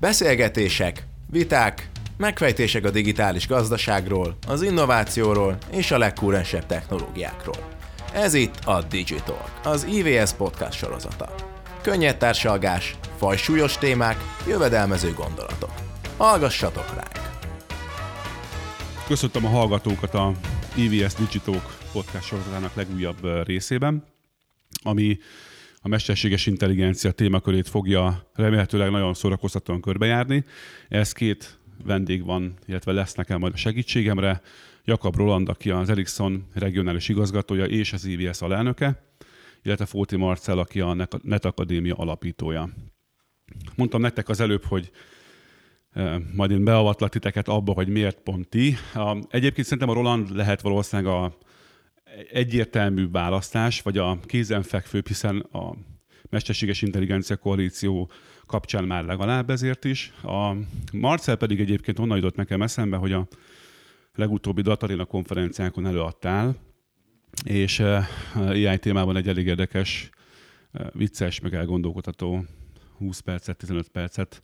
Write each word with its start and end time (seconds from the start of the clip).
Beszélgetések, 0.00 1.06
viták, 1.30 1.90
megfejtések 2.16 2.84
a 2.84 2.90
digitális 2.90 3.46
gazdaságról, 3.46 4.36
az 4.46 4.62
innovációról 4.62 5.58
és 5.70 5.90
a 5.90 5.98
legkúrensebb 5.98 6.66
technológiákról. 6.66 7.68
Ez 8.12 8.34
itt 8.34 8.54
a 8.64 8.82
Digital, 8.82 9.44
az 9.64 9.84
IVS 9.84 10.32
podcast 10.32 10.78
sorozata. 10.78 11.34
Könnyed 11.82 12.16
társalgás, 12.16 12.96
fajsúlyos 13.16 13.78
témák, 13.78 14.16
jövedelmező 14.46 15.12
gondolatok. 15.12 15.72
Hallgassatok 16.16 16.94
ránk! 16.94 17.30
Köszöntöm 19.06 19.44
a 19.44 19.48
hallgatókat 19.48 20.14
a 20.14 20.32
IVS 20.74 21.14
Digital 21.14 21.62
podcast 21.92 22.26
sorozatának 22.26 22.74
legújabb 22.74 23.44
részében, 23.44 24.04
ami 24.82 25.18
a 25.82 25.88
mesterséges 25.88 26.46
intelligencia 26.46 27.10
témakörét 27.10 27.68
fogja 27.68 28.30
remélhetőleg 28.34 28.90
nagyon 28.90 29.14
szórakoztatóan 29.14 29.80
körbejárni. 29.80 30.44
Ez 30.88 31.12
két 31.12 31.58
vendég 31.84 32.24
van, 32.24 32.54
illetve 32.66 32.92
lesz 32.92 33.14
nekem 33.14 33.38
majd 33.38 33.52
a 33.52 33.56
segítségemre. 33.56 34.40
Jakab 34.84 35.16
Roland, 35.16 35.48
aki 35.48 35.70
az 35.70 35.90
Ericsson 35.90 36.46
regionális 36.54 37.08
igazgatója 37.08 37.64
és 37.64 37.92
az 37.92 38.04
IVS 38.04 38.40
alelnöke, 38.40 39.02
illetve 39.62 39.86
Fóti 39.86 40.16
Marcel, 40.16 40.58
aki 40.58 40.80
a 40.80 41.08
Net 41.22 41.44
Akadémia 41.44 41.94
alapítója. 41.94 42.68
Mondtam 43.76 44.00
nektek 44.00 44.28
az 44.28 44.40
előbb, 44.40 44.64
hogy 44.64 44.90
majd 46.34 46.50
én 46.50 46.64
beavatlak 46.64 47.10
titeket 47.10 47.48
abba, 47.48 47.72
hogy 47.72 47.88
miért 47.88 48.20
pont 48.20 48.48
ti. 48.48 48.76
Egyébként 49.28 49.66
szerintem 49.66 49.88
a 49.88 49.92
Roland 49.92 50.36
lehet 50.36 50.60
valószínűleg 50.60 51.12
a 51.12 51.38
egyértelmű 52.32 53.10
választás, 53.10 53.82
vagy 53.82 53.98
a 53.98 54.18
kézenfekvő, 54.26 55.02
hiszen 55.06 55.38
a 55.38 55.74
Mesterséges 56.30 56.82
Intelligencia 56.82 57.36
Koalíció 57.36 58.10
kapcsán 58.46 58.84
már 58.84 59.04
legalább 59.04 59.50
ezért 59.50 59.84
is. 59.84 60.12
A 60.22 60.54
Marcel 60.92 61.36
pedig 61.36 61.60
egyébként 61.60 61.98
onnan 61.98 62.16
jutott 62.16 62.36
nekem 62.36 62.62
eszembe, 62.62 62.96
hogy 62.96 63.12
a 63.12 63.28
legutóbbi 64.14 64.62
Datarina 64.62 65.04
konferenciákon 65.04 65.86
előadtál, 65.86 66.56
és 67.44 67.82
AI 68.34 68.78
témában 68.78 69.16
egy 69.16 69.28
elég 69.28 69.46
érdekes, 69.46 70.10
vicces, 70.92 71.40
meg 71.40 71.54
elgondolkodható 71.54 72.44
20 72.96 73.18
percet, 73.20 73.56
15 73.56 73.88
percet 73.88 74.42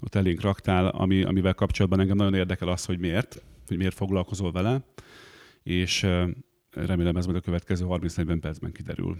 ott 0.00 0.14
elénk 0.14 0.40
raktál, 0.40 0.86
ami, 0.86 1.22
amivel 1.22 1.54
kapcsolatban 1.54 2.00
engem 2.00 2.16
nagyon 2.16 2.34
érdekel 2.34 2.68
az, 2.68 2.84
hogy 2.84 2.98
miért, 2.98 3.42
hogy 3.66 3.76
miért 3.76 3.94
foglalkozol 3.94 4.52
vele, 4.52 4.84
és 5.62 6.06
remélem 6.76 7.16
ez 7.16 7.24
majd 7.24 7.36
a 7.36 7.40
következő 7.40 7.84
30-40 7.88 8.38
percben 8.40 8.72
kiderül. 8.72 9.16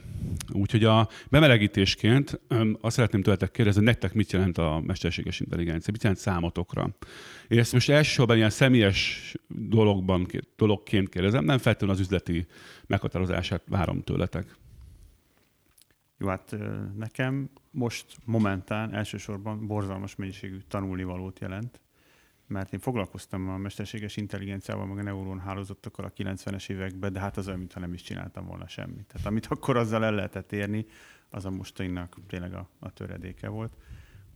Úgyhogy 0.53 0.85
a 0.85 1.09
bemelegítésként 1.31 2.41
azt 2.81 2.97
szeretném 2.97 3.23
tőletek 3.23 3.51
kérdezni, 3.51 3.81
hogy 3.81 3.91
nektek 3.91 4.15
mit 4.15 4.33
jelent 4.33 4.59
a 4.59 4.83
mesterséges 4.87 5.41
intelligencia, 5.41 5.93
mit 5.93 6.03
jelent 6.03 6.21
számotokra. 6.21 6.97
Én 7.48 7.59
ezt 7.59 7.73
most 7.73 7.91
elsősorban 7.91 8.37
ilyen 8.37 8.51
személyes 8.51 9.35
dologban, 9.48 10.27
dologként 10.57 11.09
kérdezem, 11.09 11.45
nem 11.45 11.59
feltétlenül 11.59 11.95
az 11.95 12.01
üzleti 12.01 12.47
meghatározását 12.87 13.63
várom 13.69 14.03
tőletek. 14.03 14.57
Jó, 16.19 16.29
hát 16.29 16.57
nekem 16.97 17.51
most 17.70 18.07
momentán 18.25 18.95
elsősorban 18.95 19.67
borzalmas 19.67 20.17
mennyiségű 20.17 20.59
tanulnivalót 20.69 21.39
jelent 21.39 21.81
mert 22.47 22.72
én 22.72 22.80
foglalkoztam 22.80 23.48
a 23.48 23.56
mesterséges 23.56 24.16
intelligenciával, 24.16 24.86
meg 24.86 24.98
a 24.98 25.02
neuron 25.02 25.41
hálózatokkal 25.41 26.05
a 26.05 26.12
90-es 26.12 26.70
években, 26.70 27.12
de 27.12 27.20
hát 27.20 27.36
az 27.36 27.47
olyan, 27.47 27.58
mintha 27.58 27.80
nem 27.80 27.92
is 27.92 28.02
csináltam 28.02 28.47
volna 28.47 28.69
semmit. 28.69 29.06
Tehát 29.06 29.27
amit 29.27 29.47
akkor 29.47 29.77
azzal 29.77 30.05
el 30.05 30.14
lehetett 30.14 30.52
érni, 30.52 30.86
az 31.30 31.44
a 31.44 31.50
mostaninak 31.50 32.17
tényleg 32.27 32.55
a, 32.55 32.69
a 32.78 32.91
töredéke 32.91 33.48
volt. 33.48 33.77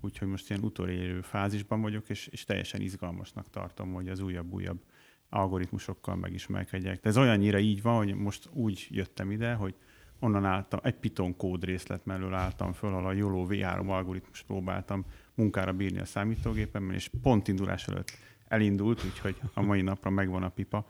Úgyhogy 0.01 0.29
most 0.29 0.51
ilyen 0.51 0.63
utolérő 0.63 1.21
fázisban 1.21 1.81
vagyok, 1.81 2.09
és, 2.09 2.27
és 2.27 2.45
teljesen 2.45 2.81
izgalmasnak 2.81 3.51
tartom, 3.51 3.93
hogy 3.93 4.09
az 4.09 4.21
újabb-újabb 4.21 4.83
algoritmusokkal 5.29 6.17
megismerkedjek. 6.17 7.01
De 7.01 7.09
ez 7.09 7.17
olyannyira 7.17 7.59
így 7.59 7.83
van, 7.83 7.97
hogy 7.97 8.15
most 8.15 8.49
úgy 8.53 8.87
jöttem 8.91 9.31
ide, 9.31 9.55
hogy 9.55 9.75
onnan 10.21 10.45
álltam, 10.45 10.81
egy 10.83 10.95
Python 10.95 11.37
kód 11.37 11.65
részlet 11.65 12.05
mellől 12.05 12.35
álltam 12.35 12.73
föl, 12.73 12.91
ahol 12.91 13.07
a 13.07 13.13
YOLO 13.13 13.47
V3 13.49 13.89
algoritmus 13.89 14.43
próbáltam 14.43 15.05
munkára 15.41 15.73
bírni 15.73 16.01
a 16.01 16.05
számítógépemben, 16.05 16.95
és 16.95 17.11
pont 17.23 17.49
indulás 17.49 17.87
előtt 17.87 18.19
elindult, 18.49 19.05
úgyhogy 19.05 19.37
a 19.55 19.63
mai 19.63 19.83
napra 19.83 20.11
megvan 20.11 20.43
a 20.43 20.49
pipa. 20.49 20.87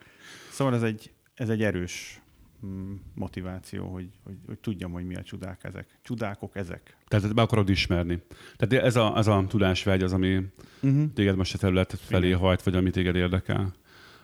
Szóval 0.50 0.74
ez 0.74 0.82
egy, 0.82 1.12
ez 1.34 1.48
egy 1.48 1.62
erős 1.62 2.20
mm, 2.66 2.94
motiváció, 3.14 3.86
hogy, 3.92 4.08
hogy, 4.24 4.36
hogy 4.46 4.58
tudjam, 4.58 4.92
hogy 4.92 5.06
mi 5.06 5.14
a 5.14 5.22
csodák 5.22 5.64
ezek. 5.64 5.98
Csodákok 6.02 6.56
ezek. 6.56 6.96
Tehát 7.08 7.34
be 7.34 7.42
akarod 7.42 7.68
ismerni. 7.68 8.22
Tehát 8.56 8.84
ez 8.84 8.96
a, 8.96 9.16
ez 9.16 9.26
a 9.26 9.44
tudásvágy 9.48 10.02
az, 10.02 10.12
ami 10.12 10.46
uh-huh. 10.80 11.12
téged 11.14 11.36
most 11.36 11.54
a 11.54 11.58
terület 11.58 11.92
felé 11.92 12.26
Igen. 12.26 12.38
hajt, 12.38 12.62
vagy 12.62 12.74
ami 12.74 12.90
téged 12.90 13.16
érdekel. 13.16 13.72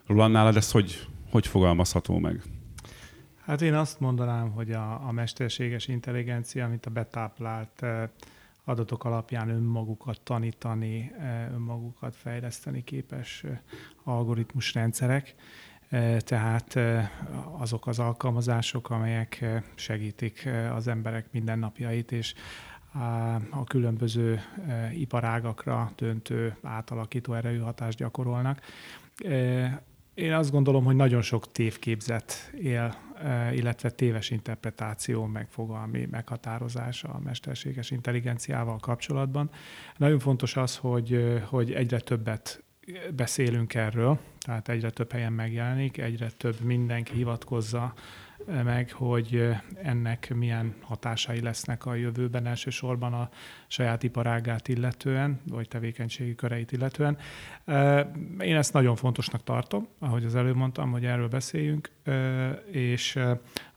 Roland, 0.06 0.32
nálad 0.32 0.56
ez 0.56 0.70
hogy, 0.70 1.06
hogy 1.31 1.47
fogalmazható 1.47 2.19
meg? 2.19 2.42
Hát 3.44 3.62
én 3.62 3.75
azt 3.75 4.00
mondanám, 4.00 4.50
hogy 4.50 4.72
a, 4.72 5.06
a 5.09 5.12
mesterséges 5.12 5.88
intelligencia, 5.88 6.65
amit 6.65 6.86
a 6.86 6.91
betáplált 6.91 7.82
eh, 7.82 8.09
adatok 8.69 9.04
alapján 9.04 9.49
önmagukat 9.49 10.21
tanítani, 10.21 11.12
eh, 11.19 11.53
önmagukat 11.53 12.16
fejleszteni 12.16 12.84
képes 12.84 13.44
eh, 13.44 13.59
algoritmus 14.04 14.75
rendszerek, 14.75 15.34
tehát 16.19 16.78
azok 17.59 17.87
az 17.87 17.99
alkalmazások, 17.99 18.91
amelyek 18.91 19.44
segítik 19.75 20.49
az 20.75 20.88
emberek 20.88 21.27
mindennapjait, 21.32 22.12
és 22.12 22.34
a 23.50 23.65
különböző 23.65 24.41
iparágakra 24.93 25.93
döntő, 25.97 26.56
átalakító 26.62 27.34
erejű 27.34 27.59
hatást 27.59 27.98
gyakorolnak. 27.98 28.60
Én 30.16 30.32
azt 30.32 30.50
gondolom, 30.50 30.84
hogy 30.84 30.97
nagyon 30.97 31.22
sok 31.22 31.53
tévképzet 31.53 32.53
él, 32.60 32.97
e, 33.22 33.54
illetve 33.54 33.91
téves 33.91 34.31
interpretáció, 34.31 35.25
megfogalmi 35.25 36.09
meghatározása 36.10 37.09
a 37.09 37.19
mesterséges 37.19 37.91
intelligenciával 37.91 38.78
kapcsolatban. 38.78 39.50
Nagyon 39.97 40.19
fontos 40.19 40.56
az, 40.56 40.77
hogy, 40.77 41.41
hogy 41.49 41.72
egyre 41.72 42.00
többet 42.00 42.65
beszélünk 43.16 43.75
erről, 43.75 44.19
tehát 44.38 44.69
egyre 44.69 44.91
több 44.91 45.12
helyen 45.12 45.32
megjelenik, 45.32 45.99
egyre 45.99 46.31
több 46.31 46.60
mindenki 46.60 47.12
hivatkozza 47.12 47.94
meg, 48.46 48.92
hogy 48.92 49.48
ennek 49.82 50.34
milyen 50.34 50.74
hatásai 50.80 51.40
lesznek 51.40 51.86
a 51.86 51.94
jövőben, 51.94 52.46
elsősorban 52.46 53.12
a 53.12 53.28
saját 53.66 54.02
iparágát 54.02 54.68
illetően, 54.68 55.40
vagy 55.48 55.68
tevékenységi 55.68 56.34
köreit 56.34 56.72
illetően. 56.72 57.18
Én 58.38 58.56
ezt 58.56 58.72
nagyon 58.72 58.96
fontosnak 58.96 59.44
tartom, 59.44 59.88
ahogy 59.98 60.24
az 60.24 60.34
előbb 60.34 60.56
mondtam, 60.56 60.90
hogy 60.90 61.04
erről 61.04 61.28
beszéljünk, 61.28 61.90
és 62.70 63.18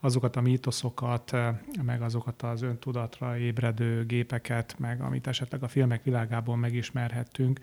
azokat 0.00 0.36
a 0.36 0.40
mítoszokat, 0.40 1.36
meg 1.82 2.02
azokat 2.02 2.42
az 2.42 2.62
öntudatra 2.62 3.38
ébredő 3.38 4.06
gépeket, 4.06 4.74
meg 4.78 5.00
amit 5.00 5.26
esetleg 5.26 5.62
a 5.62 5.68
filmek 5.68 6.04
világából 6.04 6.56
megismerhettünk, 6.56 7.60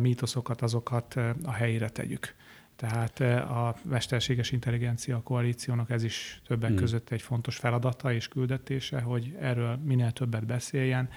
mítoszokat, 0.00 0.62
azokat 0.62 1.14
a 1.44 1.52
helyére 1.52 1.88
tegyük. 1.88 2.34
Tehát 2.80 3.20
a 3.50 3.76
mesterséges 3.84 4.52
intelligencia 4.52 5.22
koalíciónak 5.22 5.90
ez 5.90 6.02
is 6.02 6.40
többek 6.46 6.68
hmm. 6.68 6.78
között 6.78 7.10
egy 7.10 7.22
fontos 7.22 7.56
feladata 7.56 8.12
és 8.12 8.28
küldetése, 8.28 9.00
hogy 9.00 9.36
erről 9.40 9.76
minél 9.76 10.10
többet 10.10 10.46
beszéljen, 10.46 11.08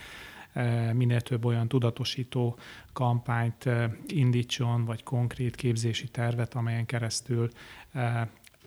minél 0.93 1.21
több 1.21 1.45
olyan 1.45 1.67
tudatosító 1.67 2.57
kampányt 2.93 3.69
indítson, 4.07 4.85
vagy 4.85 5.03
konkrét 5.03 5.55
képzési 5.55 6.07
tervet, 6.07 6.53
amelyen 6.53 6.85
keresztül 6.85 7.49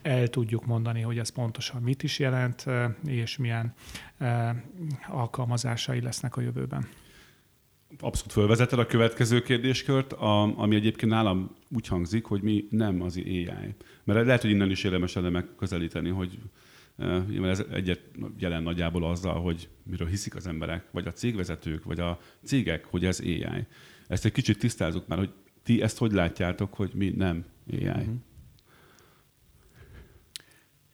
el 0.02 0.28
tudjuk 0.28 0.66
mondani, 0.66 1.00
hogy 1.00 1.18
ez 1.18 1.28
pontosan 1.28 1.82
mit 1.82 2.02
is 2.02 2.18
jelent, 2.18 2.64
és 3.06 3.36
milyen 3.36 3.74
alkalmazásai 5.08 6.00
lesznek 6.00 6.36
a 6.36 6.40
jövőben 6.40 6.88
abszolút 8.00 8.32
fölvezeted 8.32 8.78
a 8.78 8.86
következő 8.86 9.42
kérdéskört, 9.42 10.12
a, 10.12 10.58
ami 10.58 10.74
egyébként 10.74 11.12
nálam 11.12 11.56
úgy 11.70 11.86
hangzik, 11.86 12.24
hogy 12.24 12.42
mi 12.42 12.66
nem 12.70 13.02
az 13.02 13.16
AI. 13.16 13.74
Mert 14.04 14.26
lehet, 14.26 14.40
hogy 14.40 14.50
innen 14.50 14.70
is 14.70 14.84
érdemes 14.84 15.12
lenne 15.12 15.28
megközelíteni, 15.28 16.08
hogy 16.08 16.38
mert 16.96 17.44
ez 17.44 17.64
egyet 17.70 18.00
jelen 18.38 18.62
nagyjából 18.62 19.04
azzal, 19.04 19.40
hogy 19.40 19.68
miről 19.82 20.08
hiszik 20.08 20.34
az 20.34 20.46
emberek, 20.46 20.84
vagy 20.90 21.06
a 21.06 21.12
cégvezetők, 21.12 21.84
vagy 21.84 22.00
a 22.00 22.18
cégek, 22.44 22.84
hogy 22.84 23.04
ez 23.04 23.20
AI. 23.20 23.66
Ezt 24.08 24.24
egy 24.24 24.32
kicsit 24.32 24.58
tisztázunk 24.58 25.06
már, 25.06 25.18
hogy 25.18 25.32
ti 25.62 25.82
ezt 25.82 25.98
hogy 25.98 26.12
látjátok, 26.12 26.74
hogy 26.74 26.90
mi 26.94 27.08
nem 27.08 27.44
AI. 27.72 27.86
Uh-huh. 27.86 28.04
Mhm. 28.04 28.14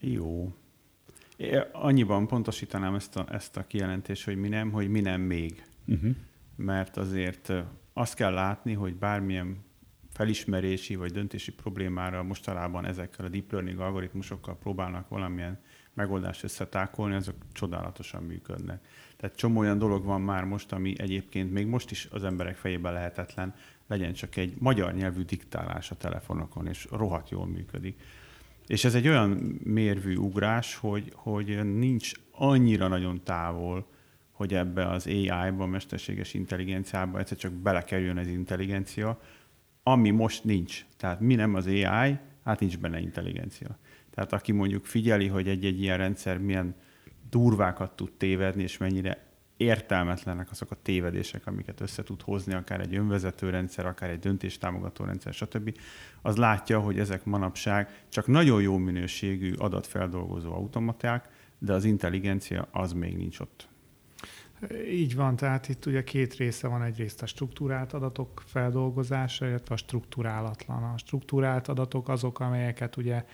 Jó. 0.01 0.55
É, 1.37 1.59
annyiban 1.73 2.27
pontosítanám 2.27 2.95
ezt 2.95 3.17
a, 3.17 3.27
ezt 3.31 3.57
a 3.57 3.67
kijelentést, 3.67 4.25
hogy 4.25 4.37
mi 4.37 4.49
nem, 4.49 4.71
hogy 4.71 4.89
mi 4.89 5.01
nem 5.01 5.21
még. 5.21 5.65
Uh-huh 5.87 6.15
mert 6.57 6.97
azért 6.97 7.53
azt 7.93 8.15
kell 8.15 8.33
látni, 8.33 8.73
hogy 8.73 8.95
bármilyen 8.95 9.65
felismerési 10.13 10.95
vagy 10.95 11.13
döntési 11.13 11.53
problémára 11.53 12.23
mostanában 12.23 12.87
ezekkel 12.87 13.25
a 13.25 13.29
deep 13.29 13.53
learning 13.53 13.79
algoritmusokkal 13.79 14.57
próbálnak 14.59 15.09
valamilyen 15.09 15.61
megoldást 15.95 16.45
összetákolni, 16.45 17.15
azok 17.15 17.35
csodálatosan 17.53 18.23
működnek. 18.23 18.87
Tehát 19.17 19.37
csomó 19.37 19.61
olyan 19.61 19.79
dolog 19.79 20.05
van 20.05 20.21
már 20.21 20.45
most, 20.45 20.73
ami 20.73 20.95
egyébként 20.97 21.53
még 21.53 21.67
most 21.67 21.91
is 21.91 22.09
az 22.11 22.25
emberek 22.25 22.57
fejében 22.57 22.93
lehetetlen, 22.93 23.55
legyen 23.87 24.13
csak 24.13 24.37
egy 24.37 24.55
magyar 24.59 24.95
nyelvű 24.95 25.23
diktálás 25.23 25.91
a 25.91 25.97
telefonokon, 25.97 26.67
és 26.67 26.87
rohadt 26.91 27.31
jól 27.31 27.47
működik. 27.47 28.01
És 28.67 28.85
ez 28.85 28.95
egy 28.95 29.09
olyan 29.09 29.31
mérvű 29.65 30.17
ugrás, 30.17 30.77
hogy, 30.77 31.13
hogy 31.15 31.77
nincs 31.77 32.13
annyira 32.31 32.89
nagyon 32.89 33.23
távol, 33.25 33.87
hogy 34.43 34.55
ebbe 34.55 34.89
az 34.89 35.07
AI-ba, 35.07 35.67
mesterséges 35.67 36.35
intelligenciába 36.35 37.19
egyszer 37.19 37.37
csak 37.37 37.53
belekerüljön 37.53 38.17
az 38.17 38.27
intelligencia, 38.27 39.21
ami 39.83 40.11
most 40.11 40.45
nincs. 40.45 40.85
Tehát 40.97 41.21
mi 41.21 41.35
nem 41.35 41.55
az 41.55 41.67
AI, 41.67 42.19
hát 42.45 42.61
nincs 42.61 42.79
benne 42.79 43.01
intelligencia. 43.01 43.79
Tehát 44.11 44.33
aki 44.33 44.53
mondjuk 44.53 44.85
figyeli, 44.85 45.27
hogy 45.27 45.49
egy-egy 45.49 45.81
ilyen 45.81 45.97
rendszer 45.97 46.39
milyen 46.39 46.75
durvákat 47.31 47.97
tud 47.97 48.13
tévedni, 48.13 48.63
és 48.63 48.77
mennyire 48.77 49.27
értelmetlenek 49.57 50.51
azok 50.51 50.71
a 50.71 50.83
tévedések, 50.83 51.47
amiket 51.47 51.81
össze 51.81 52.03
tud 52.03 52.23
hozni, 52.23 52.55
akár 52.55 52.81
egy 52.81 52.95
önvezető 52.95 53.51
rendszer, 53.51 53.87
akár 53.87 54.11
egy 54.11 54.19
döntéstámogató 54.19 55.05
rendszer, 55.05 55.33
stb., 55.33 55.79
az 56.23 56.37
látja, 56.37 56.81
hogy 56.81 56.99
ezek 56.99 57.25
manapság 57.25 58.05
csak 58.09 58.27
nagyon 58.27 58.63
jó 58.63 58.77
minőségű 58.77 59.53
adatfeldolgozó 59.53 60.53
automaták, 60.53 61.29
de 61.59 61.73
az 61.73 61.85
intelligencia 61.85 62.69
az 62.73 62.93
még 62.93 63.17
nincs 63.17 63.41
ott. 63.41 63.71
Így 64.91 65.15
van, 65.15 65.37
tehát 65.37 65.69
itt 65.69 65.87
ugye 65.87 66.05
két 66.05 66.35
része 66.35 66.69
van, 66.69 66.83
egyrészt 66.83 67.23
a 67.23 67.27
struktúrált 67.27 67.93
adatok 67.93 68.43
feldolgozása, 68.47 69.47
illetve 69.47 69.75
a 69.75 69.79
struktúrálatlan. 69.79 70.83
A 70.83 70.99
struktúrált 70.99 71.69
adatok 71.69 72.09
azok, 72.09 72.41
amelyeket 72.41 72.97
ugye 72.97 73.25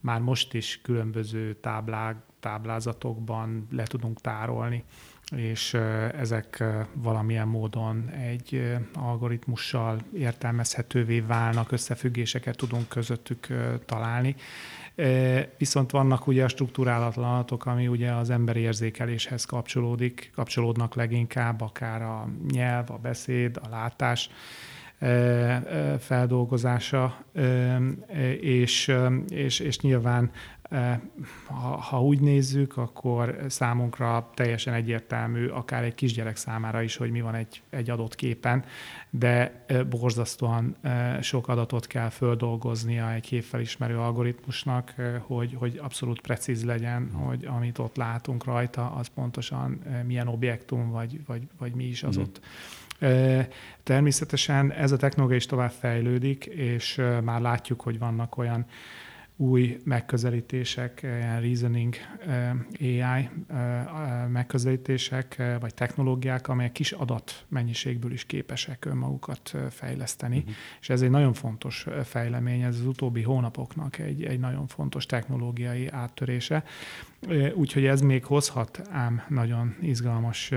már 0.00 0.20
most 0.20 0.54
is 0.54 0.80
különböző 0.80 1.54
táblák, 1.54 2.16
táblázatokban 2.40 3.66
le 3.70 3.82
tudunk 3.82 4.20
tárolni, 4.20 4.84
és 5.36 5.74
ezek 6.18 6.64
valamilyen 6.92 7.48
módon 7.48 8.08
egy 8.08 8.76
algoritmussal 8.94 9.98
értelmezhetővé 10.14 11.20
válnak, 11.20 11.72
összefüggéseket 11.72 12.56
tudunk 12.56 12.88
közöttük 12.88 13.46
találni. 13.86 14.36
Viszont 15.58 15.90
vannak 15.90 16.26
ugye 16.26 16.44
a 16.44 16.48
struktúrálatlan 16.48 17.34
adatok, 17.34 17.66
ami 17.66 17.88
ugye 17.88 18.12
az 18.12 18.30
emberi 18.30 18.60
érzékeléshez 18.60 19.44
kapcsolódik, 19.44 20.30
kapcsolódnak 20.34 20.94
leginkább, 20.94 21.60
akár 21.60 22.02
a 22.02 22.28
nyelv, 22.50 22.90
a 22.90 22.98
beszéd, 22.98 23.60
a 23.62 23.68
látás, 23.68 24.30
feldolgozása, 25.98 27.24
és, 28.40 28.94
és, 29.28 29.58
és 29.58 29.80
nyilván 29.80 30.30
ha, 31.46 31.76
ha 31.76 32.02
úgy 32.02 32.20
nézzük, 32.20 32.76
akkor 32.76 33.38
számunkra 33.46 34.30
teljesen 34.34 34.74
egyértelmű, 34.74 35.46
akár 35.46 35.84
egy 35.84 35.94
kisgyerek 35.94 36.36
számára 36.36 36.82
is, 36.82 36.96
hogy 36.96 37.10
mi 37.10 37.20
van 37.20 37.34
egy, 37.34 37.62
egy 37.70 37.90
adott 37.90 38.14
képen, 38.14 38.64
de 39.10 39.64
borzasztóan 39.90 40.76
sok 41.20 41.48
adatot 41.48 41.86
kell 41.86 42.08
földolgoznia 42.08 43.12
egy 43.12 43.22
képfelismerő 43.22 43.98
algoritmusnak, 43.98 44.94
hogy, 45.20 45.54
hogy 45.58 45.80
abszolút 45.82 46.20
precíz 46.20 46.64
legyen, 46.64 47.12
hogy 47.12 47.44
amit 47.44 47.78
ott 47.78 47.96
látunk 47.96 48.44
rajta, 48.44 48.90
az 48.90 49.06
pontosan 49.14 49.82
milyen 50.06 50.28
objektum, 50.28 50.90
vagy, 50.90 51.20
vagy, 51.26 51.42
vagy 51.58 51.74
mi 51.74 51.84
is 51.84 52.02
az 52.02 52.18
mm. 52.18 52.20
ott 52.20 52.40
Természetesen 53.82 54.72
ez 54.72 54.92
a 54.92 54.96
technológia 54.96 55.36
is 55.36 55.46
tovább 55.46 55.70
fejlődik, 55.70 56.44
és 56.44 57.00
már 57.22 57.40
látjuk, 57.40 57.80
hogy 57.80 57.98
vannak 57.98 58.36
olyan 58.36 58.66
új 59.40 59.78
megközelítések, 59.84 61.00
ilyen 61.02 61.40
reasoning 61.40 61.94
AI 62.80 63.28
megközelítések, 64.28 65.42
vagy 65.60 65.74
technológiák, 65.74 66.48
amelyek 66.48 66.72
kis 66.72 66.92
adatmennyiségből 66.92 68.12
is 68.12 68.24
képesek 68.24 68.84
önmagukat 68.84 69.56
fejleszteni. 69.70 70.38
Uh-huh. 70.38 70.54
És 70.80 70.88
ez 70.88 71.02
egy 71.02 71.10
nagyon 71.10 71.32
fontos 71.32 71.86
fejlemény, 72.04 72.60
ez 72.60 72.78
az 72.78 72.86
utóbbi 72.86 73.22
hónapoknak 73.22 73.98
egy, 73.98 74.24
egy 74.24 74.40
nagyon 74.40 74.66
fontos 74.66 75.06
technológiai 75.06 75.88
áttörése. 75.88 76.64
Úgyhogy 77.54 77.86
ez 77.86 78.00
még 78.00 78.24
hozhat 78.24 78.82
ám 78.90 79.22
nagyon 79.28 79.76
izgalmas 79.80 80.52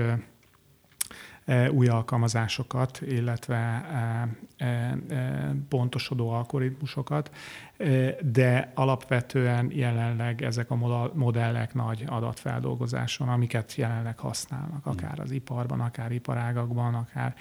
új 1.70 1.88
alkalmazásokat, 1.88 3.00
illetve 3.06 3.56
e, 3.56 4.64
e, 4.64 4.96
pontosodó 5.68 6.30
algoritmusokat, 6.30 7.30
de 8.20 8.72
alapvetően 8.74 9.70
jelenleg 9.72 10.42
ezek 10.42 10.70
a 10.70 10.76
modellek 11.14 11.74
nagy 11.74 12.04
adatfeldolgozáson, 12.06 13.28
amiket 13.28 13.74
jelenleg 13.74 14.18
használnak, 14.18 14.86
akár 14.86 15.20
az 15.20 15.30
iparban, 15.30 15.80
akár 15.80 16.12
iparágakban, 16.12 16.94
akár 16.94 17.34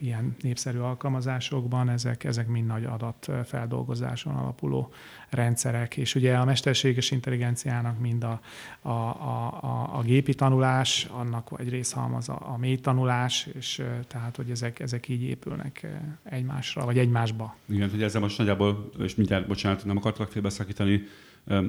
ilyen 0.00 0.36
népszerű 0.40 0.78
alkalmazásokban, 0.78 1.88
ezek, 1.88 2.24
ezek 2.24 2.48
mind 2.48 2.66
nagy 2.66 2.84
adatfeldolgozáson 2.84 4.34
alapuló 4.34 4.92
rendszerek. 5.28 5.96
És 5.96 6.14
ugye 6.14 6.36
a 6.36 6.44
mesterséges 6.44 7.10
intelligenciának 7.10 7.98
mind 7.98 8.24
a, 8.24 8.40
a, 8.80 8.90
a, 8.90 9.58
a, 9.62 9.98
a 9.98 10.02
gépi 10.02 10.34
tanulás, 10.34 11.08
annak 11.10 11.50
egy 11.56 11.68
részhalmaz 11.68 12.28
a, 12.28 12.52
a 12.52 12.56
mély 12.56 12.76
tanulás, 12.76 13.48
és 13.54 13.82
tehát, 14.06 14.36
hogy 14.36 14.50
ezek, 14.50 14.80
ezek 14.80 15.08
így 15.08 15.22
épülnek 15.22 15.86
egymásra, 16.22 16.84
vagy 16.84 16.98
egymásba. 16.98 17.56
Igen, 17.66 17.90
hogy 17.90 18.02
ezzel 18.02 18.20
most 18.20 18.38
nagyjából, 18.38 18.90
és 18.98 19.14
mindjárt, 19.14 19.46
bocsánat, 19.46 19.84
nem 19.84 19.96
akartalak 19.96 20.30
félbeszakítani, 20.30 21.02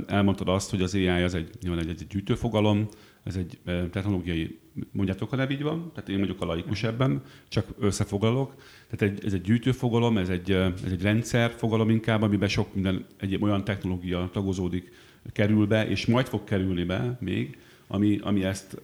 elmondtad 0.08 0.48
azt, 0.48 0.70
hogy 0.70 0.82
az 0.82 0.94
AI 0.94 1.08
az 1.08 1.34
egy, 1.34 1.50
egy, 1.62 1.90
egy 1.90 2.08
gyűjtőfogalom, 2.10 2.88
ez 3.30 3.36
egy 3.36 3.60
technológiai, 3.92 4.60
mondjátok, 4.92 5.30
ha 5.30 5.36
nem 5.36 5.50
így 5.50 5.62
van, 5.62 5.92
tehát 5.94 6.10
én 6.10 6.18
mondjuk 6.18 6.42
a 6.42 6.46
laikus 6.46 6.84
ebben, 6.84 7.22
csak 7.48 7.68
összefoglalok. 7.80 8.56
Tehát 8.90 9.16
egy, 9.16 9.26
ez 9.26 9.34
egy 9.34 9.42
gyűjtőfogalom, 9.42 10.18
ez 10.18 10.30
egy, 10.30 10.52
ez 10.52 10.92
egy 10.92 11.02
rendszerfogalom 11.02 11.90
inkább, 11.90 12.22
amiben 12.22 12.50
sok 12.50 12.74
minden 12.74 13.06
egy 13.18 13.38
olyan 13.42 13.64
technológia 13.64 14.30
tagozódik, 14.34 14.92
kerül 15.32 15.68
be, 15.68 15.88
és 15.88 16.06
majd 16.06 16.28
fog 16.28 16.44
kerülni 16.44 16.84
be 16.84 17.18
még, 17.20 17.58
ami, 17.88 18.20
ami 18.24 18.44
ezt 18.44 18.82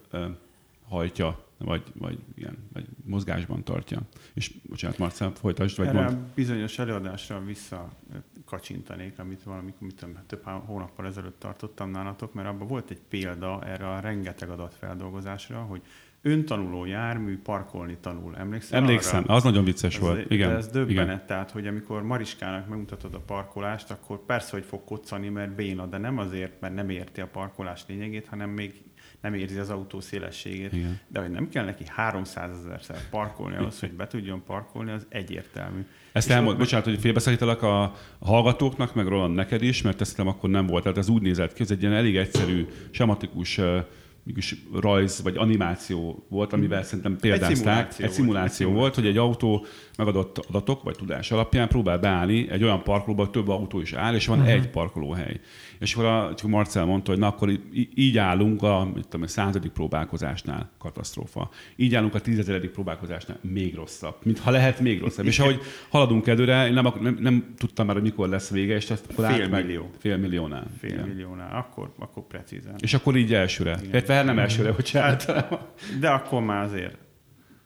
hajtja 0.88 1.44
vagy, 1.58 1.84
vagy, 1.94 2.18
igen, 2.36 2.58
vagy 2.74 2.86
mozgásban 3.06 3.64
tartja. 3.64 4.02
És 4.34 4.52
bocsánat, 4.70 4.98
Marcel, 4.98 5.32
folytasd, 5.32 5.78
vagy 5.78 5.88
Erre 5.88 6.04
mond. 6.04 6.18
bizonyos 6.36 6.80
előadásra 6.80 7.44
vissza 7.46 7.92
kacsintanék, 8.56 9.20
amit 9.20 9.44
valamikor 9.44 9.88
mit 9.88 9.96
tudom, 9.96 10.18
több 10.28 10.44
hónappal 10.44 11.06
ezelőtt 11.06 11.40
tartottam 11.40 11.90
nálatok, 11.90 12.34
mert 12.34 12.48
abban 12.48 12.68
volt 12.68 12.90
egy 12.90 13.02
példa 13.10 13.64
erre 13.64 13.90
a 13.90 14.00
rengeteg 14.00 14.50
adatfeldolgozásra, 14.50 15.62
hogy 15.62 15.82
öntanuló 16.26 16.86
jármű 16.86 17.38
parkolni 17.38 17.98
tanul. 18.02 18.36
Emlékszel 18.38 18.80
Emlékszem, 18.80 19.24
arra? 19.24 19.34
az 19.34 19.44
nagyon 19.44 19.64
vicces 19.64 19.96
ez, 19.96 20.02
volt. 20.02 20.32
Igen, 20.32 20.50
de 20.50 20.56
ez 20.56 20.68
döbbenet, 20.68 21.06
igen. 21.06 21.26
tehát, 21.26 21.52
hogy 21.52 21.68
amikor 21.68 22.04
Mariskának 22.04 22.68
megmutatod 22.68 23.14
a 23.14 23.20
parkolást, 23.20 23.92
akkor 23.92 24.26
persze, 24.26 24.50
hogy 24.52 24.64
fog 24.66 24.84
koccani, 24.84 25.30
mert 25.30 25.56
béna, 25.56 25.86
de 25.86 25.98
nem 25.98 26.18
azért, 26.18 26.62
mert 26.62 26.76
nem 26.76 26.90
érti 26.90 27.22
a 27.22 27.28
parkolás 27.28 27.84
lényegét, 27.88 28.28
hanem 28.28 28.50
még 28.50 28.84
nem 29.22 29.34
érzi 29.34 29.58
az 29.58 29.70
autó 29.70 30.00
szélességét. 30.00 30.74
Igen. 30.74 31.00
De 31.08 31.20
hogy 31.20 31.30
nem 31.30 31.50
kell 31.50 31.66
neki 31.66 31.84
300 31.88 32.58
ezerszer 32.58 33.10
parkolni 33.10 33.56
ahhoz, 33.56 33.80
hogy 33.80 33.92
be 33.92 34.08
tudjon 34.08 34.44
parkolni, 34.44 34.92
az 34.92 35.06
egyértelmű. 35.10 35.86
Ezt 36.12 36.30
elmond, 36.30 36.58
bocsánat, 36.58 36.86
hogy 36.86 37.00
félbeszakítalak 37.00 37.62
a, 37.62 37.94
hallgatóknak, 38.20 38.96
meg 38.96 39.08
Roland 39.08 39.36
neked 39.36 39.62
is, 39.62 39.82
mert 39.82 40.02
ezt 40.02 40.20
akkor 40.20 40.50
nem 40.50 40.68
volt. 40.68 40.84
Tehát 40.84 40.98
ez 40.98 41.10
úgy 41.10 41.22
nézett 41.22 41.54
ki, 41.54 41.62
ez 41.62 41.72
egy 41.72 41.82
ilyen 41.82 41.94
elég 41.94 42.18
egyszerű, 42.18 42.68
sematikus 42.92 43.60
mégis 44.26 44.56
rajz 44.74 45.22
vagy 45.24 45.38
animáció 45.38 46.26
volt, 46.30 46.54
amivel 46.54 46.84
szerintem 46.84 47.18
példázták. 47.18 47.50
Egy 47.50 47.58
szimuláció, 47.58 48.06
egy 48.06 48.12
szimuláció 48.12 48.68
volt, 48.68 48.80
volt, 48.80 48.96
hogy 48.96 49.06
egy 49.06 49.18
autó 49.18 49.66
megadott 49.98 50.38
adatok 50.38 50.84
vagy 50.84 50.96
tudás 50.96 51.32
alapján 51.32 51.68
próbál 51.68 51.98
beállni 51.98 52.50
egy 52.50 52.64
olyan 52.64 52.84
parkolóba, 52.84 53.30
több 53.30 53.48
autó 53.48 53.80
is 53.80 53.94
áll, 53.94 54.16
és 54.16 54.28
van 54.28 54.40
uh-huh. 54.40 54.54
egy 54.54 54.70
parkolóhely. 54.70 55.40
És 55.80 55.94
akkor 55.94 56.06
a, 56.06 56.34
csak 56.36 56.50
Marcel 56.50 56.86
mondta, 56.86 57.12
hogy 57.12 57.20
na 57.20 57.28
akkor 57.28 57.60
így 57.96 58.18
állunk 58.18 58.64
a, 58.64 58.92
mit 58.94 59.04
tudom, 59.04 59.22
a 59.22 59.28
századik 59.28 59.72
próbálkozásnál, 59.72 60.70
katasztrófa. 60.78 61.50
Így 61.76 61.96
állunk 61.96 62.16
a 62.16 62.20
tízezeredik 62.20 62.70
próbálkozásnál, 62.70 63.38
még 63.42 63.76
rosszabb. 63.76 64.16
Mintha 64.24 64.52
lehet 64.52 64.80
még 64.80 65.02
rosszabb. 65.02 65.26
és 65.26 65.40
ahogy 65.40 65.60
haladunk 65.90 66.28
előre, 66.28 66.68
én 66.68 66.74
nem, 66.74 66.94
nem, 67.02 67.18
nem 67.20 67.54
tudtam 67.58 67.86
már, 67.86 67.96
hogy 67.96 68.06
mikor 68.06 68.30
lesz 68.30 68.50
vége, 68.50 68.76
és 68.76 68.90
azt 68.90 69.06
akkor 69.12 69.26
fél 69.26 69.48
millió. 69.48 69.90
Fél 70.00 70.18
milliónál. 70.18 70.68
Fél 70.80 70.90
igen. 70.92 71.08
milliónál, 71.08 71.58
akkor, 71.58 71.94
akkor 72.00 72.24
precízen. 72.28 72.76
És 72.80 72.94
akkor 72.94 73.16
így 73.16 73.34
elsőre. 73.34 73.80
Igen. 73.84 74.26
nem 74.26 74.40
elsőre, 74.40 74.72
bocsánat. 74.72 75.24
Hát, 75.24 75.60
de 76.00 76.10
akkor 76.10 76.42
már 76.42 76.64
azért 76.64 77.05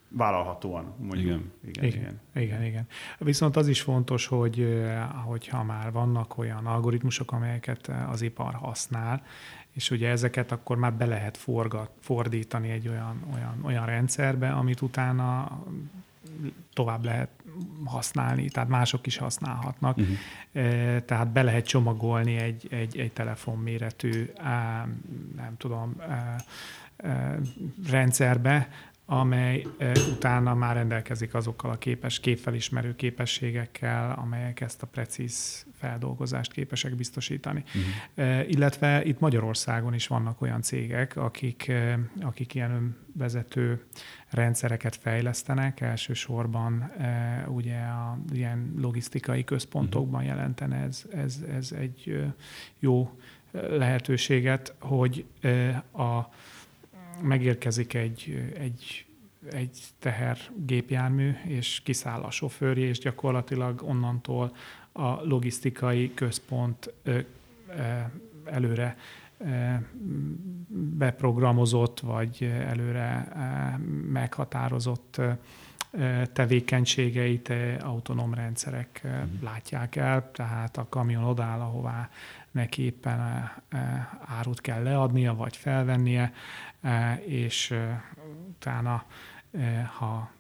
vállalhatóan, 0.10 0.94
mondjuk. 0.98 1.26
Igen. 1.26 1.52
Igen, 1.68 1.84
igen. 1.84 2.00
igen. 2.34 2.44
igen, 2.44 2.64
igen. 2.64 2.88
Viszont 3.18 3.56
az 3.56 3.68
is 3.68 3.82
fontos, 3.82 4.28
hogy 4.28 4.84
hogyha 5.26 5.64
már 5.64 5.92
vannak 5.92 6.38
olyan 6.38 6.66
algoritmusok, 6.66 7.32
amelyeket 7.32 7.92
az 8.10 8.22
ipar 8.22 8.54
használ, 8.54 9.24
és 9.72 9.92
ugye 9.92 10.10
ezeket 10.10 10.52
akkor 10.52 10.78
már 10.78 10.94
be 10.94 11.06
lehet 11.06 11.38
forgat, 11.38 11.90
fordítani 12.00 12.70
egy 12.70 12.88
olyan, 12.88 13.24
olyan, 13.34 13.60
olyan 13.64 13.86
rendszerbe, 13.86 14.52
amit 14.52 14.82
utána 14.82 15.60
tovább 16.74 17.04
lehet 17.04 17.30
használni, 17.86 18.50
tehát 18.50 18.70
mások 18.70 19.08
is 19.08 19.18
használhatnak. 19.18 19.98
Uh-huh. 19.98 20.18
Tehát 21.06 21.28
be 21.28 21.44
lehet 21.44 21.66
csomagolni 21.66 22.36
egy, 22.36 22.68
egy, 22.70 23.00
egy 23.00 23.12
telefonméretű, 23.12 24.30
nem 25.36 25.54
tudom, 25.58 25.96
rendszerbe, 27.90 28.70
amely 29.12 29.66
utána 30.12 30.54
már 30.54 30.76
rendelkezik 30.76 31.34
azokkal 31.34 31.72
a 31.72 31.78
képes 31.78 32.20
képfelismerő 32.20 32.96
képességekkel, 32.96 34.12
amelyek 34.12 34.62
ezt 34.62 34.82
a 34.82 34.88
precíz 34.88 35.66
feldolgozást 35.74 36.52
képesek 36.52 36.96
biztosítani. 36.96 37.64
Uh-huh. 38.16 38.50
Illetve 38.50 39.04
itt 39.04 39.20
Magyarországon 39.20 39.94
is 39.94 40.08
vannak 40.08 40.42
olyan 40.42 40.62
cégek, 40.62 41.16
akik, 41.16 41.72
akik 42.22 42.54
ilyen 42.54 42.98
vezető 43.14 43.86
rendszereket 44.30 44.96
fejlesztenek, 44.96 45.82
elsősorban 45.82 46.92
ugye 47.48 47.78
a 47.78 48.20
ilyen 48.34 48.74
logisztikai 48.78 49.44
központokban 49.44 50.22
uh-huh. 50.22 50.36
jelenten 50.36 50.74
ez, 50.74 51.04
ez, 51.14 51.40
ez 51.56 51.72
egy 51.72 52.26
jó 52.80 53.20
lehetőséget, 53.52 54.76
hogy 54.80 55.26
a 55.94 56.20
megérkezik 57.22 57.94
egy, 57.94 58.52
egy, 58.58 59.06
egy 59.52 59.80
tehergépjármű, 60.00 61.32
és 61.46 61.82
kiszáll 61.84 62.22
a 62.22 62.32
sofőrje, 62.32 62.88
és 62.88 63.00
gyakorlatilag 63.00 63.82
onnantól 63.84 64.56
a 64.92 65.24
logisztikai 65.24 66.14
központ 66.14 66.94
ö, 67.04 67.20
ö, 67.68 67.82
előre 68.46 68.98
beprogramozott, 70.98 72.00
vagy 72.00 72.44
előre 72.44 73.28
meghatározott 74.12 75.22
tevékenységeit 76.34 77.54
autonóm 77.82 78.34
rendszerek 78.34 79.02
mm. 79.08 79.44
látják 79.44 79.96
el, 79.96 80.32
tehát 80.32 80.78
a 80.78 80.88
kamion 80.90 81.24
odáll, 81.24 81.60
ahová 81.60 82.10
neki 82.52 82.82
éppen 82.82 83.50
árut 84.26 84.62
kell 84.62 84.84
leadnia, 84.84 85.36
vagy 85.36 85.58
felvennie, 85.58 86.34
és 87.26 87.74
utána, 88.50 89.06
ha 89.98 90.32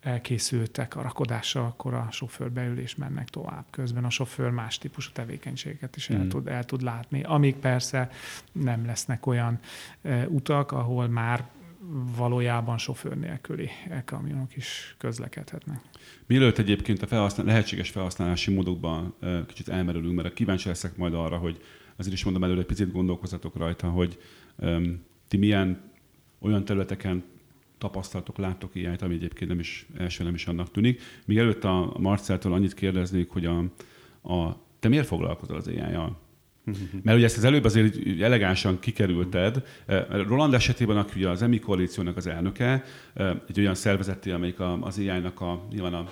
elkészültek 0.00 0.96
a 0.96 1.02
rakodásra, 1.02 1.64
akkor 1.66 1.94
a 1.94 2.08
sofőr 2.10 2.50
beül 2.50 2.78
és 2.78 2.94
mennek 2.94 3.28
tovább. 3.28 3.64
Közben 3.70 4.04
a 4.04 4.10
sofőr 4.10 4.50
más 4.50 4.78
típusú 4.78 5.10
tevékenységeket 5.12 5.96
is 5.96 6.10
el, 6.10 6.18
mm. 6.18 6.28
tud, 6.28 6.48
el 6.48 6.64
tud 6.64 6.82
látni. 6.82 7.22
Amíg 7.22 7.56
persze 7.56 8.10
nem 8.52 8.86
lesznek 8.86 9.26
olyan 9.26 9.58
utak, 10.26 10.72
ahol 10.72 11.08
már 11.08 11.48
valójában 12.16 12.78
sofőr 12.78 13.16
nélküli 13.16 13.68
kamionok 14.04 14.56
is 14.56 14.94
közlekedhetnek. 14.98 15.80
Mielőtt 16.26 16.58
egyébként 16.58 17.02
a 17.02 17.06
felhasznál, 17.06 17.46
lehetséges 17.46 17.90
felhasználási 17.90 18.54
módokban 18.54 19.14
kicsit 19.46 19.68
elmerülünk, 19.68 20.14
mert 20.14 20.34
kíváncsi 20.34 20.68
leszek 20.68 20.96
majd 20.96 21.14
arra, 21.14 21.36
hogy 21.36 21.60
azért 21.96 22.14
is 22.14 22.24
mondom 22.24 22.44
előre, 22.44 22.64
picit 22.64 22.92
gondolkozatok 22.92 23.56
rajta, 23.56 23.88
hogy 23.88 24.18
um, 24.56 25.04
ti 25.28 25.36
milyen 25.36 25.90
olyan 26.38 26.64
területeken 26.64 27.24
tapasztalatok, 27.78 28.38
láttok 28.38 28.74
ilyet, 28.74 29.02
ami 29.02 29.14
egyébként 29.14 29.50
nem 29.50 29.58
is 29.58 29.86
első 29.96 30.24
nem 30.24 30.34
is 30.34 30.46
annak 30.46 30.70
tűnik. 30.70 31.02
Még 31.24 31.38
előtt 31.38 31.64
a 31.64 31.96
Marceltől 31.98 32.52
annyit 32.52 32.74
kérdeznék, 32.74 33.30
hogy 33.30 33.44
a, 33.44 33.58
a 34.32 34.56
te 34.78 34.88
miért 34.88 35.06
foglalkozol 35.06 35.56
az 35.56 35.66
ai 35.66 35.78
mert 37.04 37.16
ugye 37.16 37.26
ezt 37.26 37.36
az 37.36 37.44
előbb 37.44 37.64
azért 37.64 38.20
elegánsan 38.20 38.78
kikerülted. 38.78 39.62
Roland 40.26 40.54
esetében, 40.54 40.96
aki 40.96 41.18
ugye 41.18 41.28
az 41.28 41.42
EMI 41.42 41.58
koalíciónak 41.58 42.16
az 42.16 42.26
elnöke, 42.26 42.84
egy 43.48 43.60
olyan 43.60 43.74
szervezeti, 43.74 44.30
amelyik 44.30 44.60
az 44.80 44.98
AI-nak 44.98 45.40
a, 45.40 45.66
nyilván 45.70 45.94
a, 45.94 46.08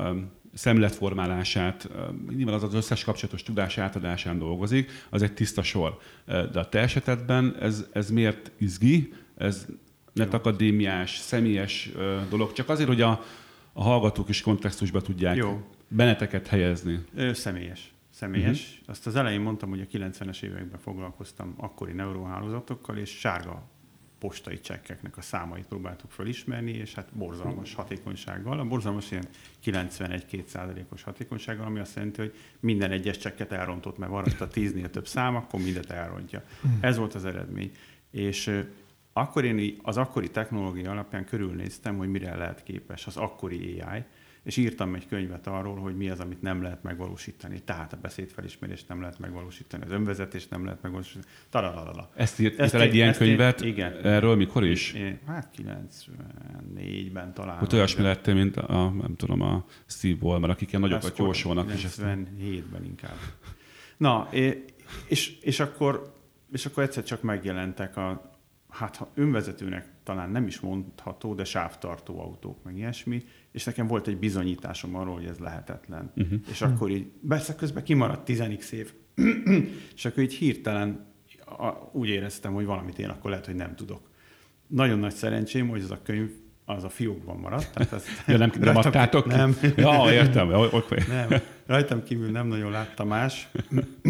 a 0.00 0.14
szemletformálását, 0.54 1.88
nyilván 2.36 2.54
az 2.54 2.62
az 2.62 2.74
összes 2.74 3.04
kapcsolatos 3.04 3.42
tudás 3.42 3.78
átadásán 3.78 4.38
dolgozik, 4.38 4.90
az 5.10 5.22
egy 5.22 5.32
tiszta 5.32 5.62
sor. 5.62 5.98
De 6.26 6.60
a 6.60 6.68
te 6.68 6.78
esetedben 6.78 7.56
ez, 7.60 7.86
ez 7.92 8.10
miért 8.10 8.50
izgi? 8.58 9.12
Ez 9.36 9.66
net 10.12 10.34
akadémiás, 10.34 11.18
személyes 11.18 11.90
dolog, 12.28 12.52
csak 12.52 12.68
azért, 12.68 12.88
hogy 12.88 13.00
a, 13.00 13.24
a 13.72 13.82
hallgatók 13.82 14.28
is 14.28 14.40
kontextusba 14.40 15.00
tudják 15.00 15.36
Jó. 15.36 15.66
benneteket 15.88 16.46
helyezni. 16.46 16.98
Ö, 17.14 17.32
személyes 17.32 17.92
személyes. 18.12 18.70
Uh-huh. 18.72 18.88
Azt 18.88 19.06
az 19.06 19.16
elején 19.16 19.40
mondtam, 19.40 19.68
hogy 19.68 19.80
a 19.80 19.98
90-es 19.98 20.42
években 20.42 20.80
foglalkoztam 20.80 21.54
akkori 21.56 21.92
neuróhálózatokkal, 21.92 22.96
és 22.96 23.10
sárga 23.10 23.70
postai 24.18 24.60
csekkeknek 24.60 25.16
a 25.16 25.20
számait 25.20 25.66
próbáltuk 25.66 26.10
felismerni, 26.10 26.72
és 26.72 26.94
hát 26.94 27.08
borzalmas 27.12 27.74
hatékonysággal. 27.74 28.58
A 28.58 28.64
borzalmas 28.64 29.10
ilyen 29.10 29.28
91-2 29.64 30.44
százalékos 30.44 31.02
hatékonysággal, 31.02 31.66
ami 31.66 31.78
azt 31.78 31.94
jelenti, 31.94 32.20
hogy 32.20 32.34
minden 32.60 32.90
egyes 32.90 33.18
csekket 33.18 33.52
elrontott, 33.52 33.98
mert 33.98 34.10
van 34.10 34.24
a 34.38 34.48
tíznél 34.48 34.90
több 34.90 35.06
szám, 35.06 35.36
akkor 35.36 35.60
mindet 35.60 35.90
elrontja. 35.90 36.42
Uh-huh. 36.56 36.72
Ez 36.80 36.96
volt 36.96 37.14
az 37.14 37.24
eredmény. 37.24 37.72
És 38.10 38.62
akkor 39.12 39.44
én 39.44 39.76
az 39.82 39.96
akkori 39.96 40.30
technológia 40.30 40.90
alapján 40.90 41.24
körülnéztem, 41.24 41.96
hogy 41.96 42.08
mire 42.08 42.36
lehet 42.36 42.62
képes 42.62 43.06
az 43.06 43.16
akkori 43.16 43.80
AI, 43.80 44.04
és 44.44 44.56
írtam 44.56 44.94
egy 44.94 45.08
könyvet 45.08 45.46
arról, 45.46 45.76
hogy 45.76 45.96
mi 45.96 46.08
az, 46.08 46.20
amit 46.20 46.42
nem 46.42 46.62
lehet 46.62 46.82
megvalósítani. 46.82 47.62
Tehát 47.64 47.92
a 47.92 47.96
beszédfelismerést 47.96 48.88
nem 48.88 49.00
lehet 49.00 49.18
megvalósítani, 49.18 49.84
az 49.84 49.90
önvezetést 49.90 50.50
nem 50.50 50.64
lehet 50.64 50.82
megvalósítani. 50.82 51.24
Taralalala. 51.50 52.10
Ezt 52.14 52.40
írt 52.40 52.58
ezt 52.58 52.74
egy 52.74 52.94
ilyen 52.94 53.14
könyvet? 53.14 53.60
Írt, 53.60 53.68
igen. 53.68 53.92
Erről 54.04 54.36
mikor 54.36 54.64
is? 54.64 54.92
Én, 54.92 55.18
hát 55.26 55.54
94-ben 55.56 57.34
talán. 57.34 57.58
Hogy 57.58 57.74
olyasmi 57.74 58.02
lettél, 58.02 58.34
mint 58.34 58.56
a, 58.56 58.90
nem 58.90 59.16
tudom, 59.16 59.40
a 59.40 59.64
Steve 59.86 60.18
Ballmer, 60.18 60.50
akik 60.50 60.68
ilyen 60.68 60.80
nagyokat 60.80 61.18
jósolnak. 61.18 61.70
97-ben 61.70 62.84
inkább. 62.84 63.16
Na, 63.96 64.28
és, 65.08 65.38
és, 65.40 65.60
akkor, 65.60 66.14
és 66.52 66.66
akkor 66.66 66.82
egyszer 66.82 67.02
csak 67.02 67.22
megjelentek 67.22 67.96
a, 67.96 68.30
hát 68.68 68.96
ha 68.96 69.10
önvezetőnek 69.14 69.92
talán 70.02 70.30
nem 70.30 70.46
is 70.46 70.60
mondható, 70.60 71.34
de 71.34 71.44
sávtartó 71.44 72.20
autók, 72.20 72.62
meg 72.62 72.76
ilyesmi, 72.76 73.22
és 73.52 73.64
nekem 73.64 73.86
volt 73.86 74.06
egy 74.06 74.18
bizonyításom 74.18 74.94
arról, 74.94 75.14
hogy 75.14 75.24
ez 75.24 75.38
lehetetlen. 75.38 76.12
Uh-huh. 76.16 76.40
És 76.50 76.62
akkor 76.62 76.90
így, 76.90 77.06
persze 77.28 77.54
közben 77.54 77.84
kimaradt 77.84 78.24
10 78.24 78.42
év, 78.70 78.92
és 79.96 80.04
akkor 80.04 80.22
így 80.22 80.34
hirtelen 80.34 81.10
úgy 81.92 82.08
éreztem, 82.08 82.52
hogy 82.52 82.64
valamit 82.64 82.98
én 82.98 83.08
akkor 83.08 83.30
lehet, 83.30 83.46
hogy 83.46 83.54
nem 83.54 83.74
tudok. 83.74 84.10
Nagyon 84.66 84.98
nagy 84.98 85.14
szerencsém, 85.14 85.68
hogy 85.68 85.82
ez 85.82 85.90
a 85.90 86.02
könyv 86.02 86.30
az 86.64 86.84
a 86.84 86.88
fiókban 86.88 87.36
maradt. 87.36 87.72
Tehát 87.72 87.92
ezt 87.92 88.06
ja, 88.26 88.36
nem, 88.36 88.52
nem 88.60 88.76
adtátok 88.76 89.28
ki? 89.28 89.34
Nem. 89.34 89.56
Ja, 89.76 90.12
értem. 90.12 90.48
Okay. 90.52 90.98
Nem. 91.08 91.40
Rajtam 91.66 92.02
kívül 92.02 92.30
nem 92.30 92.46
nagyon 92.46 92.70
látta 92.70 93.04
más. 93.04 93.48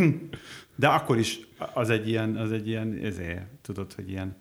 De 0.76 0.88
akkor 0.88 1.18
is 1.18 1.40
az 1.74 1.90
egy 1.90 2.08
ilyen, 2.08 2.36
az 2.36 2.52
egy 2.52 2.68
ilyen 2.68 2.98
ezért, 3.02 3.46
tudod, 3.62 3.92
hogy 3.92 4.10
ilyen 4.10 4.36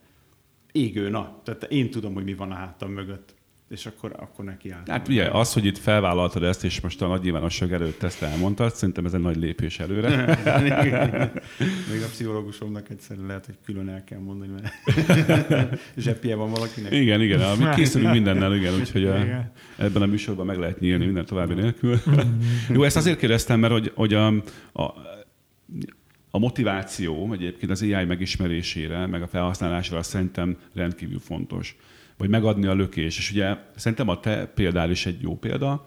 égő 0.71 1.09
nap. 1.09 1.43
Tehát 1.43 1.63
én 1.63 1.89
tudom, 1.89 2.13
hogy 2.13 2.23
mi 2.23 2.33
van 2.33 2.51
a 2.51 2.55
hátam 2.55 2.91
mögött 2.91 3.35
és 3.71 3.85
akkor, 3.85 4.13
akkor 4.17 4.45
neki 4.45 4.69
állt. 4.69 4.89
Hát 4.89 5.07
ugye, 5.07 5.29
az, 5.29 5.53
hogy 5.53 5.65
itt 5.65 5.77
felvállaltad 5.77 6.43
ezt, 6.43 6.63
és 6.63 6.81
most 6.81 7.01
a 7.01 7.07
nagy 7.07 7.21
nyilvánosság 7.21 7.73
előtt 7.73 8.03
ezt 8.03 8.21
elmondtad, 8.21 8.73
szerintem 8.73 9.05
ez 9.05 9.13
egy 9.13 9.21
nagy 9.21 9.35
lépés 9.35 9.79
előre. 9.79 10.09
Még 11.91 12.01
a 12.01 12.07
pszichológusomnak 12.09 12.89
egyszerűen 12.89 13.25
lehet, 13.25 13.45
hogy 13.45 13.57
külön 13.65 13.89
el 13.89 14.03
kell 14.03 14.19
mondani, 14.19 14.51
mert 14.51 15.79
zsepje 15.97 16.35
van 16.35 16.49
valakinek. 16.49 16.91
Igen, 16.91 17.21
igen, 17.21 17.57
mi 17.57 17.65
készülünk 17.75 18.11
mindennel, 18.11 18.55
igen, 18.55 18.73
úgyhogy 18.73 19.05
a, 19.05 19.51
ebben 19.77 20.01
a 20.01 20.05
műsorban 20.05 20.45
meg 20.45 20.57
lehet 20.57 20.79
nyílni 20.79 21.05
minden 21.05 21.25
további 21.25 21.53
nélkül. 21.53 21.97
Jó, 22.73 22.83
ezt 22.83 22.95
azért 22.95 23.17
kérdeztem, 23.17 23.59
mert 23.59 23.73
hogy, 23.73 23.91
hogy 23.95 24.13
a, 24.13 24.27
a 24.73 25.09
a 26.33 26.39
motiváció 26.39 27.33
egyébként 27.33 27.71
az 27.71 27.81
AI 27.81 28.05
megismerésére, 28.05 29.05
meg 29.05 29.21
a 29.21 29.27
felhasználásra 29.27 30.03
szerintem 30.03 30.57
rendkívül 30.73 31.19
fontos 31.19 31.77
vagy 32.21 32.29
megadni 32.29 32.65
a 32.65 32.73
lökés. 32.73 33.17
És 33.17 33.31
ugye 33.31 33.57
szerintem 33.75 34.07
a 34.07 34.19
te 34.19 34.45
példál 34.45 34.91
is 34.91 35.05
egy 35.05 35.21
jó 35.21 35.37
példa, 35.37 35.85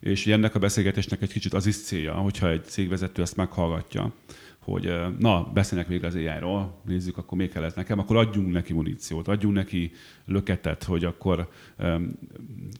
és 0.00 0.24
ugye 0.24 0.34
ennek 0.34 0.54
a 0.54 0.58
beszélgetésnek 0.58 1.22
egy 1.22 1.32
kicsit 1.32 1.52
az 1.52 1.66
is 1.66 1.76
célja, 1.76 2.14
hogyha 2.14 2.50
egy 2.50 2.64
cégvezető 2.64 3.22
ezt 3.22 3.36
meghallgatja, 3.36 4.12
hogy 4.58 4.94
na, 5.18 5.50
beszélnek 5.54 5.88
végre 5.88 6.06
az 6.06 6.14
AI-ról, 6.14 6.80
nézzük, 6.86 7.18
akkor 7.18 7.38
még 7.38 7.52
kellett 7.52 7.74
nekem, 7.74 7.98
akkor 7.98 8.16
adjunk 8.16 8.52
neki 8.52 8.72
muníciót, 8.72 9.28
adjunk 9.28 9.54
neki 9.54 9.92
löketet, 10.24 10.84
hogy 10.84 11.04
akkor 11.04 11.48
um, 11.78 12.18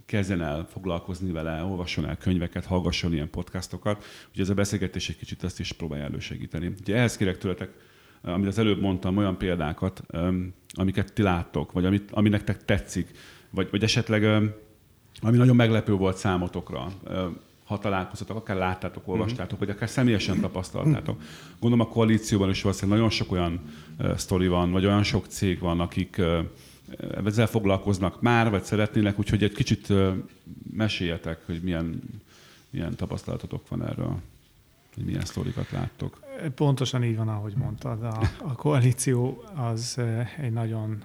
kezdjen 0.07 0.43
el 0.43 0.67
foglalkozni 0.71 1.33
vele, 1.33 1.63
olvasson 1.63 2.07
el 2.07 2.17
könyveket, 2.17 2.65
hallgasson 2.65 3.13
ilyen 3.13 3.31
podcastokat. 3.31 4.05
Ugye 4.33 4.43
ez 4.43 4.49
a 4.49 4.55
beszélgetés 4.55 5.09
egy 5.09 5.17
kicsit 5.17 5.45
ezt 5.45 5.61
is 5.61 5.73
próbálja 5.73 6.05
elősegíteni. 6.05 6.75
Ugye 6.81 6.97
ehhez 6.97 7.17
kérek 7.17 7.39
tőletek 7.39 7.71
amit 8.25 8.47
az 8.47 8.59
előbb 8.59 8.81
mondtam, 8.81 9.16
olyan 9.16 9.37
példákat, 9.37 10.02
amiket 10.73 11.12
ti 11.12 11.23
láttok, 11.23 11.73
vagy 11.73 11.85
amit, 11.85 12.11
ami 12.11 12.28
nektek 12.28 12.64
tetszik, 12.64 13.11
vagy, 13.50 13.69
vagy 13.71 13.83
esetleg 13.83 14.25
ami 15.21 15.37
nagyon 15.37 15.57
meglepő 15.57 15.93
volt 15.93 16.16
számotokra, 16.16 16.93
ha 17.64 17.78
találkoztatok, 17.78 18.37
akár 18.37 18.57
láttátok, 18.57 19.09
olvastátok, 19.09 19.52
uh-huh. 19.52 19.59
vagy 19.59 19.71
akár 19.71 19.88
személyesen 19.88 20.40
tapasztaltátok. 20.40 21.23
Gondolom 21.61 21.87
a 21.87 21.90
koalícióban 21.90 22.50
is 22.50 22.62
valószínűleg 22.62 22.99
nagyon 22.99 23.14
sok 23.14 23.33
olyan 23.33 23.61
uh, 23.99 24.16
sztori 24.16 24.47
van, 24.47 24.71
vagy 24.71 24.87
olyan 24.87 25.02
sok 25.02 25.26
cég 25.26 25.59
van, 25.59 25.81
akik 25.81 26.16
uh, 26.19 26.38
ezzel 27.25 27.47
foglalkoznak 27.47 28.23
már, 28.23 28.50
vagy 28.50 28.62
szeretnének, 28.62 29.19
úgyhogy 29.19 29.43
egy 29.43 29.52
kicsit 29.52 29.88
uh, 29.88 30.12
meséljetek, 30.73 31.47
hogy 31.47 31.61
milyen 31.62 32.00
milyen 32.75 32.97
tapasztalatotok 32.97 33.69
van 33.69 33.87
erről? 33.87 34.16
Hogy 34.95 35.05
milyen 35.05 35.25
sztorikat 35.25 35.71
láttok? 35.71 36.21
Pontosan 36.55 37.05
így 37.05 37.17
van, 37.17 37.29
ahogy 37.29 37.55
mondtad. 37.57 38.03
A, 38.03 38.21
a 38.39 38.55
koalíció 38.55 39.45
az 39.55 40.01
egy 40.37 40.53
nagyon 40.53 41.05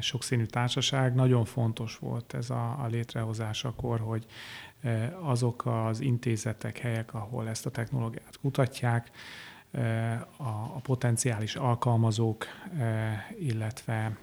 sokszínű 0.00 0.44
társaság. 0.44 1.14
Nagyon 1.14 1.44
fontos 1.44 1.96
volt 1.96 2.34
ez 2.34 2.50
a, 2.50 2.76
a 2.82 2.86
létrehozásakor, 2.86 4.00
hogy 4.00 4.26
azok 5.20 5.66
az 5.66 6.00
intézetek, 6.00 6.78
helyek, 6.78 7.14
ahol 7.14 7.48
ezt 7.48 7.66
a 7.66 7.70
technológiát 7.70 8.38
kutatják, 8.40 9.10
a, 10.36 10.48
a 10.74 10.80
potenciális 10.82 11.56
alkalmazók, 11.56 12.46
illetve 13.38 14.16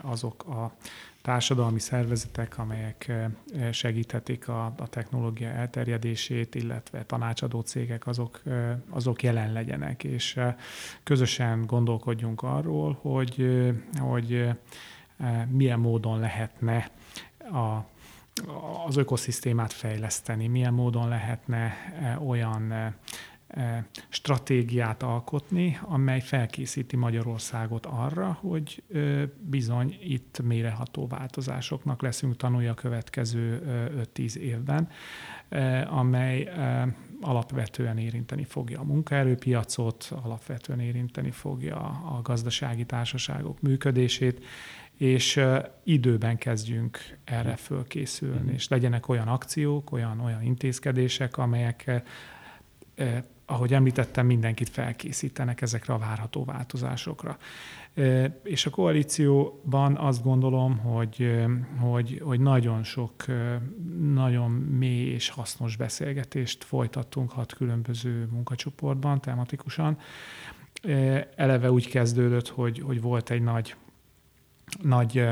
azok 0.00 0.44
a 0.44 0.72
társadalmi 1.24 1.78
szervezetek, 1.78 2.58
amelyek 2.58 3.12
segíthetik 3.72 4.48
a, 4.48 4.64
a 4.64 4.88
technológia 4.88 5.48
elterjedését, 5.48 6.54
illetve 6.54 7.04
tanácsadó 7.04 7.60
cégek, 7.60 8.06
azok, 8.06 8.42
azok 8.90 9.22
jelen 9.22 9.52
legyenek, 9.52 10.04
és 10.04 10.40
közösen 11.02 11.66
gondolkodjunk 11.66 12.42
arról, 12.42 12.98
hogy, 13.00 13.46
hogy 13.98 14.48
milyen 15.48 15.80
módon 15.80 16.18
lehetne 16.18 16.90
a, 17.38 17.84
az 18.86 18.96
ökoszisztémát 18.96 19.72
fejleszteni, 19.72 20.46
milyen 20.46 20.74
módon 20.74 21.08
lehetne 21.08 21.72
olyan 22.26 22.94
stratégiát 24.08 25.02
alkotni, 25.02 25.78
amely 25.82 26.20
felkészíti 26.20 26.96
Magyarországot 26.96 27.86
arra, 27.86 28.38
hogy 28.40 28.82
bizony 29.40 29.98
itt 30.02 30.40
méreható 30.42 31.06
változásoknak 31.06 32.02
leszünk 32.02 32.36
tanulja 32.36 32.70
a 32.70 32.74
következő 32.74 33.62
5-10 34.14 34.34
évben, 34.34 34.88
amely 35.86 36.48
alapvetően 37.20 37.98
érinteni 37.98 38.44
fogja 38.44 38.80
a 38.80 38.84
munkaerőpiacot, 38.84 40.12
alapvetően 40.22 40.80
érinteni 40.80 41.30
fogja 41.30 41.76
a 42.16 42.20
gazdasági 42.22 42.84
társaságok 42.84 43.60
működését, 43.60 44.44
és 44.96 45.40
időben 45.84 46.38
kezdjünk 46.38 46.98
erre 47.24 47.56
fölkészülni, 47.56 48.50
mm. 48.50 48.54
és 48.54 48.68
legyenek 48.68 49.08
olyan 49.08 49.28
akciók, 49.28 49.92
olyan, 49.92 50.20
olyan 50.20 50.42
intézkedések, 50.42 51.36
amelyek 51.36 52.02
ahogy 53.46 53.74
említettem, 53.74 54.26
mindenkit 54.26 54.68
felkészítenek 54.68 55.60
ezekre 55.60 55.94
a 55.94 55.98
várható 55.98 56.44
változásokra. 56.44 57.38
És 58.42 58.66
a 58.66 58.70
koalícióban 58.70 59.96
azt 59.96 60.22
gondolom, 60.22 60.78
hogy, 60.78 61.44
hogy, 61.80 62.20
hogy 62.24 62.40
nagyon 62.40 62.82
sok, 62.82 63.24
nagyon 64.12 64.50
mély 64.50 65.06
és 65.06 65.28
hasznos 65.28 65.76
beszélgetést 65.76 66.64
folytattunk 66.64 67.30
hat 67.30 67.54
különböző 67.54 68.28
munkacsoportban, 68.30 69.20
tematikusan. 69.20 69.98
Eleve 71.36 71.70
úgy 71.70 71.88
kezdődött, 71.88 72.48
hogy, 72.48 72.80
hogy 72.80 73.00
volt 73.00 73.30
egy 73.30 73.42
nagy, 73.42 73.76
nagy 74.82 75.28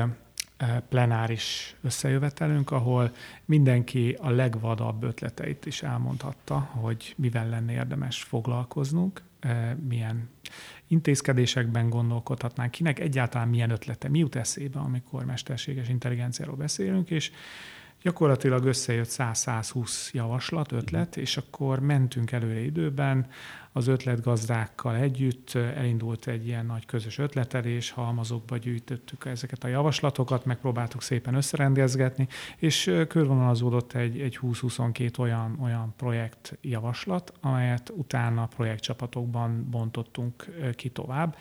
plenáris 0.89 1.75
összejövetelünk, 1.81 2.71
ahol 2.71 3.11
mindenki 3.45 4.17
a 4.21 4.29
legvadabb 4.29 5.03
ötleteit 5.03 5.65
is 5.65 5.83
elmondhatta, 5.83 6.59
hogy 6.59 7.13
mivel 7.17 7.49
lenne 7.49 7.71
érdemes 7.71 8.23
foglalkoznunk, 8.23 9.21
milyen 9.87 10.29
intézkedésekben 10.87 11.89
gondolkodhatnánk, 11.89 12.71
kinek 12.71 12.99
egyáltalán 12.99 13.47
milyen 13.47 13.69
ötlete, 13.69 14.09
mi 14.09 14.19
jut 14.19 14.35
eszébe, 14.35 14.79
amikor 14.79 15.25
mesterséges 15.25 15.89
intelligenciáról 15.89 16.55
beszélünk, 16.55 17.09
és 17.09 17.31
gyakorlatilag 18.01 18.65
összejött 18.65 19.09
100-120 19.09 20.11
javaslat, 20.11 20.71
ötlet, 20.71 21.17
és 21.17 21.37
akkor 21.37 21.79
mentünk 21.79 22.31
előre 22.31 22.59
időben, 22.59 23.27
az 23.73 23.87
ötletgazdákkal 23.87 24.95
együtt 24.95 25.53
elindult 25.53 26.27
egy 26.27 26.47
ilyen 26.47 26.65
nagy 26.65 26.85
közös 26.85 27.17
ötletelés, 27.17 27.91
halmazokba 27.91 28.57
gyűjtöttük 28.57 29.25
ezeket 29.25 29.63
a 29.63 29.67
javaslatokat, 29.67 30.45
megpróbáltuk 30.45 31.01
szépen 31.01 31.33
összerendezgetni, 31.33 32.27
és 32.57 32.91
körvonalazódott 33.07 33.93
egy, 33.93 34.19
egy 34.19 34.39
20-22 34.41 35.19
olyan, 35.19 35.57
olyan 35.61 35.93
projektjavaslat, 35.97 37.33
amelyet 37.41 37.93
utána 37.95 38.45
projektcsapatokban 38.45 39.67
bontottunk 39.69 40.45
ki 40.75 40.89
tovább 40.89 41.35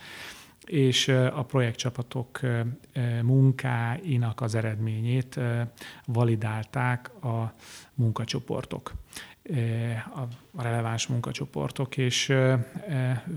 és 0.66 1.08
a 1.08 1.44
projektcsapatok 1.44 2.40
munkáinak 3.22 4.40
az 4.40 4.54
eredményét 4.54 5.40
validálták 6.06 7.24
a 7.24 7.54
munkacsoportok 7.94 8.92
a 10.14 10.62
releváns 10.62 11.06
munkacsoportok, 11.06 11.96
és 11.96 12.32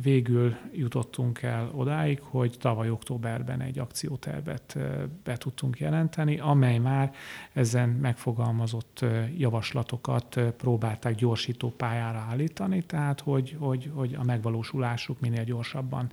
végül 0.01 0.55
jutottunk 0.71 1.41
el 1.41 1.71
odáig, 1.73 2.19
hogy 2.21 2.57
tavaly 2.59 2.89
októberben 2.89 3.61
egy 3.61 3.79
akciótervet 3.79 4.77
be 5.23 5.37
tudtunk 5.37 5.79
jelenteni, 5.79 6.39
amely 6.39 6.77
már 6.77 7.13
ezen 7.53 7.89
megfogalmazott 7.89 9.05
javaslatokat 9.37 10.39
próbálták 10.57 11.15
gyorsító 11.15 11.69
pályára 11.69 12.25
állítani, 12.29 12.83
tehát 12.83 13.19
hogy, 13.19 13.55
hogy, 13.59 13.91
hogy 13.93 14.15
a 14.15 14.23
megvalósulásuk 14.23 15.19
minél 15.19 15.43
gyorsabban 15.43 16.11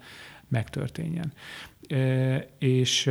megtörténjen. 0.48 1.32
És 2.58 3.10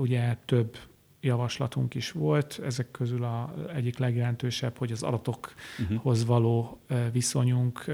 ugye 0.00 0.36
több 0.44 0.78
javaslatunk 1.20 1.94
is 1.94 2.12
volt. 2.12 2.60
Ezek 2.64 2.90
közül 2.90 3.24
a 3.24 3.54
egyik 3.74 3.98
legjelentősebb, 3.98 4.78
hogy 4.78 4.92
az 4.92 5.02
adatokhoz 5.02 6.24
való 6.24 6.80
viszonyunk, 7.12 7.84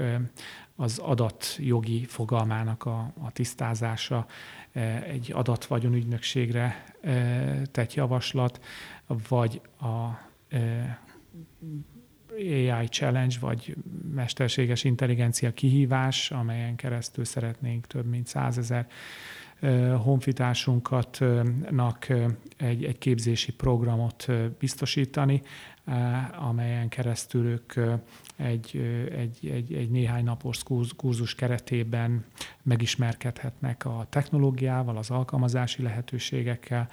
az 0.75 0.97
adatjogi 0.97 2.05
fogalmának 2.05 2.85
a, 2.85 3.13
a 3.23 3.31
tisztázása, 3.31 4.25
egy 5.07 5.31
adatvagyonügynökségre 5.33 6.95
tett 7.71 7.93
javaslat, 7.93 8.63
vagy 9.29 9.61
a 9.79 10.09
AI 12.37 12.87
Challenge, 12.87 13.35
vagy 13.39 13.75
mesterséges 14.13 14.83
intelligencia 14.83 15.53
kihívás, 15.53 16.31
amelyen 16.31 16.75
keresztül 16.75 17.25
szeretnénk 17.25 17.87
több 17.87 18.05
mint 18.05 18.27
százezer 18.27 18.87
honfitársunkatnak 20.03 22.07
egy, 22.57 22.83
egy 22.83 22.97
képzési 22.97 23.51
programot 23.51 24.27
biztosítani, 24.59 25.41
amelyen 26.39 26.89
keresztül 26.89 27.45
ők 27.45 27.73
egy, 28.35 28.81
egy, 29.17 29.49
egy, 29.51 29.73
egy 29.73 29.89
néhány 29.89 30.23
napos 30.23 30.63
kurzus 30.95 31.35
keretében 31.35 32.25
megismerkedhetnek 32.63 33.85
a 33.85 34.05
technológiával, 34.09 34.97
az 34.97 35.09
alkalmazási 35.09 35.81
lehetőségekkel, 35.81 36.89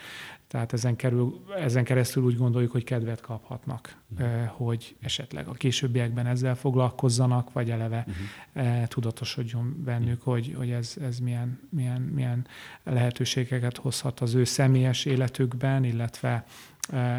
tehát 0.52 0.72
ezen, 0.72 0.96
kerül, 0.96 1.44
ezen 1.56 1.84
keresztül 1.84 2.22
úgy 2.22 2.36
gondoljuk, 2.36 2.70
hogy 2.72 2.84
kedvet 2.84 3.20
kaphatnak, 3.20 3.96
uh-huh. 4.18 4.44
hogy 4.46 4.96
esetleg 5.00 5.46
a 5.48 5.52
későbbiekben 5.52 6.26
ezzel 6.26 6.54
foglalkozzanak, 6.54 7.52
vagy 7.52 7.70
eleve 7.70 8.06
uh-huh. 8.54 8.86
tudatosodjon 8.86 9.82
bennük, 9.84 10.22
hogy, 10.22 10.54
hogy 10.56 10.70
ez, 10.70 10.96
ez 11.02 11.18
milyen, 11.18 11.60
milyen, 11.70 12.00
milyen 12.00 12.46
lehetőségeket 12.82 13.76
hozhat 13.76 14.20
az 14.20 14.34
ő 14.34 14.44
személyes 14.44 15.04
életükben, 15.04 15.84
illetve, 15.84 16.44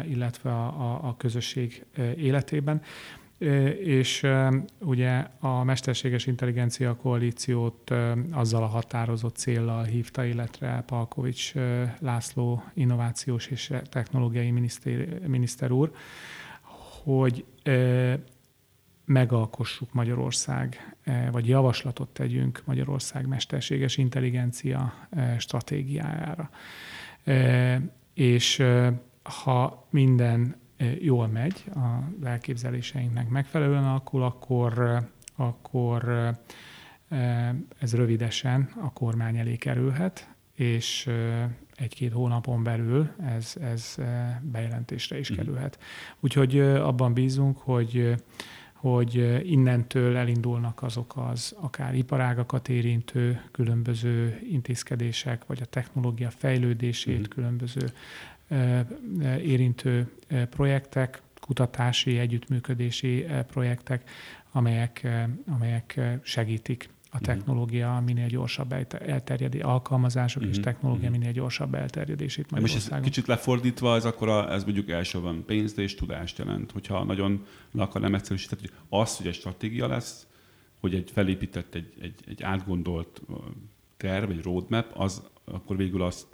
illetve 0.08 0.50
a, 0.50 0.66
a, 0.66 1.08
a 1.08 1.16
közösség 1.16 1.84
életében 2.16 2.82
és 3.82 4.26
ugye 4.80 5.26
a 5.38 5.64
Mesterséges 5.64 6.26
Intelligencia 6.26 6.96
Koalíciót 6.96 7.92
azzal 8.30 8.62
a 8.62 8.66
határozott 8.66 9.36
céllal 9.36 9.84
hívta, 9.84 10.24
illetve 10.24 10.82
Palkovics 10.86 11.54
László 11.98 12.64
innovációs 12.74 13.46
és 13.46 13.72
technológiai 13.88 14.50
miniszter, 14.50 15.18
miniszter 15.26 15.70
úr, 15.70 15.92
hogy 17.02 17.44
megalkossuk 19.04 19.92
Magyarország, 19.92 20.96
vagy 21.32 21.48
javaslatot 21.48 22.08
tegyünk 22.08 22.62
Magyarország 22.64 23.26
mesterséges 23.26 23.96
intelligencia 23.96 25.08
stratégiájára. 25.38 26.50
És 28.14 28.62
ha 29.22 29.86
minden 29.90 30.62
jól 31.00 31.26
megy, 31.26 31.64
a 31.74 32.24
elképzeléseinknek 32.26 33.28
megfelelően 33.28 33.84
alakul, 33.84 34.22
akkor, 34.22 35.00
akkor 35.36 36.08
ez 37.78 37.94
rövidesen 37.94 38.70
a 38.80 38.92
kormány 38.92 39.36
elé 39.36 39.56
kerülhet, 39.56 40.28
és 40.54 41.10
egy-két 41.74 42.12
hónapon 42.12 42.62
belül 42.62 43.10
ez, 43.36 43.54
ez 43.60 43.94
bejelentésre 44.40 45.18
is 45.18 45.28
mhm. 45.28 45.38
kerülhet. 45.38 45.78
Úgyhogy 46.20 46.60
abban 46.60 47.14
bízunk, 47.14 47.58
hogy 47.58 48.14
hogy 48.84 49.40
innentől 49.50 50.16
elindulnak 50.16 50.82
azok 50.82 51.16
az 51.16 51.54
akár 51.60 51.94
iparágakat 51.94 52.68
érintő 52.68 53.42
különböző 53.52 54.40
intézkedések, 54.50 55.46
vagy 55.46 55.58
a 55.62 55.64
technológia 55.64 56.30
fejlődését, 56.30 57.18
uh-huh. 57.18 57.34
különböző 57.34 57.90
érintő 59.42 60.12
projektek, 60.50 61.22
kutatási, 61.40 62.18
együttműködési 62.18 63.26
projektek, 63.46 64.10
amelyek, 64.52 65.06
amelyek 65.46 66.00
segítik 66.22 66.88
a 67.14 67.16
mhm. 67.16 67.24
technológia 67.24 68.02
minél 68.06 68.26
gyorsabb 68.26 68.72
elterjedés, 68.92 69.62
alkalmazások 69.62 70.42
uh-huh. 70.42 70.56
és 70.56 70.60
mhm. 70.60 70.70
technológia 70.70 71.10
mhm. 71.10 71.18
minél 71.18 71.32
gyorsabb 71.32 71.74
elterjedését 71.74 72.50
Magyarországon. 72.50 72.98
Most 72.98 73.06
ez 73.06 73.14
kicsit 73.14 73.26
lefordítva, 73.26 73.96
ez 73.96 74.04
akkor 74.04 74.28
a, 74.28 74.52
ez 74.52 74.64
mondjuk 74.64 74.90
elsőben 74.90 75.42
pénzt 75.46 75.78
és 75.78 75.94
tudást 75.94 76.38
jelent. 76.38 76.70
Hogyha 76.70 77.04
nagyon 77.04 77.46
le 77.70 77.82
akarnám 77.82 78.14
egyszerűsíteni, 78.14 78.60
hogy 78.60 78.72
az, 78.88 79.16
hogy 79.16 79.26
egy 79.26 79.34
stratégia 79.34 79.86
lesz, 79.86 80.26
hogy 80.80 80.94
egy 80.94 81.10
felépített, 81.10 81.74
egy, 81.74 81.92
egy, 82.00 82.14
egy 82.28 82.42
átgondolt 82.42 83.22
terv, 83.96 84.30
egy 84.30 84.42
roadmap, 84.42 84.90
az 84.94 85.22
akkor 85.44 85.76
végül 85.76 86.02
azt 86.02 86.26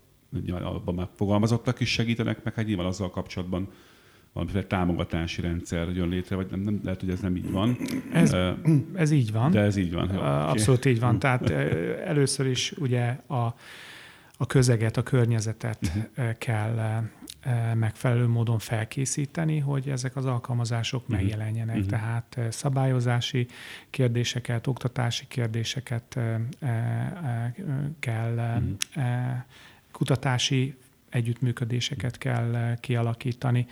abban 0.50 0.94
már 0.94 1.08
fogalmazottak 1.14 1.80
is 1.80 1.92
segítenek, 1.92 2.44
meg 2.44 2.54
hát 2.54 2.66
nyilván 2.66 2.86
azzal 2.86 3.10
kapcsolatban 3.10 3.68
valamiféle 4.32 4.64
támogatási 4.64 5.40
rendszer 5.40 5.88
jön 5.88 6.08
létre, 6.08 6.36
vagy 6.36 6.50
nem, 6.50 6.60
nem 6.60 6.80
lehet, 6.82 7.00
hogy 7.00 7.10
ez 7.10 7.20
nem 7.20 7.36
így 7.36 7.50
van. 7.50 7.76
Ez, 8.12 8.32
uh, 8.32 8.48
ez 8.94 9.10
így 9.10 9.32
van. 9.32 9.50
De 9.50 9.60
ez 9.60 9.76
így 9.76 9.92
van. 9.92 10.10
Jó, 10.12 10.20
Abszolút 10.20 10.84
így 10.84 11.00
van. 11.00 11.18
Tehát 11.18 11.50
először 12.04 12.46
is 12.46 12.72
ugye 12.72 13.18
a, 13.26 13.54
a 14.36 14.46
közeget, 14.46 14.96
a 14.96 15.02
környezetet 15.02 15.78
uh-huh. 15.82 16.38
kell 16.38 17.02
megfelelő 17.74 18.26
módon 18.26 18.58
felkészíteni, 18.58 19.58
hogy 19.58 19.88
ezek 19.88 20.16
az 20.16 20.26
alkalmazások 20.26 21.02
uh-huh. 21.02 21.16
megjelenjenek. 21.16 21.76
Uh-huh. 21.76 21.90
Tehát 21.90 22.38
szabályozási 22.50 23.46
kérdéseket, 23.90 24.66
oktatási 24.66 25.24
kérdéseket 25.28 26.18
kell 27.98 28.32
uh-huh. 28.32 29.42
Kutatási 30.00 30.76
együttműködéseket 31.08 32.18
kell 32.18 32.54
eh, 32.54 32.76
kialakítani, 32.80 33.66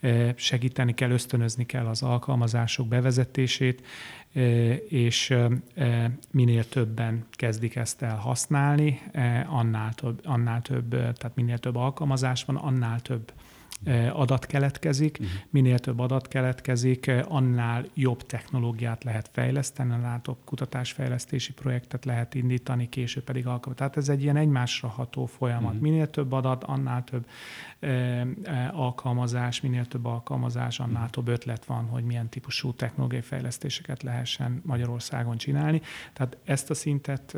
eh, 0.00 0.32
segíteni 0.36 0.94
kell, 0.94 1.10
ösztönözni 1.10 1.66
kell 1.66 1.86
az 1.86 2.02
alkalmazások 2.02 2.88
bevezetését, 2.88 3.86
eh, 4.32 4.78
és 4.88 5.34
minél 6.30 6.68
többen 6.68 7.26
kezdik 7.30 7.76
ezt 7.76 8.02
el 8.02 8.16
használni, 8.16 9.00
annál 9.46 9.94
több, 9.94 10.20
annál 10.24 10.62
több 10.62 10.90
tehát 10.90 11.32
minél 11.34 11.58
több 11.58 11.76
alkalmazás 11.76 12.44
van, 12.44 12.56
annál 12.56 13.00
több 13.00 13.32
adat 14.12 14.46
keletkezik. 14.46 15.18
Uh-huh. 15.20 15.34
Minél 15.50 15.78
több 15.78 15.98
adat 15.98 16.28
keletkezik, 16.28 17.10
annál 17.28 17.84
jobb 17.94 18.22
technológiát 18.22 19.04
lehet 19.04 19.30
fejleszteni, 19.32 19.92
annál 19.92 20.20
több 20.20 20.36
kutatásfejlesztési 20.44 21.52
projektet 21.52 22.04
lehet 22.04 22.34
indítani, 22.34 22.88
később 22.88 23.24
pedig 23.24 23.46
alkalmazni. 23.46 23.74
Tehát 23.74 23.96
ez 23.96 24.08
egy 24.08 24.22
ilyen 24.22 24.36
egymásra 24.36 24.88
ható 24.88 25.26
folyamat. 25.26 25.64
Uh-huh. 25.64 25.80
Minél 25.80 26.10
több 26.10 26.32
adat, 26.32 26.64
annál 26.64 27.04
több 27.04 27.26
alkalmazás, 28.72 29.60
minél 29.60 29.86
több 29.86 30.04
alkalmazás, 30.04 30.80
annál 30.80 30.94
uh-huh. 30.94 31.10
több 31.10 31.28
ötlet 31.28 31.64
van, 31.64 31.84
hogy 31.84 32.04
milyen 32.04 32.28
típusú 32.28 32.72
technológiai 32.72 33.22
fejlesztéseket 33.22 34.02
lehessen 34.02 34.60
Magyarországon 34.64 35.36
csinálni. 35.36 35.80
Tehát 36.12 36.36
ezt 36.44 36.70
a 36.70 36.74
szintet 36.74 37.36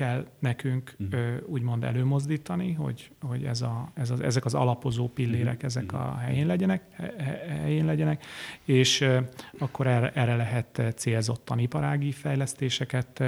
kell 0.00 0.26
nekünk 0.38 0.94
uh-huh. 0.98 1.36
úgymond 1.46 1.84
előmozdítani, 1.84 2.72
hogy, 2.72 3.10
hogy 3.20 3.44
ez 3.44 3.62
a, 3.62 3.90
ez 3.94 4.10
az, 4.10 4.20
ezek 4.20 4.44
az 4.44 4.54
alapozó 4.54 5.08
pillérek, 5.08 5.54
uh-huh. 5.54 5.64
ezek 5.64 5.92
a 5.92 6.16
helyén 6.16 6.46
legyenek, 6.46 6.82
helyén 7.48 7.84
legyenek, 7.84 8.24
és 8.64 9.08
akkor 9.58 9.86
erre, 9.86 10.10
erre 10.14 10.36
lehet 10.36 10.82
célzottan 10.96 11.58
iparági 11.58 12.12
fejlesztéseket 12.12 13.22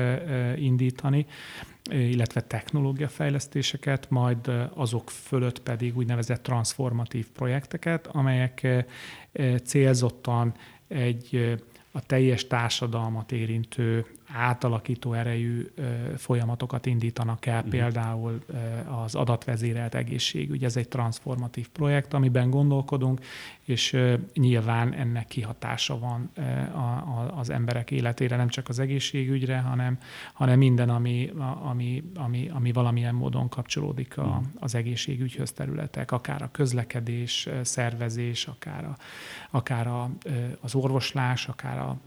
indítani, 0.57 1.27
illetve 1.91 2.41
technológiafejlesztéseket, 2.41 4.11
majd 4.11 4.51
azok 4.75 5.11
fölött 5.11 5.63
pedig 5.63 5.97
úgynevezett 5.97 6.43
transformatív 6.43 7.29
projekteket, 7.31 8.07
amelyek 8.07 8.85
célzottan 9.65 10.55
egy 10.89 11.57
a 11.93 12.07
teljes 12.07 12.47
társadalmat 12.47 13.33
érintő 13.33 14.07
átalakító 14.33 15.13
erejű 15.13 15.71
folyamatokat 16.17 16.87
indítanak 16.87 17.47
el, 17.47 17.57
uh-huh. 17.57 17.71
például 17.71 18.45
az 19.03 19.15
adatvezérelt 19.15 19.95
egészségügy. 19.95 20.65
Ez 20.65 20.77
egy 20.77 20.89
transformatív 20.89 21.69
projekt, 21.69 22.15
amiben 22.15 22.51
gondolkodunk, 22.51 23.21
és 23.65 23.97
nyilván 24.35 24.93
ennek 24.93 25.27
kihatása 25.27 25.99
van 25.99 26.31
az 27.37 27.51
emberek 27.51 27.91
életére, 27.91 28.37
nem 28.37 28.49
csak 28.49 28.69
az 28.69 28.79
egészségügyre, 28.79 29.59
hanem, 29.59 29.99
hanem 30.33 30.59
minden, 30.59 30.89
ami, 30.89 31.33
ami, 31.63 32.03
ami, 32.15 32.49
ami 32.53 32.73
valamilyen 32.73 33.15
módon 33.15 33.49
kapcsolódik 33.49 34.19
a, 34.19 34.23
uh-huh. 34.23 34.45
az 34.59 34.75
egészségügyhöz 34.75 35.53
területek, 35.53 36.13
akár 36.13 36.43
a 36.43 36.51
közlekedés, 36.51 37.49
szervezés, 37.63 38.47
akár, 38.47 38.85
a, 38.85 38.97
akár 39.51 39.87
a, 39.87 40.11
az 40.61 40.75
orvoslás, 40.75 41.49
akár 41.49 41.79
a 41.79 41.99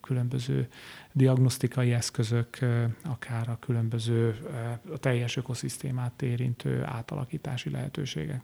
különböző 0.00 0.68
diagnosztikai 1.18 1.92
eszközök, 1.92 2.58
akár 3.02 3.48
a 3.48 3.58
különböző 3.60 4.36
a 4.92 4.98
teljes 4.98 5.36
ökoszisztémát 5.36 6.22
érintő 6.22 6.82
átalakítási 6.84 7.70
lehetőségek. 7.70 8.42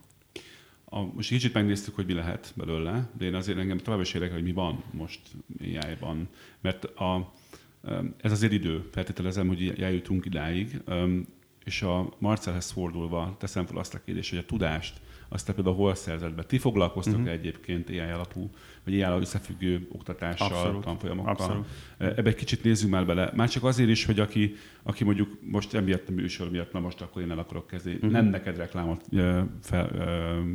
A, 0.85 1.01
most 1.01 1.29
kicsit 1.29 1.53
megnéztük, 1.53 1.95
hogy 1.95 2.07
mi 2.07 2.13
lehet 2.13 2.53
belőle, 2.57 3.09
de 3.19 3.25
én 3.25 3.35
azért 3.35 3.59
engem 3.59 3.79
tovább 3.79 4.01
is 4.01 4.15
érdekel, 4.15 4.35
hogy 4.35 4.45
mi 4.45 4.53
van 4.53 4.83
most 4.91 5.21
AI-ban, 5.61 6.29
mert 6.61 6.85
a, 6.85 7.33
ez 8.21 8.33
azért 8.33 8.53
idő, 8.53 8.89
feltételezem, 8.93 9.47
hogy 9.47 9.81
eljutunk 9.81 10.25
idáig, 10.25 10.83
és 11.65 11.83
a 11.83 12.15
Marcelhez 12.19 12.71
fordulva 12.71 13.37
teszem 13.39 13.67
fel 13.67 13.79
azt 13.79 13.95
a 13.95 14.01
kérdést, 14.05 14.31
hogy 14.31 14.39
a 14.39 14.45
tudást, 14.45 15.01
azt 15.29 15.53
például 15.53 15.77
hol 15.77 15.95
szerzett 15.95 16.35
be. 16.35 16.43
Ti 16.43 16.59
foglalkoztok 16.59 17.15
uh-huh. 17.15 17.33
egyébként 17.33 17.89
AI 17.89 17.99
alapú, 17.99 18.51
vagy 18.85 19.03
AI 19.03 19.21
összefüggő 19.21 19.89
oktatással, 19.93 20.47
Abszolút. 20.47 20.85
tanfolyamokkal? 20.85 21.33
Abszolút. 21.33 21.67
Ebbe 21.99 22.29
egy 22.29 22.35
kicsit 22.35 22.65
nézzünk 22.65 22.93
már 22.93 23.07
bele. 23.07 23.31
Már 23.35 23.49
csak 23.49 23.65
azért 23.65 23.89
is, 23.89 24.05
hogy 24.05 24.21
aki, 24.21 24.55
aki 24.83 25.05
mondjuk 25.05 25.39
most 25.41 25.75
emiatt 25.75 26.09
a 26.09 26.13
műsor 26.13 26.51
miatt, 26.51 26.73
na 26.73 26.81
most 26.81 27.01
akkor 27.01 27.23
én 27.23 27.31
el 27.31 27.39
akarok 27.39 27.67
kezdeni. 27.67 27.95
Uh-huh. 27.95 28.11
Nem 28.11 28.25
neked 28.25 28.57
reklámot 28.57 29.05
fel, 29.63 29.91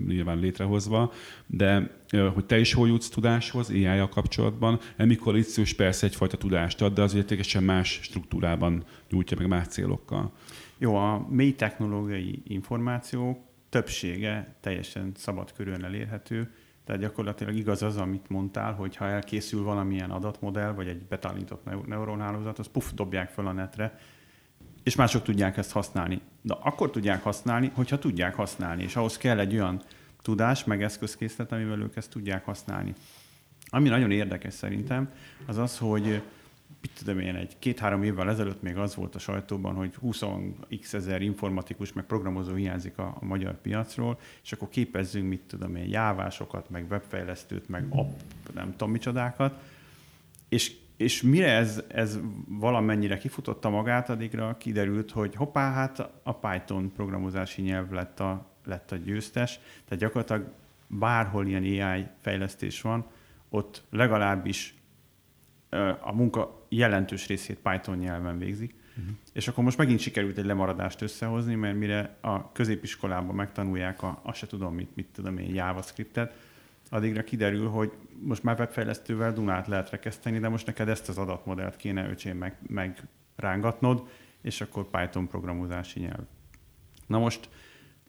nyilván 0.07 0.39
létrehozva, 0.39 1.13
de 1.45 1.97
hogy 2.33 2.45
te 2.45 2.59
is 2.59 2.73
hol 2.73 2.87
jutsz 2.87 3.09
tudáshoz 3.09 3.69
ai 3.69 4.07
kapcsolatban. 4.09 4.79
Emikor 4.95 5.23
koalíciós 5.23 5.73
persze 5.73 6.05
egyfajta 6.05 6.37
tudást 6.37 6.81
ad, 6.81 6.93
de 6.93 7.01
az 7.01 7.13
értékesen 7.13 7.63
más 7.63 7.99
struktúrában 8.01 8.83
nyújtja 9.09 9.37
meg 9.37 9.47
más 9.47 9.67
célokkal. 9.67 10.31
Jó, 10.77 10.95
a 10.95 11.27
mély 11.29 11.53
technológiai 11.53 12.41
információk 12.47 13.37
többsége 13.69 14.55
teljesen 14.59 15.11
szabad 15.15 15.53
körülön 15.53 15.83
elérhető, 15.83 16.53
tehát 16.85 17.01
gyakorlatilag 17.01 17.55
igaz 17.55 17.81
az, 17.83 17.97
amit 17.97 18.29
mondtál, 18.29 18.73
hogy 18.73 18.95
ha 18.95 19.07
elkészül 19.07 19.63
valamilyen 19.63 20.11
adatmodell, 20.11 20.71
vagy 20.73 20.87
egy 20.87 21.03
betanított 21.03 21.85
neuronhálózat, 21.87 22.59
az 22.59 22.67
puff, 22.67 22.85
dobják 22.93 23.29
fel 23.29 23.47
a 23.47 23.51
netre, 23.51 23.99
és 24.83 24.95
mások 24.95 25.23
tudják 25.23 25.57
ezt 25.57 25.71
használni. 25.71 26.21
De 26.41 26.53
akkor 26.53 26.89
tudják 26.89 27.23
használni, 27.23 27.71
hogyha 27.73 27.99
tudják 27.99 28.35
használni, 28.35 28.83
és 28.83 28.95
ahhoz 28.95 29.17
kell 29.17 29.39
egy 29.39 29.53
olyan 29.53 29.81
tudás, 30.21 30.63
meg 30.63 30.83
eszközkészlet, 30.83 31.51
amivel 31.51 31.79
ők 31.79 31.95
ezt 31.95 32.09
tudják 32.09 32.45
használni. 32.45 32.93
Ami 33.65 33.89
nagyon 33.89 34.11
érdekes 34.11 34.53
szerintem, 34.53 35.09
az 35.45 35.57
az, 35.57 35.77
hogy 35.77 36.21
mit 36.81 36.91
tudom 36.97 37.19
én, 37.19 37.35
egy 37.35 37.59
két-három 37.59 38.03
évvel 38.03 38.29
ezelőtt 38.29 38.61
még 38.61 38.77
az 38.77 38.95
volt 38.95 39.15
a 39.15 39.19
sajtóban, 39.19 39.75
hogy 39.75 39.93
20x 40.03 40.93
ezer 40.93 41.21
informatikus 41.21 41.93
meg 41.93 42.05
programozó 42.05 42.53
hiányzik 42.53 42.97
a, 42.97 43.17
a 43.19 43.25
magyar 43.25 43.61
piacról, 43.61 44.19
és 44.43 44.51
akkor 44.51 44.69
képezzünk, 44.69 45.29
mit 45.29 45.41
tudom 45.41 45.75
én, 45.75 45.89
jávásokat, 45.89 46.69
meg 46.69 46.85
webfejlesztőt, 46.89 47.69
meg 47.69 47.85
app, 47.89 48.19
nem 48.53 48.71
tudom 48.71 48.91
micsodákat, 48.91 49.61
és 50.49 50.75
és 50.99 51.21
mire 51.21 51.51
ez, 51.51 51.83
ez 51.87 52.19
valamennyire 52.47 53.17
kifutotta 53.17 53.69
magát, 53.69 54.09
addigra 54.09 54.57
kiderült, 54.57 55.11
hogy 55.11 55.35
hoppá, 55.35 55.71
hát 55.71 56.09
a 56.23 56.33
Python 56.33 56.91
programozási 56.95 57.61
nyelv 57.61 57.91
lett 57.91 58.19
a, 58.19 58.45
lett 58.65 58.91
a 58.91 58.95
győztes, 58.95 59.59
tehát 59.85 60.03
gyakorlatilag 60.03 60.51
bárhol 60.87 61.47
ilyen 61.47 61.63
AI 61.63 62.07
fejlesztés 62.21 62.81
van, 62.81 63.05
ott 63.49 63.83
legalábbis 63.89 64.78
a 65.99 66.13
munka 66.13 66.65
jelentős 66.69 67.27
részét 67.27 67.57
Python 67.57 67.97
nyelven 67.97 68.37
végzik. 68.37 68.75
Uh-huh. 68.97 69.15
És 69.33 69.47
akkor 69.47 69.63
most 69.63 69.77
megint 69.77 69.99
sikerült 69.99 70.37
egy 70.37 70.45
lemaradást 70.45 71.01
összehozni, 71.01 71.55
mert 71.55 71.77
mire 71.77 72.17
a 72.21 72.51
középiskolában 72.51 73.35
megtanulják 73.35 74.03
a, 74.03 74.19
azt 74.23 74.37
se 74.37 74.47
tudom, 74.47 74.75
mit, 74.75 74.95
mit 74.95 75.07
tudom 75.13 75.37
én, 75.37 75.53
JavaScriptet, 75.53 76.33
addigra 76.89 77.23
kiderül, 77.23 77.67
hogy 77.67 77.91
most 78.21 78.43
már 78.43 78.59
webfejlesztővel 78.59 79.33
Dunát 79.33 79.67
lehet 79.67 79.89
rekeszteni, 79.89 80.39
de 80.39 80.49
most 80.49 80.65
neked 80.65 80.89
ezt 80.89 81.09
az 81.09 81.17
adatmodellt 81.17 81.75
kéne 81.75 82.09
öcsém 82.09 82.37
meg, 82.37 82.57
megrángatnod, 82.67 84.09
és 84.41 84.61
akkor 84.61 84.89
Python 84.89 85.27
programozási 85.27 85.99
nyelv. 85.99 86.23
Na 87.07 87.19
most 87.19 87.49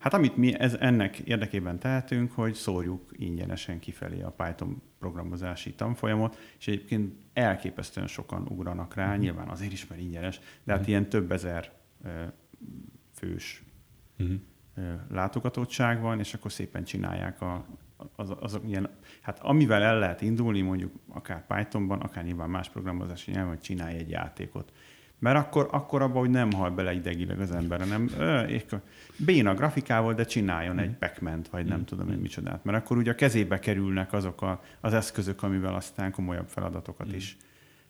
Hát 0.01 0.15
amit 0.15 0.37
mi 0.37 0.59
ez, 0.59 0.75
ennek 0.75 1.19
érdekében 1.19 1.79
tehetünk, 1.79 2.33
hogy 2.33 2.55
szórjuk 2.55 3.11
ingyenesen 3.13 3.79
kifelé 3.79 4.23
a 4.23 4.31
Python 4.31 4.83
programozási 4.99 5.75
tanfolyamot, 5.75 6.39
és 6.59 6.69
egyébként 6.69 7.15
elképesztően 7.33 8.07
sokan 8.07 8.47
ugranak 8.49 8.95
rá, 8.95 9.07
uh-huh. 9.07 9.21
nyilván 9.21 9.49
azért 9.49 9.73
is, 9.73 9.87
mert 9.87 10.01
ingyenes, 10.01 10.39
de 10.39 10.45
hát 10.73 10.75
uh-huh. 10.75 10.89
ilyen 10.89 11.09
több 11.09 11.33
ezer 11.33 11.73
fős 13.15 13.65
uh-huh. 14.19 14.41
látogatottság 15.11 16.01
van, 16.01 16.19
és 16.19 16.35
akkor 16.35 16.53
szépen 16.53 16.85
csinálják 16.85 17.41
a 17.41 17.67
az, 18.17 18.35
azok 18.41 18.69
ilyen, 18.69 18.89
hát 19.21 19.39
amivel 19.39 19.83
el 19.83 19.99
lehet 19.99 20.21
indulni, 20.21 20.61
mondjuk 20.61 20.93
akár 21.09 21.47
Pythonban, 21.47 22.01
akár 22.01 22.25
nyilván 22.25 22.51
más 22.51 22.69
programozási 22.69 23.31
nyelven, 23.31 23.49
hogy 23.49 23.61
csinálj 23.61 23.97
egy 23.97 24.11
játékot. 24.11 24.73
Mert 25.21 25.39
akkor, 25.39 25.69
akkor 25.71 26.03
abban, 26.03 26.21
hogy 26.21 26.31
nem 26.31 26.53
hal 26.53 26.71
bele 26.71 26.93
idegileg 26.93 27.41
az 27.41 27.51
ember, 27.51 27.81
hanem 27.81 28.11
béna 29.17 29.55
grafikával, 29.55 30.15
de 30.15 30.25
csináljon 30.25 30.79
egy 30.79 30.91
pac 30.91 31.49
vagy 31.51 31.67
nem 31.67 31.85
tudom 31.85 32.11
én 32.11 32.19
micsodát. 32.19 32.65
Mert 32.65 32.79
akkor 32.79 32.97
ugye 32.97 33.11
a 33.11 33.15
kezébe 33.15 33.59
kerülnek 33.59 34.13
azok 34.13 34.43
a, 34.43 34.63
az 34.81 34.95
eszközök, 34.95 35.43
amivel 35.43 35.75
aztán 35.75 36.13
komolyabb 36.13 36.49
feladatokat 36.49 37.13
is 37.15 37.37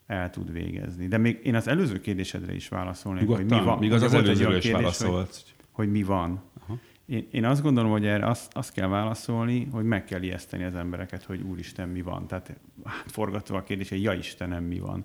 el 0.07 0.31
tud 0.31 0.53
végezni. 0.53 1.09
De 1.09 1.19
még 1.19 1.41
én 1.43 1.55
az 1.55 1.69
előző 1.69 2.01
kérdésedre 2.01 2.55
is 2.55 2.69
válaszolnék, 2.69 3.29
hogy 3.29 3.45
mi 3.45 3.61
van. 3.65 3.79
Még 3.79 3.93
az, 3.93 4.03
az 4.03 4.15
előzőre 4.15 4.57
is 4.57 4.71
válaszolt. 4.71 5.29
Hogy, 5.29 5.55
hogy 5.71 5.91
mi 5.91 6.03
van. 6.03 6.43
Aha. 6.61 6.79
Én, 7.07 7.29
én 7.31 7.45
azt 7.45 7.63
gondolom, 7.63 7.91
hogy 7.91 8.07
erre 8.07 8.27
azt, 8.27 8.57
azt 8.57 8.73
kell 8.73 8.89
válaszolni, 8.89 9.69
hogy 9.73 9.85
meg 9.85 10.05
kell 10.05 10.23
ijeszteni 10.23 10.65
az 10.65 10.75
embereket, 10.75 11.23
hogy 11.23 11.41
úristen, 11.41 11.89
mi 11.89 12.03
van. 12.03 12.27
Tehát 12.27 12.57
hát, 12.85 13.11
forgatva 13.11 13.57
a 13.57 13.63
kérdés, 13.63 13.89
hogy 13.89 14.03
ja 14.03 14.13
Istenem, 14.13 14.65
mi 14.65 14.79
van. 14.79 15.05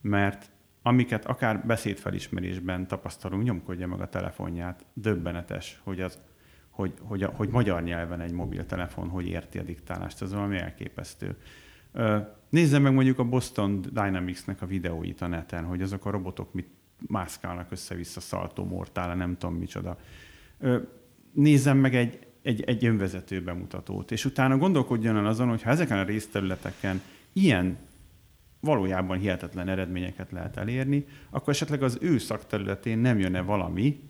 Mert 0.00 0.50
amiket 0.82 1.24
akár 1.24 1.66
beszédfelismerésben 1.66 2.86
tapasztalunk, 2.86 3.42
nyomkodja 3.42 3.86
meg 3.86 4.00
a 4.00 4.08
telefonját, 4.08 4.84
döbbenetes, 4.94 5.80
hogy, 5.84 6.00
az, 6.00 6.18
hogy, 6.70 6.92
hogy, 7.00 7.24
hogy 7.32 7.48
magyar 7.48 7.82
nyelven 7.82 8.20
egy 8.20 8.32
mobiltelefon 8.32 9.08
hogy 9.08 9.26
érti 9.26 9.58
a 9.58 9.62
diktálást, 9.62 10.22
ez 10.22 10.32
valami 10.32 10.56
elképesztő. 10.56 11.36
Nézze 12.48 12.78
meg 12.78 12.92
mondjuk 12.92 13.18
a 13.18 13.24
Boston 13.24 13.80
Dynamics-nek 13.80 14.62
a 14.62 14.66
videóit 14.66 15.20
a 15.20 15.26
neten, 15.26 15.64
hogy 15.64 15.82
azok 15.82 16.06
a 16.06 16.10
robotok 16.10 16.52
mit 16.52 16.68
mászkálnak 17.06 17.72
össze-vissza, 17.72 18.20
szaltó, 18.20 18.64
mortála, 18.64 19.14
nem 19.14 19.36
tudom 19.38 19.56
micsoda. 19.56 19.98
Nézzem 21.32 21.78
meg 21.78 21.94
egy, 21.94 22.26
egy, 22.42 22.62
egy 22.62 22.86
önvezető 22.86 23.42
bemutatót, 23.42 24.10
és 24.10 24.24
utána 24.24 24.56
gondolkodjon 24.56 25.16
el 25.16 25.26
azon, 25.26 25.48
hogy 25.48 25.62
ha 25.62 25.70
ezeken 25.70 25.98
a 25.98 26.04
részterületeken 26.04 27.00
ilyen 27.32 27.78
valójában 28.62 29.18
hihetetlen 29.18 29.68
eredményeket 29.68 30.30
lehet 30.32 30.56
elérni, 30.56 31.04
akkor 31.30 31.52
esetleg 31.52 31.82
az 31.82 31.98
ő 32.00 32.18
szakterületén 32.18 32.98
nem 32.98 33.18
jönne 33.18 33.40
valami, 33.40 34.00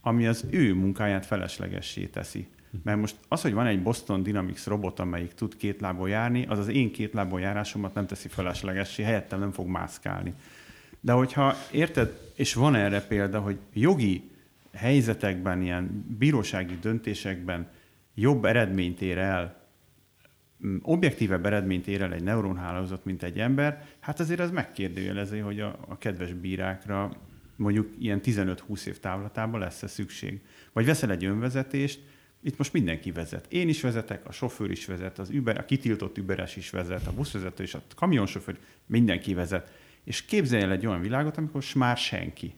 ami 0.00 0.26
az 0.26 0.46
ő 0.50 0.74
munkáját 0.74 1.26
feleslegessé 1.26 2.06
teszi. 2.06 2.48
Mert 2.82 3.00
most 3.00 3.16
az, 3.28 3.42
hogy 3.42 3.52
van 3.52 3.66
egy 3.66 3.82
Boston 3.82 4.22
Dynamics 4.22 4.64
robot, 4.64 5.00
amelyik 5.00 5.32
tud 5.32 5.56
két 5.56 5.80
lábon 5.80 6.08
járni, 6.08 6.46
az 6.46 6.58
az 6.58 6.68
én 6.68 6.92
két 6.92 7.12
lábon 7.12 7.40
járásomat 7.40 7.94
nem 7.94 8.06
teszi 8.06 8.28
feleslegessé, 8.28 9.02
helyettem 9.02 9.38
nem 9.38 9.52
fog 9.52 9.66
mászkálni. 9.66 10.34
De 11.00 11.12
hogyha 11.12 11.54
érted, 11.72 12.18
és 12.34 12.54
van 12.54 12.74
erre 12.74 13.00
példa, 13.00 13.40
hogy 13.40 13.58
jogi 13.72 14.30
helyzetekben, 14.74 15.62
ilyen 15.62 16.04
bírósági 16.18 16.78
döntésekben 16.80 17.68
jobb 18.14 18.44
eredményt 18.44 19.00
ér 19.00 19.18
el 19.18 19.63
objektívebb 20.82 21.46
eredményt 21.46 21.86
ér 21.86 22.02
el 22.02 22.12
egy 22.12 22.22
neuronhálózat, 22.22 23.04
mint 23.04 23.22
egy 23.22 23.38
ember, 23.38 23.86
hát 24.00 24.20
azért 24.20 24.40
az 24.40 24.50
megkérdőjelezi, 24.50 25.38
hogy 25.38 25.60
a, 25.60 25.78
a 25.88 25.98
kedves 25.98 26.32
bírákra 26.32 27.16
mondjuk 27.56 27.90
ilyen 27.98 28.20
15-20 28.24 28.86
év 28.86 28.98
távlatában 29.00 29.60
lesz-e 29.60 29.86
szükség. 29.86 30.40
Vagy 30.72 30.84
veszel 30.84 31.10
egy 31.10 31.24
önvezetést, 31.24 32.00
itt 32.42 32.58
most 32.58 32.72
mindenki 32.72 33.10
vezet. 33.10 33.46
Én 33.48 33.68
is 33.68 33.80
vezetek, 33.80 34.26
a 34.26 34.32
sofőr 34.32 34.70
is 34.70 34.86
vezet, 34.86 35.18
az 35.18 35.30
Uber, 35.30 35.58
a 35.58 35.64
kitiltott 35.64 36.18
Uberes 36.18 36.56
is 36.56 36.70
vezet, 36.70 37.06
a 37.06 37.12
buszvezető 37.12 37.62
és 37.62 37.74
a 37.74 37.82
kamionsofőr, 37.96 38.58
mindenki 38.86 39.34
vezet. 39.34 39.72
És 40.04 40.24
képzelj 40.24 40.62
el 40.62 40.70
egy 40.70 40.86
olyan 40.86 41.00
világot, 41.00 41.36
amikor 41.36 41.64
már 41.74 41.96
senki 41.96 42.54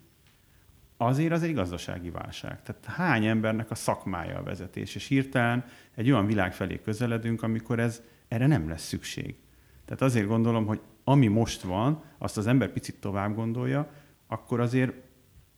azért 0.96 1.32
az 1.32 1.42
egy 1.42 1.54
gazdasági 1.54 2.10
válság. 2.10 2.62
Tehát 2.62 2.84
hány 2.84 3.26
embernek 3.26 3.70
a 3.70 3.74
szakmája 3.74 4.38
a 4.38 4.42
vezetés, 4.42 4.94
és 4.94 5.06
hirtelen 5.06 5.64
egy 5.94 6.10
olyan 6.10 6.26
világ 6.26 6.54
felé 6.54 6.80
közeledünk, 6.80 7.42
amikor 7.42 7.78
ez 7.78 8.02
erre 8.28 8.46
nem 8.46 8.68
lesz 8.68 8.86
szükség. 8.86 9.36
Tehát 9.84 10.02
azért 10.02 10.26
gondolom, 10.26 10.66
hogy 10.66 10.80
ami 11.04 11.26
most 11.26 11.62
van, 11.62 12.02
azt 12.18 12.36
az 12.36 12.46
ember 12.46 12.72
picit 12.72 13.00
tovább 13.00 13.34
gondolja, 13.34 13.90
akkor 14.26 14.60
azért, 14.60 14.92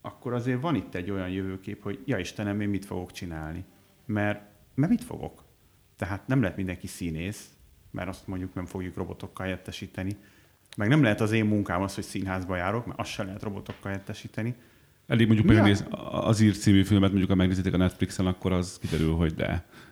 akkor 0.01 0.33
azért 0.33 0.61
van 0.61 0.75
itt 0.75 0.95
egy 0.95 1.11
olyan 1.11 1.29
jövőkép, 1.29 1.83
hogy 1.83 2.03
ja 2.05 2.19
Istenem, 2.19 2.61
én 2.61 2.69
mit 2.69 2.85
fogok 2.85 3.13
csinálni. 3.13 3.65
Mert, 4.05 4.41
mert 4.75 4.91
mit 4.91 5.05
fogok? 5.05 5.45
Tehát 5.97 6.27
nem 6.27 6.41
lehet 6.41 6.57
mindenki 6.57 6.87
színész, 6.87 7.49
mert 7.91 8.09
azt 8.09 8.27
mondjuk 8.27 8.55
nem 8.55 8.67
fogjuk 8.67 8.97
robotokkal 8.97 9.47
helyettesíteni. 9.47 10.17
Meg 10.77 10.89
nem 10.89 11.03
lehet 11.03 11.21
az 11.21 11.33
én 11.33 11.45
munkám 11.45 11.83
az, 11.83 11.95
hogy 11.95 12.05
színházba 12.05 12.57
járok, 12.57 12.87
mert 12.87 12.99
azt 12.99 13.11
sem 13.11 13.27
lehet 13.27 13.43
robotokkal 13.43 13.91
helyettesíteni 13.91 14.55
Elég 15.09 15.27
mondjuk 15.27 15.49
megnéz 15.49 15.85
az 16.11 16.41
ír 16.41 16.57
című 16.57 16.85
filmet, 16.85 17.09
mondjuk 17.09 17.31
ha 17.31 17.37
megnézitek 17.37 17.75
a 17.75 17.77
Netflixen, 17.77 18.27
akkor 18.27 18.53
az 18.53 18.79
kiderül, 18.81 19.15
hogy 19.15 19.35
de. 19.35 19.45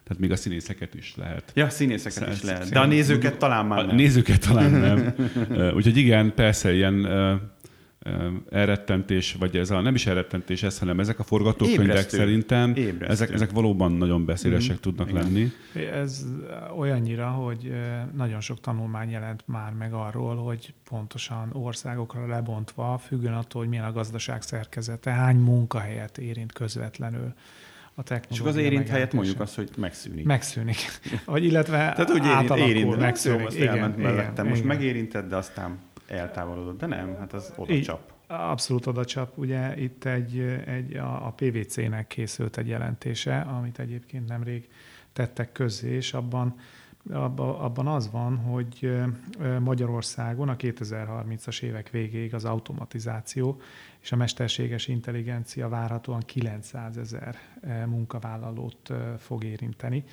Tehát 0.05 0.19
még 0.19 0.31
a 0.31 0.37
színészeket 0.37 0.95
is 0.95 1.15
lehet. 1.17 1.53
Ja, 1.55 1.69
színészeket 1.69 2.19
Szerint, 2.19 2.37
is 2.37 2.43
lehet. 2.43 2.69
De 2.69 2.79
a 2.79 2.87
nézőket 2.87 3.37
talán 3.39 3.67
már 3.67 3.79
nem. 3.79 3.89
A 3.89 3.95
nézőket 3.95 4.41
talán 4.41 4.71
nem. 4.71 5.15
Úgyhogy 5.77 5.97
igen, 5.97 6.35
persze 6.35 6.75
ilyen 6.75 7.09
elrettentés, 8.51 9.33
vagy 9.38 9.57
ez 9.57 9.71
a, 9.71 9.81
nem 9.81 9.95
is 9.95 10.07
elrettentés 10.07 10.62
ez, 10.62 10.79
hanem 10.79 11.01
ezek 11.01 11.19
a 11.19 11.23
forgatókönyvek 11.23 11.87
Ébresztő. 11.87 12.16
szerintem, 12.16 12.75
ezek, 13.01 13.33
ezek 13.33 13.51
valóban 13.51 13.92
nagyon 13.92 14.25
beszélesek 14.25 14.77
mm. 14.77 14.81
tudnak 14.81 15.09
Igen. 15.09 15.23
lenni. 15.23 15.53
Ez 15.92 16.27
olyannyira, 16.77 17.27
hogy 17.27 17.73
nagyon 18.16 18.40
sok 18.40 18.61
tanulmány 18.61 19.11
jelent 19.11 19.42
már 19.47 19.73
meg 19.73 19.92
arról, 19.92 20.37
hogy 20.37 20.75
pontosan 20.88 21.51
országokra 21.53 22.27
lebontva, 22.27 22.99
függően 22.99 23.35
attól, 23.35 23.61
hogy 23.61 23.71
milyen 23.71 23.85
a 23.85 23.92
gazdaság 23.92 24.42
szerkezete, 24.42 25.11
hány 25.11 25.37
munkahelyet 25.37 26.19
érint 26.19 26.53
közvetlenül 26.53 27.35
a 27.99 28.03
technológia. 28.03 28.37
Csak 28.37 28.47
az 28.47 28.57
érint 28.57 28.88
helyett 28.88 29.12
mondjuk 29.12 29.40
azt, 29.40 29.55
hogy 29.55 29.71
megszűnik. 29.77 30.25
Megszűnik. 30.25 30.77
Vagy 31.25 31.45
illetve 31.45 31.77
Tehát 31.77 32.11
úgy 32.11 32.25
érint, 32.27 32.69
érint 32.69 32.97
megszűnik. 32.97 33.53
Jó, 33.53 33.62
igen, 33.62 33.95
igen, 33.99 34.33
Most 34.37 34.55
igen. 34.57 34.66
megérinted, 34.66 35.29
de 35.29 35.37
aztán 35.37 35.79
eltávolodott, 36.07 36.79
de 36.79 36.87
nem, 36.87 37.16
hát 37.16 37.33
az 37.33 37.53
oda 37.57 37.81
csap. 37.81 38.12
Abszolút 38.27 38.87
oda 38.87 39.05
csap. 39.05 39.38
Ugye 39.38 39.81
itt 39.81 40.05
egy, 40.05 40.38
egy 40.66 40.97
a, 40.97 41.27
a 41.27 41.31
PVC-nek 41.31 42.07
készült 42.07 42.57
egy 42.57 42.69
jelentése, 42.69 43.40
amit 43.40 43.79
egyébként 43.79 44.29
nemrég 44.29 44.69
tettek 45.12 45.53
közzé, 45.53 45.90
és 45.95 46.12
abban, 46.12 46.55
abban 47.37 47.87
az 47.87 48.11
van, 48.11 48.37
hogy 48.37 48.97
Magyarországon 49.61 50.49
a 50.49 50.57
2030-as 50.57 51.62
évek 51.62 51.90
végéig 51.90 52.35
az 52.35 52.45
automatizáció 52.45 53.61
és 54.01 54.12
a 54.12 54.16
mesterséges 54.16 54.88
intelligencia 54.88 55.69
várhatóan 55.69 56.21
900 56.21 56.97
ezer 56.97 57.37
munkavállalót 57.87 58.92
fog 59.19 59.45
érinteni. 59.45 60.05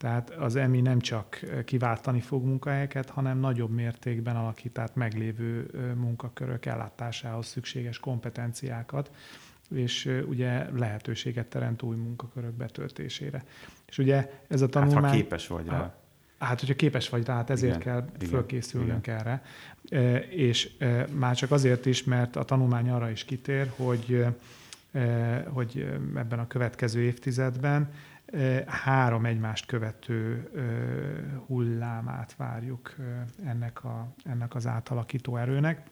Tehát 0.00 0.30
az 0.30 0.56
EMI 0.56 0.80
nem 0.80 1.00
csak 1.00 1.40
kiváltani 1.64 2.20
fog 2.20 2.44
munkahelyeket, 2.44 3.10
hanem 3.10 3.38
nagyobb 3.38 3.70
mértékben 3.70 4.36
alakít 4.36 4.78
át 4.78 4.94
meglévő 4.94 5.70
munkakörök 5.96 6.66
ellátásához 6.66 7.46
szükséges 7.46 7.98
kompetenciákat, 7.98 9.10
és 9.70 10.22
ugye 10.28 10.70
lehetőséget 10.70 11.46
teremt 11.46 11.82
új 11.82 11.96
munkakörök 11.96 12.52
betöltésére. 12.52 13.44
És 13.86 13.98
ugye 13.98 14.30
ez 14.48 14.60
a 14.60 14.68
tanulmány... 14.68 15.02
Hát, 15.02 15.10
ha 15.12 15.16
képes 15.16 15.46
vagy 15.46 15.66
rá. 15.66 15.94
Hát, 16.38 16.60
hogyha 16.60 16.74
képes 16.74 17.08
vagy 17.08 17.26
rá, 17.26 17.34
hát 17.34 17.50
ezért 17.50 17.80
igen, 17.80 17.86
kell 17.94 18.08
igen, 18.14 18.28
fölkészülnünk 18.28 19.06
igen. 19.06 19.18
erre. 19.18 19.42
És 20.28 20.70
már 21.12 21.36
csak 21.36 21.50
azért 21.50 21.86
is, 21.86 22.04
mert 22.04 22.36
a 22.36 22.42
tanulmány 22.42 22.90
arra 22.90 23.10
is 23.10 23.24
kitér, 23.24 23.70
hogy, 23.76 24.26
hogy 25.48 25.86
ebben 26.14 26.38
a 26.38 26.46
következő 26.46 27.00
évtizedben 27.00 27.90
három 28.66 29.24
egymást 29.24 29.66
követő 29.66 30.50
hullámát 31.46 32.36
várjuk 32.36 32.94
ennek, 33.44 33.84
a, 33.84 34.12
ennek 34.24 34.54
az 34.54 34.66
átalakító 34.66 35.36
erőnek. 35.36 35.82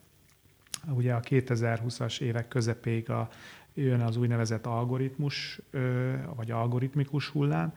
Ugye 0.89 1.15
a 1.15 1.21
2020-as 1.21 2.21
évek 2.21 2.49
közepéig 2.49 3.11
a, 3.11 3.29
jön 3.75 4.01
az 4.01 4.17
úgynevezett 4.17 4.67
algoritmus, 4.67 5.61
vagy 6.37 6.51
algoritmikus 6.51 7.29
hullám, 7.29 7.73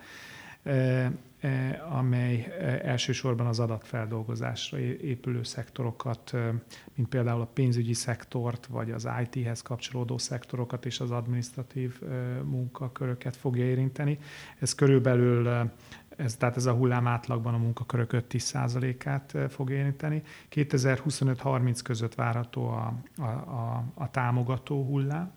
amely 1.90 2.54
e, 2.60 2.80
elsősorban 2.84 3.48
az 3.48 3.60
adatfeldolgozásra 3.60 4.80
épülő 4.80 5.44
szektorokat, 5.44 6.34
e, 6.34 6.54
mint 6.96 7.08
például 7.10 7.42
a 7.42 7.50
pénzügyi 7.54 7.94
szektort, 7.94 8.66
vagy 8.66 8.92
az 8.92 9.08
IT-hez 9.24 9.62
kapcsolódó 9.62 10.18
szektorokat 10.18 10.86
és 10.86 11.00
az 11.00 11.12
administratív 11.12 12.02
munkaköröket 12.44 13.36
fogja 13.36 13.66
érinteni. 13.66 14.20
Ez 14.60 14.76
körülbelül 14.76 15.72
ez, 16.16 16.36
tehát 16.36 16.56
ez 16.56 16.66
a 16.66 16.74
hullám 16.74 17.08
átlagban 17.08 17.54
a 17.54 17.58
munkakörök 17.58 18.12
5-10%-át 18.14 19.38
fog 19.50 19.70
érinteni. 19.70 20.22
2025-30 20.52 21.80
között 21.84 22.16
várható 22.16 22.68
a, 22.68 22.94
a, 23.18 23.24
a, 23.24 23.84
a 23.94 24.12
támogató 24.12 24.84
hullám, 24.84 25.32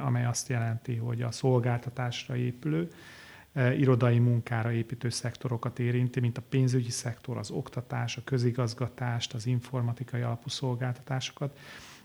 amely 0.00 0.24
azt 0.24 0.48
jelenti, 0.48 0.96
hogy 0.96 1.22
a 1.22 1.30
szolgáltatásra 1.30 2.36
épülő, 2.36 2.88
irodai 3.54 4.18
munkára 4.18 4.72
építő 4.72 5.08
szektorokat 5.08 5.78
érinti, 5.78 6.20
mint 6.20 6.38
a 6.38 6.42
pénzügyi 6.48 6.90
szektor, 6.90 7.36
az 7.36 7.50
oktatás, 7.50 8.16
a 8.16 8.24
közigazgatást, 8.24 9.34
az 9.34 9.46
informatikai 9.46 10.20
alapú 10.20 10.48
szolgáltatásokat. 10.48 11.58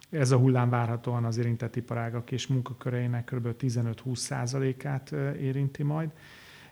Ez 0.09 0.31
a 0.31 0.37
hullám 0.37 0.69
várhatóan 0.69 1.25
az 1.25 1.37
érintett 1.37 1.75
iparágak 1.75 2.31
és 2.31 2.47
munkaköreinek 2.47 3.23
kb. 3.23 3.47
15-20 3.59 4.15
százalékát 4.15 5.11
e, 5.11 5.35
érinti 5.35 5.83
majd 5.83 6.09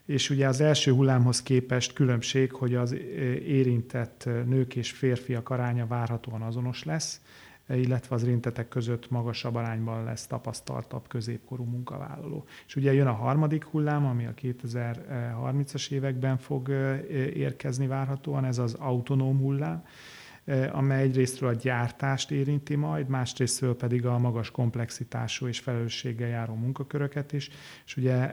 és 0.08 0.30
ugye 0.30 0.48
az 0.48 0.62
első 0.62 0.92
hullámhoz 0.92 1.44
képest 1.44 1.94
különbség, 1.94 2.52
hogy 2.52 2.76
az 2.76 2.92
érintett 3.46 4.30
nők 4.46 4.76
és 4.76 4.92
férfiak 4.92 5.50
aránya 5.50 5.88
várhatóan 5.88 6.42
azonos 6.42 6.84
lesz, 6.84 7.22
illetve 7.70 8.16
az 8.16 8.24
érintetek 8.24 8.68
között 8.68 9.10
magasabb 9.10 9.56
arányban 9.56 10.04
lesz 10.04 10.28
tapasztaltabb 10.28 11.08
középkorú 11.08 11.64
munkavállaló. 11.64 12.46
És 12.68 12.76
ugye 12.76 12.94
jön 12.94 13.08
a 13.08 13.14
harmadik 13.14 13.64
hullám, 13.64 14.06
ami 14.06 14.26
a 14.26 14.34
2030-as 14.34 15.92
években 15.92 16.38
fog 16.38 16.70
érkezni 17.34 17.88
várhatóan, 17.88 18.46
ez 18.46 18.58
az 18.58 18.74
autonóm 18.74 19.40
hullám, 19.40 19.84
amely 20.72 21.02
egyrésztről 21.02 21.50
a 21.50 21.54
gyártást 21.54 22.32
érinti 22.32 22.76
majd, 22.76 23.08
másrésztről 23.08 23.76
pedig 23.76 24.06
a 24.06 24.18
magas 24.18 24.52
komplexitású 24.52 25.48
és 25.48 25.60
felelősséggel 25.60 26.28
járó 26.28 26.54
munkaköröket 26.54 27.34
is, 27.34 27.50
és 27.86 27.98
ugye 27.98 28.32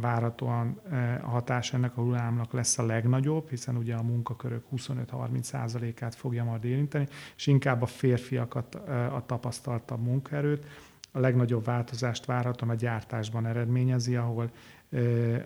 várhatóan 0.00 0.80
a 1.22 1.28
hatás 1.28 1.72
ennek 1.72 1.96
a 1.96 2.00
hullámnak 2.00 2.52
lesz 2.52 2.78
a 2.78 2.86
legnagyobb, 2.86 3.48
hiszen 3.48 3.76
ugye 3.76 3.94
a 3.94 4.02
munkakörök 4.02 4.64
25-30%-át 4.76 6.14
fogja 6.14 6.44
majd 6.44 6.64
érinteni, 6.64 7.06
és 7.36 7.46
inkább 7.46 7.82
a 7.82 7.86
férfiakat, 7.86 8.74
a 9.12 9.22
tapasztaltabb 9.26 10.00
munkaerőt, 10.00 10.66
a 11.12 11.20
legnagyobb 11.20 11.64
változást 11.64 12.24
várhatóan 12.24 12.70
a 12.70 12.74
gyártásban 12.74 13.46
eredményezi, 13.46 14.16
ahol 14.16 14.50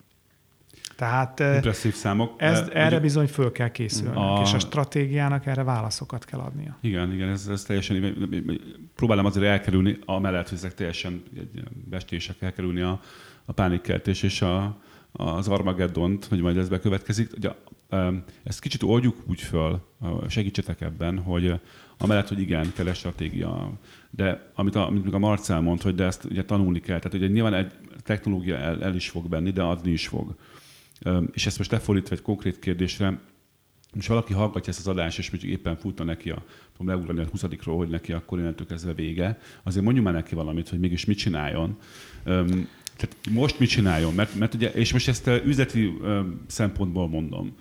Tehát 0.96 1.40
Impresszív 1.40 1.94
számok. 1.94 2.34
Ez, 2.36 2.58
erre 2.72 2.86
ugye, 2.86 3.00
bizony 3.00 3.26
föl 3.26 3.52
kell 3.52 3.70
készülni, 3.70 4.16
a... 4.16 4.40
és 4.42 4.52
a 4.52 4.58
stratégiának 4.58 5.46
erre 5.46 5.62
válaszokat 5.62 6.24
kell 6.24 6.40
adnia. 6.40 6.76
Igen, 6.80 7.12
igen, 7.12 7.28
ez, 7.28 7.46
ez 7.46 7.62
teljesen, 7.62 8.14
próbálom 8.94 9.24
azért 9.24 9.46
elkerülni, 9.46 9.98
amellett, 10.04 10.48
hogy 10.48 10.58
ezek 10.58 10.74
teljesen 10.74 11.22
bestések 11.88 12.42
elkerülni 12.42 12.80
a, 12.80 13.00
a 13.44 13.52
pánikkeltés 13.52 14.22
és 14.22 14.42
a, 14.42 14.78
az 15.12 15.48
Armageddont, 15.48 16.24
hogy 16.24 16.40
majd 16.40 16.56
ez 16.56 16.68
bekövetkezik. 16.68 17.30
Ugye, 17.36 17.50
ezt 18.44 18.60
kicsit 18.60 18.82
oldjuk 18.82 19.16
úgy 19.26 19.40
föl, 19.40 19.80
segítsetek 20.28 20.80
ebben, 20.80 21.18
hogy 21.18 21.60
amellett, 21.98 22.28
hogy 22.28 22.40
igen, 22.40 22.72
kell 22.72 22.92
stratégia, 22.92 23.72
de 24.10 24.50
amit 24.54 24.74
a, 24.74 24.86
amit 24.86 25.14
a 25.14 25.18
Marcel 25.18 25.60
mond, 25.60 25.82
hogy 25.82 25.94
de 25.94 26.04
ezt 26.04 26.24
ugye 26.24 26.44
tanulni 26.44 26.80
kell, 26.80 26.98
tehát 26.98 27.16
ugye 27.16 27.26
nyilván 27.26 27.54
egy 27.54 27.72
technológia 28.02 28.56
el, 28.56 28.82
el 28.82 28.94
is 28.94 29.08
fog 29.08 29.28
benni, 29.28 29.50
de 29.50 29.62
adni 29.62 29.90
is 29.90 30.06
fog. 30.06 30.34
És 31.32 31.46
ezt 31.46 31.58
most 31.58 31.70
lefordítva 31.70 32.14
egy 32.14 32.22
konkrét 32.22 32.58
kérdésre, 32.58 33.18
és 33.92 34.06
valaki 34.06 34.32
hallgatja 34.32 34.72
ezt 34.72 34.78
az 34.78 34.88
adást, 34.88 35.18
és 35.18 35.30
mondjuk 35.30 35.52
éppen 35.52 35.76
futna 35.76 36.04
neki 36.04 36.30
a, 36.30 36.44
tudom 36.76 36.86
leugrani 36.86 37.20
a 37.20 37.26
20 37.30 37.44
hogy 37.64 37.88
neki 37.88 38.12
akkor 38.12 38.38
innentől 38.38 38.66
kezdve 38.66 38.92
vége, 38.92 39.38
azért 39.62 39.84
mondjuk 39.84 40.04
már 40.04 40.14
neki 40.14 40.34
valamit, 40.34 40.68
hogy 40.68 40.78
mégis 40.78 41.04
mit 41.04 41.18
csináljon. 41.18 41.78
Tehát 42.24 43.16
most 43.30 43.58
mit 43.58 43.68
csináljon? 43.68 44.14
Mert, 44.14 44.34
mert 44.34 44.54
ugye, 44.54 44.72
és 44.72 44.92
most 44.92 45.08
ezt 45.08 45.30
üzleti 45.44 45.98
szempontból 46.46 47.08
mondom. 47.08 47.54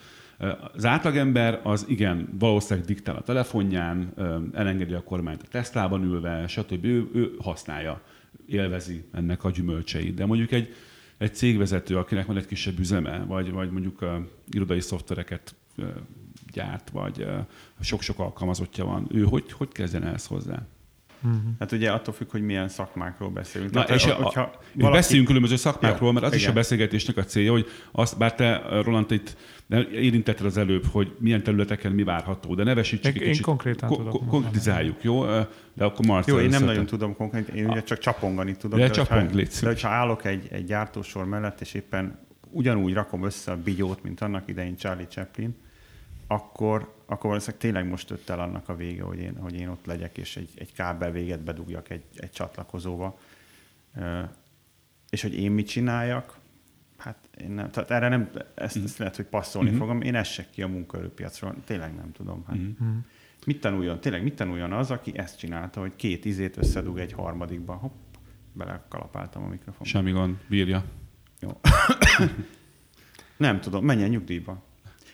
Az 0.73 0.85
átlagember 0.85 1.59
az 1.63 1.85
igen, 1.87 2.29
valószínűleg 2.39 2.87
diktál 2.87 3.15
a 3.15 3.21
telefonján, 3.21 4.13
elengedi 4.53 4.93
a 4.93 5.03
kormányt 5.03 5.41
a 5.41 5.47
Teslában 5.47 6.03
ülve, 6.03 6.47
stb. 6.47 6.85
Ő, 6.85 7.09
ő 7.13 7.35
használja, 7.39 8.01
élvezi 8.45 9.03
ennek 9.11 9.43
a 9.43 9.51
gyümölcseit. 9.51 10.13
De 10.13 10.25
mondjuk 10.25 10.51
egy, 10.51 10.73
egy 11.17 11.35
cégvezető, 11.35 11.97
akinek 11.97 12.25
van 12.25 12.37
egy 12.37 12.45
kisebb 12.45 12.79
üzeme, 12.79 13.23
vagy, 13.27 13.51
vagy 13.51 13.71
mondjuk 13.71 14.01
uh, 14.01 14.09
irodai 14.49 14.79
szoftvereket 14.79 15.55
uh, 15.77 15.87
gyárt, 16.51 16.89
vagy 16.89 17.21
uh, 17.21 17.37
sok-sok 17.79 18.19
alkalmazottja 18.19 18.85
van, 18.85 19.07
ő 19.11 19.23
hogy, 19.23 19.51
hogy 19.51 19.71
kezdjen 19.71 20.03
ehhez 20.03 20.25
hozzá? 20.25 20.65
Uh-huh. 21.23 21.39
Hát 21.59 21.71
ugye 21.71 21.91
attól 21.91 22.13
függ, 22.13 22.31
hogy 22.31 22.41
milyen 22.41 22.69
szakmákról 22.69 23.29
beszélünk. 23.29 23.71
Na, 23.71 23.83
Tehát, 23.83 24.01
és 24.01 24.11
hogyha 24.11 24.41
a, 24.41 24.59
valaki... 24.73 24.97
beszéljünk 24.97 25.27
különböző 25.27 25.55
szakmákról, 25.55 26.13
mert 26.13 26.25
az 26.25 26.31
igen. 26.31 26.43
is 26.43 26.49
a 26.49 26.53
beszélgetésnek 26.53 27.17
a 27.17 27.23
célja, 27.23 27.51
hogy 27.51 27.67
azt, 27.91 28.17
bár 28.17 28.35
te, 28.35 28.61
Roland, 28.81 29.11
itt 29.11 29.37
érintetted 29.91 30.45
az 30.45 30.57
előbb, 30.57 30.85
hogy 30.85 31.15
milyen 31.19 31.43
területeken 31.43 31.91
mi 31.91 32.03
várható, 32.03 32.55
de 32.55 32.63
nevesítsük 32.63 33.05
egy 33.05 33.21
kicsit. 33.21 33.35
Én 33.35 33.41
konkrétan 33.41 33.89
ko- 33.89 33.97
tudok. 33.97 34.27
Konkrétizáljuk, 34.27 35.03
jó? 35.03 35.25
De 35.73 35.85
akkor 35.85 36.05
Marcel 36.05 36.35
Jó, 36.35 36.41
én 36.41 36.49
nem 36.49 36.63
nagyon 36.63 36.85
tudom 36.85 37.15
konkrétan, 37.15 37.55
én 37.55 37.69
ugye 37.69 37.83
csak 37.83 37.97
csapongani 37.97 38.55
tudok. 38.55 38.79
De, 38.79 38.87
de 38.87 38.93
csapong, 38.93 39.29
ha, 39.29 39.35
de 39.35 39.67
hogyha 39.67 39.89
állok 39.89 40.25
egy, 40.25 40.47
egy 40.51 40.65
gyártósor 40.65 41.25
mellett, 41.25 41.61
és 41.61 41.73
éppen 41.73 42.19
ugyanúgy 42.49 42.93
rakom 42.93 43.23
össze 43.23 43.51
a 43.51 43.57
bigyót, 43.57 44.03
mint 44.03 44.21
annak 44.21 44.47
idején 44.47 44.75
Charlie 44.75 45.07
Chaplin, 45.07 45.55
akkor, 46.27 46.93
akkor 47.05 47.29
valószínűleg 47.29 47.61
tényleg 47.61 47.87
most 47.87 48.09
jött 48.09 48.29
el 48.29 48.39
annak 48.39 48.69
a 48.69 48.75
vége, 48.75 49.03
hogy 49.03 49.19
én, 49.19 49.37
hogy 49.37 49.59
én 49.59 49.67
ott 49.67 49.85
legyek, 49.85 50.17
és 50.17 50.37
egy, 50.37 50.49
egy 50.55 50.73
kábel 50.73 51.11
véget 51.11 51.43
bedugjak 51.43 51.89
egy, 51.89 52.03
egy 52.15 52.31
csatlakozóba. 52.31 53.19
És 55.09 55.21
hogy 55.21 55.33
én 55.33 55.51
mit 55.51 55.67
csináljak, 55.67 56.37
hát 56.97 57.29
én 57.37 57.51
nem, 57.51 57.71
tehát 57.71 57.91
erre 57.91 58.07
nem, 58.07 58.29
ezt, 58.55 58.77
ezt 58.83 58.97
lehet, 58.97 59.15
hogy 59.15 59.25
passzolni 59.25 59.69
uh-huh. 59.69 59.85
fogom, 59.85 60.01
én 60.01 60.15
essek 60.15 60.49
ki 60.49 60.61
a 60.61 60.67
munkaerőpiacról, 60.67 61.55
tényleg 61.65 61.95
nem 61.95 62.11
tudom. 62.11 62.43
Hát. 62.47 62.55
Uh-huh. 62.55 62.87
Mit 63.45 63.61
tanuljon, 63.61 63.99
tényleg 63.99 64.23
mit 64.23 64.35
tanuljon 64.35 64.73
az, 64.73 64.91
aki 64.91 65.17
ezt 65.17 65.37
csinálta, 65.37 65.79
hogy 65.79 65.95
két 65.95 66.25
izét 66.25 66.57
összedug 66.57 66.97
egy 66.97 67.11
harmadikba, 67.11 67.73
hopp, 67.73 68.13
belekalapáltam 68.53 69.43
a 69.43 69.47
mikrofon. 69.47 69.87
Semmi 69.87 70.11
gond, 70.11 70.37
bírja. 70.47 70.83
Jó. 71.39 71.59
nem 73.47 73.59
tudom, 73.59 73.85
menjen 73.85 74.09
nyugdíjba. 74.09 74.63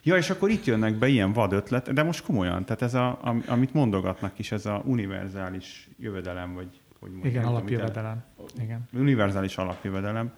Ja, 0.04 0.18
és 0.18 0.30
akkor 0.30 0.50
itt 0.50 0.66
jönnek 0.66 0.96
be 0.96 1.08
ilyen 1.08 1.34
vad 1.34 1.54
ötlet, 1.54 1.94
de 1.94 2.04
most 2.04 2.24
komolyan, 2.24 2.66
tehát 2.66 2.82
ez 2.82 2.94
a, 2.94 3.20
amit 3.48 3.74
mondogatnak 3.74 4.39
is, 4.39 4.52
ez 4.52 4.66
a 4.66 4.82
univerzális 4.86 5.89
jövedelem, 5.98 6.54
vagy 6.54 6.82
hogy 7.00 7.12
mondjam, 7.12 7.34
Igen, 7.34 7.46
alapjövedelem. 7.46 8.24
Igen. 8.62 8.89
Univerzális 8.94 9.58
alapjövedelem. 9.58 10.32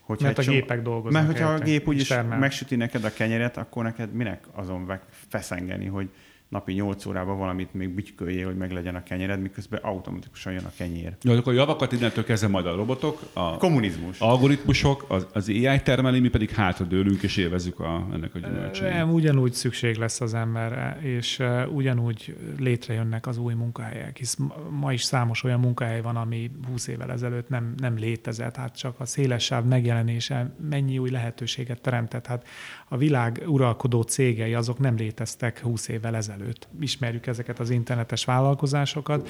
Hogyha 0.00 0.24
mert 0.24 0.38
a 0.38 0.42
csomó, 0.42 0.56
gépek 0.56 0.82
dolgoznak. 0.82 1.12
Mert 1.12 1.26
hogyha 1.26 1.52
a 1.52 1.58
gép 1.58 1.88
úgyis 1.88 2.14
megsüti 2.38 2.76
neked 2.76 3.04
a 3.04 3.12
kenyeret, 3.12 3.56
akkor 3.56 3.84
neked 3.84 4.12
minek 4.12 4.46
azon 4.52 5.00
feszengeni, 5.28 5.86
hogy 5.86 6.10
napi 6.48 6.72
8 6.72 7.06
órában 7.06 7.38
valamit 7.38 7.74
még 7.74 7.88
bütyköljél, 7.88 8.46
hogy 8.46 8.56
meglegyen 8.56 8.94
a 8.94 9.02
kenyered, 9.02 9.40
miközben 9.40 9.80
automatikusan 9.82 10.52
jön 10.52 10.64
a 10.64 10.72
kenyér. 10.76 11.16
Jó, 11.22 11.32
akkor 11.32 11.52
a 11.52 11.56
javakat 11.56 11.92
innentől 11.92 12.24
kezdve 12.24 12.48
majd 12.48 12.66
a 12.66 12.74
robotok, 12.74 13.20
a 13.32 13.56
kommunizmus, 13.56 14.20
algoritmusok, 14.20 15.04
az, 15.08 15.26
az 15.32 15.48
AI 15.48 15.80
termeli, 15.82 16.20
mi 16.20 16.28
pedig 16.28 16.50
hátradőlünk 16.50 17.22
és 17.22 17.36
élvezzük 17.36 17.80
a, 17.80 18.06
ennek 18.12 18.34
a 18.34 18.38
gyümölcsét. 18.38 19.04
Ugyanúgy 19.12 19.52
szükség 19.52 19.96
lesz 19.96 20.20
az 20.20 20.34
emberre, 20.34 20.98
és 21.02 21.42
ugyanúgy 21.72 22.36
létrejönnek 22.58 23.26
az 23.26 23.38
új 23.38 23.54
munkahelyek, 23.54 24.16
hisz 24.16 24.36
ma 24.70 24.92
is 24.92 25.02
számos 25.02 25.44
olyan 25.44 25.60
munkahely 25.60 26.00
van, 26.00 26.16
ami 26.16 26.50
20 26.68 26.86
évvel 26.86 27.12
ezelőtt 27.12 27.48
nem, 27.48 27.74
nem 27.76 27.96
létezett, 27.96 28.56
hát 28.56 28.76
csak 28.76 29.00
a 29.00 29.06
szélesebb 29.06 29.66
megjelenése 29.66 30.54
mennyi 30.68 30.98
új 30.98 31.10
lehetőséget 31.10 31.80
teremtett. 31.80 32.26
Hát 32.26 32.46
a 32.88 32.96
világ 32.96 33.42
uralkodó 33.46 34.02
cégei 34.02 34.54
azok 34.54 34.78
nem 34.78 34.96
léteztek 34.96 35.60
20 35.60 35.88
évvel 35.88 36.16
ezelőtt. 36.16 36.68
Ismerjük 36.80 37.26
ezeket 37.26 37.58
az 37.58 37.70
internetes 37.70 38.24
vállalkozásokat. 38.24 39.28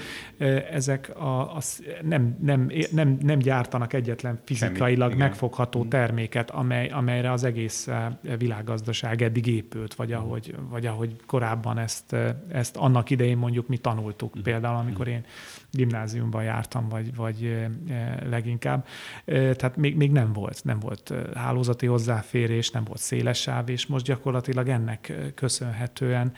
Ezek 0.70 1.16
a, 1.16 1.56
a, 1.56 1.60
nem, 2.02 2.36
nem, 2.40 2.70
nem, 2.90 3.18
nem 3.20 3.38
gyártanak 3.38 3.92
egyetlen 3.92 4.40
fizikailag 4.44 5.08
Semmi, 5.08 5.22
megfogható 5.22 5.84
mm. 5.84 5.88
terméket, 5.88 6.50
amely, 6.50 6.88
amelyre 6.88 7.32
az 7.32 7.44
egész 7.44 7.88
világgazdaság 8.38 9.22
eddig 9.22 9.46
épült, 9.46 9.94
vagy 9.94 10.12
ahogy, 10.12 10.54
vagy 10.70 10.86
ahogy 10.86 11.16
korábban 11.26 11.78
ezt, 11.78 12.16
ezt 12.48 12.76
annak 12.76 13.10
idején 13.10 13.36
mondjuk 13.36 13.68
mi 13.68 13.76
tanultuk. 13.76 14.38
Mm. 14.38 14.42
Például, 14.42 14.76
amikor 14.76 15.08
én 15.08 15.24
gimnáziumban 15.70 16.42
jártam, 16.42 16.88
vagy, 16.88 17.14
vagy 17.14 17.68
leginkább. 18.30 18.86
Tehát 19.24 19.76
még, 19.76 19.96
még 19.96 20.10
nem 20.12 20.32
volt, 20.32 20.60
nem 20.64 20.78
volt 20.78 21.14
hálózati 21.34 21.86
hozzáférés, 21.86 22.70
nem 22.70 22.84
volt 22.84 23.00
széles 23.00 23.47
sáv, 23.48 23.68
és 23.68 23.86
most 23.86 24.04
gyakorlatilag 24.04 24.68
ennek 24.68 25.12
köszönhetően 25.34 26.32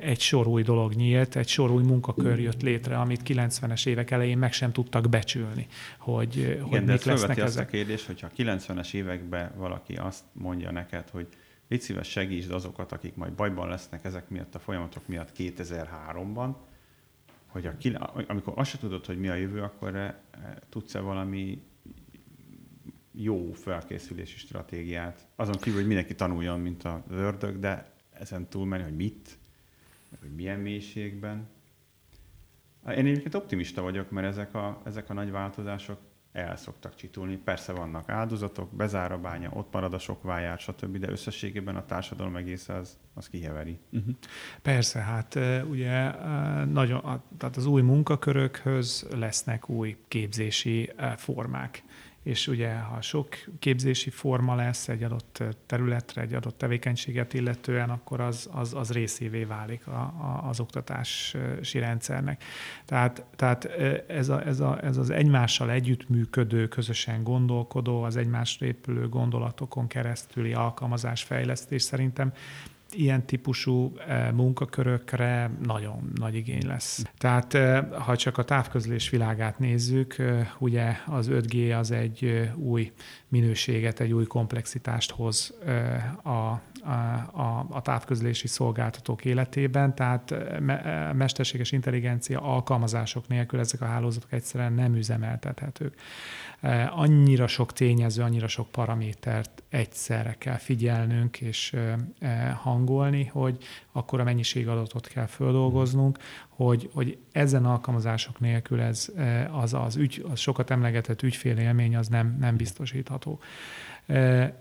egy 0.00 0.20
sor 0.20 0.46
új 0.46 0.62
dolog 0.62 0.92
nyílt, 0.92 1.36
egy 1.36 1.48
sor 1.48 1.70
új 1.70 1.82
munkakör 1.82 2.38
jött 2.38 2.62
létre, 2.62 2.98
amit 2.98 3.20
90-es 3.24 3.86
évek 3.86 4.10
elején 4.10 4.38
meg 4.38 4.52
sem 4.52 4.72
tudtak 4.72 5.08
becsülni, 5.08 5.66
hogy, 5.98 6.36
Igen, 6.36 6.62
hogy 6.62 6.84
de 6.84 6.92
mik 6.92 7.04
lesznek 7.04 7.30
ezek. 7.30 7.44
azt 7.44 7.58
a 7.58 7.66
kérdés, 7.66 8.06
hogyha 8.06 8.26
a 8.26 8.42
90-es 8.42 8.94
években 8.94 9.52
valaki 9.56 9.94
azt 9.94 10.24
mondja 10.32 10.70
neked, 10.70 11.08
hogy 11.10 11.28
légy 11.68 11.80
szíves 11.80 12.08
segítsd 12.08 12.50
azokat, 12.50 12.92
akik 12.92 13.14
majd 13.14 13.32
bajban 13.32 13.68
lesznek 13.68 14.04
ezek 14.04 14.28
miatt 14.28 14.54
a 14.54 14.58
folyamatok 14.58 15.06
miatt 15.06 15.32
2003-ban, 15.38 16.54
hogy 17.46 17.66
a, 17.66 18.24
amikor 18.26 18.52
azt 18.56 18.70
se 18.70 18.78
tudod, 18.78 19.06
hogy 19.06 19.18
mi 19.18 19.28
a 19.28 19.34
jövő, 19.34 19.62
akkor 19.62 20.14
tudsz-e 20.68 21.00
valami 21.00 21.62
jó 23.16 23.52
felkészülési 23.52 24.38
stratégiát. 24.38 25.26
Azon 25.36 25.56
kívül, 25.56 25.78
hogy 25.78 25.86
mindenki 25.86 26.14
tanuljon, 26.14 26.60
mint 26.60 26.84
a 26.84 27.04
ördög, 27.10 27.58
de 27.58 27.90
ezen 28.12 28.48
túlmenni, 28.48 28.82
hogy 28.82 28.96
mit, 28.96 29.38
hogy 30.20 30.34
milyen 30.34 30.60
mélységben. 30.60 31.48
Én 32.88 33.06
egyébként 33.06 33.34
optimista 33.34 33.82
vagyok, 33.82 34.10
mert 34.10 34.26
ezek 34.26 34.54
a, 34.54 34.80
ezek 34.84 35.10
a 35.10 35.14
nagy 35.14 35.30
változások 35.30 35.98
el 36.32 36.56
szoktak 36.56 36.94
csitulni. 36.94 37.36
Persze 37.36 37.72
vannak 37.72 38.08
áldozatok, 38.08 38.70
bezár 38.74 39.12
a 39.12 39.18
bánya, 39.18 39.50
ott 39.52 39.72
marad 39.72 39.94
a 39.94 39.98
sok 39.98 40.22
vájár, 40.22 40.58
stb., 40.58 40.96
de 40.96 41.10
összességében 41.10 41.76
a 41.76 41.84
társadalom 41.84 42.36
egész 42.36 42.68
az, 42.68 42.98
az 43.14 43.28
kiheveri. 43.28 43.78
Uh-huh. 43.92 44.14
Persze, 44.62 44.98
hát 44.98 45.38
ugye 45.68 46.10
nagyon, 46.64 47.22
tehát 47.38 47.56
az 47.56 47.66
új 47.66 47.82
munkakörökhöz 47.82 49.06
lesznek 49.10 49.68
új 49.68 49.96
képzési 50.08 50.92
formák 51.16 51.82
és 52.26 52.48
ugye 52.48 52.74
ha 52.74 53.00
sok 53.00 53.28
képzési 53.58 54.10
forma 54.10 54.54
lesz 54.54 54.88
egy 54.88 55.02
adott 55.02 55.42
területre, 55.66 56.20
egy 56.20 56.34
adott 56.34 56.58
tevékenységet 56.58 57.34
illetően, 57.34 57.90
akkor 57.90 58.20
az, 58.20 58.48
az, 58.52 58.74
az 58.74 58.92
részévé 58.92 59.44
válik 59.44 59.86
a, 59.86 60.00
a, 60.00 60.48
az 60.48 60.60
oktatási 60.60 61.78
rendszernek. 61.78 62.44
Tehát, 62.84 63.24
tehát 63.36 63.64
ez, 64.08 64.28
a, 64.28 64.46
ez, 64.46 64.60
a, 64.60 64.84
ez 64.84 64.96
az 64.96 65.10
egymással 65.10 65.70
együttműködő, 65.70 66.68
közösen 66.68 67.22
gondolkodó, 67.22 68.02
az 68.02 68.16
egymásra 68.16 68.66
épülő 68.66 69.08
gondolatokon 69.08 69.86
keresztüli 69.86 70.52
alkalmazásfejlesztés 70.52 71.82
szerintem 71.82 72.32
ilyen 72.96 73.26
típusú 73.26 73.92
eh, 74.06 74.32
munkakörökre 74.32 75.50
nagyon 75.62 76.12
nagy 76.14 76.34
igény 76.34 76.66
lesz. 76.66 77.04
Tehát 77.18 77.54
eh, 77.54 77.84
ha 77.98 78.16
csak 78.16 78.38
a 78.38 78.42
távközlés 78.42 79.10
világát 79.10 79.58
nézzük, 79.58 80.18
eh, 80.18 80.48
ugye 80.58 80.96
az 81.06 81.28
5G 81.30 81.78
az 81.78 81.90
egy 81.90 82.50
új 82.56 82.92
minőséget, 83.28 84.00
egy 84.00 84.12
új 84.12 84.24
komplexitást 84.24 85.10
hoz 85.10 85.54
a, 86.24 86.60
a, 87.32 87.66
a 87.70 87.80
távközlési 87.82 88.46
szolgáltatók 88.46 89.24
életében, 89.24 89.94
tehát 89.94 90.34
me, 90.60 91.12
mesterséges 91.12 91.72
intelligencia 91.72 92.40
alkalmazások 92.40 93.28
nélkül 93.28 93.58
ezek 93.58 93.80
a 93.80 93.84
hálózatok 93.84 94.32
egyszerűen 94.32 94.72
nem 94.72 94.94
üzemeltethetők. 94.94 95.94
Annyira 96.90 97.46
sok 97.46 97.72
tényező, 97.72 98.22
annyira 98.22 98.48
sok 98.48 98.70
paramétert 98.70 99.62
egyszerre 99.68 100.34
kell 100.38 100.56
figyelnünk 100.56 101.40
és 101.40 101.76
hangolni, 102.54 103.24
hogy 103.24 103.58
akkor 103.92 104.20
a 104.20 104.24
mennyiség 104.24 104.68
adatot 104.68 105.06
kell 105.06 105.26
földolgoznunk, 105.26 106.18
hogy, 106.48 106.90
hogy 106.92 107.18
ezen 107.32 107.64
alkalmazások 107.64 108.40
nélkül 108.40 108.80
ez, 108.80 109.12
az, 109.50 109.74
az, 109.74 109.96
ügy, 109.96 110.24
az 110.30 110.38
sokat 110.38 110.70
emlegetett 110.70 111.22
ügyfélélmény 111.22 111.96
az 111.96 112.08
nem, 112.08 112.36
nem 112.40 112.56
biztosítható. 112.56 113.40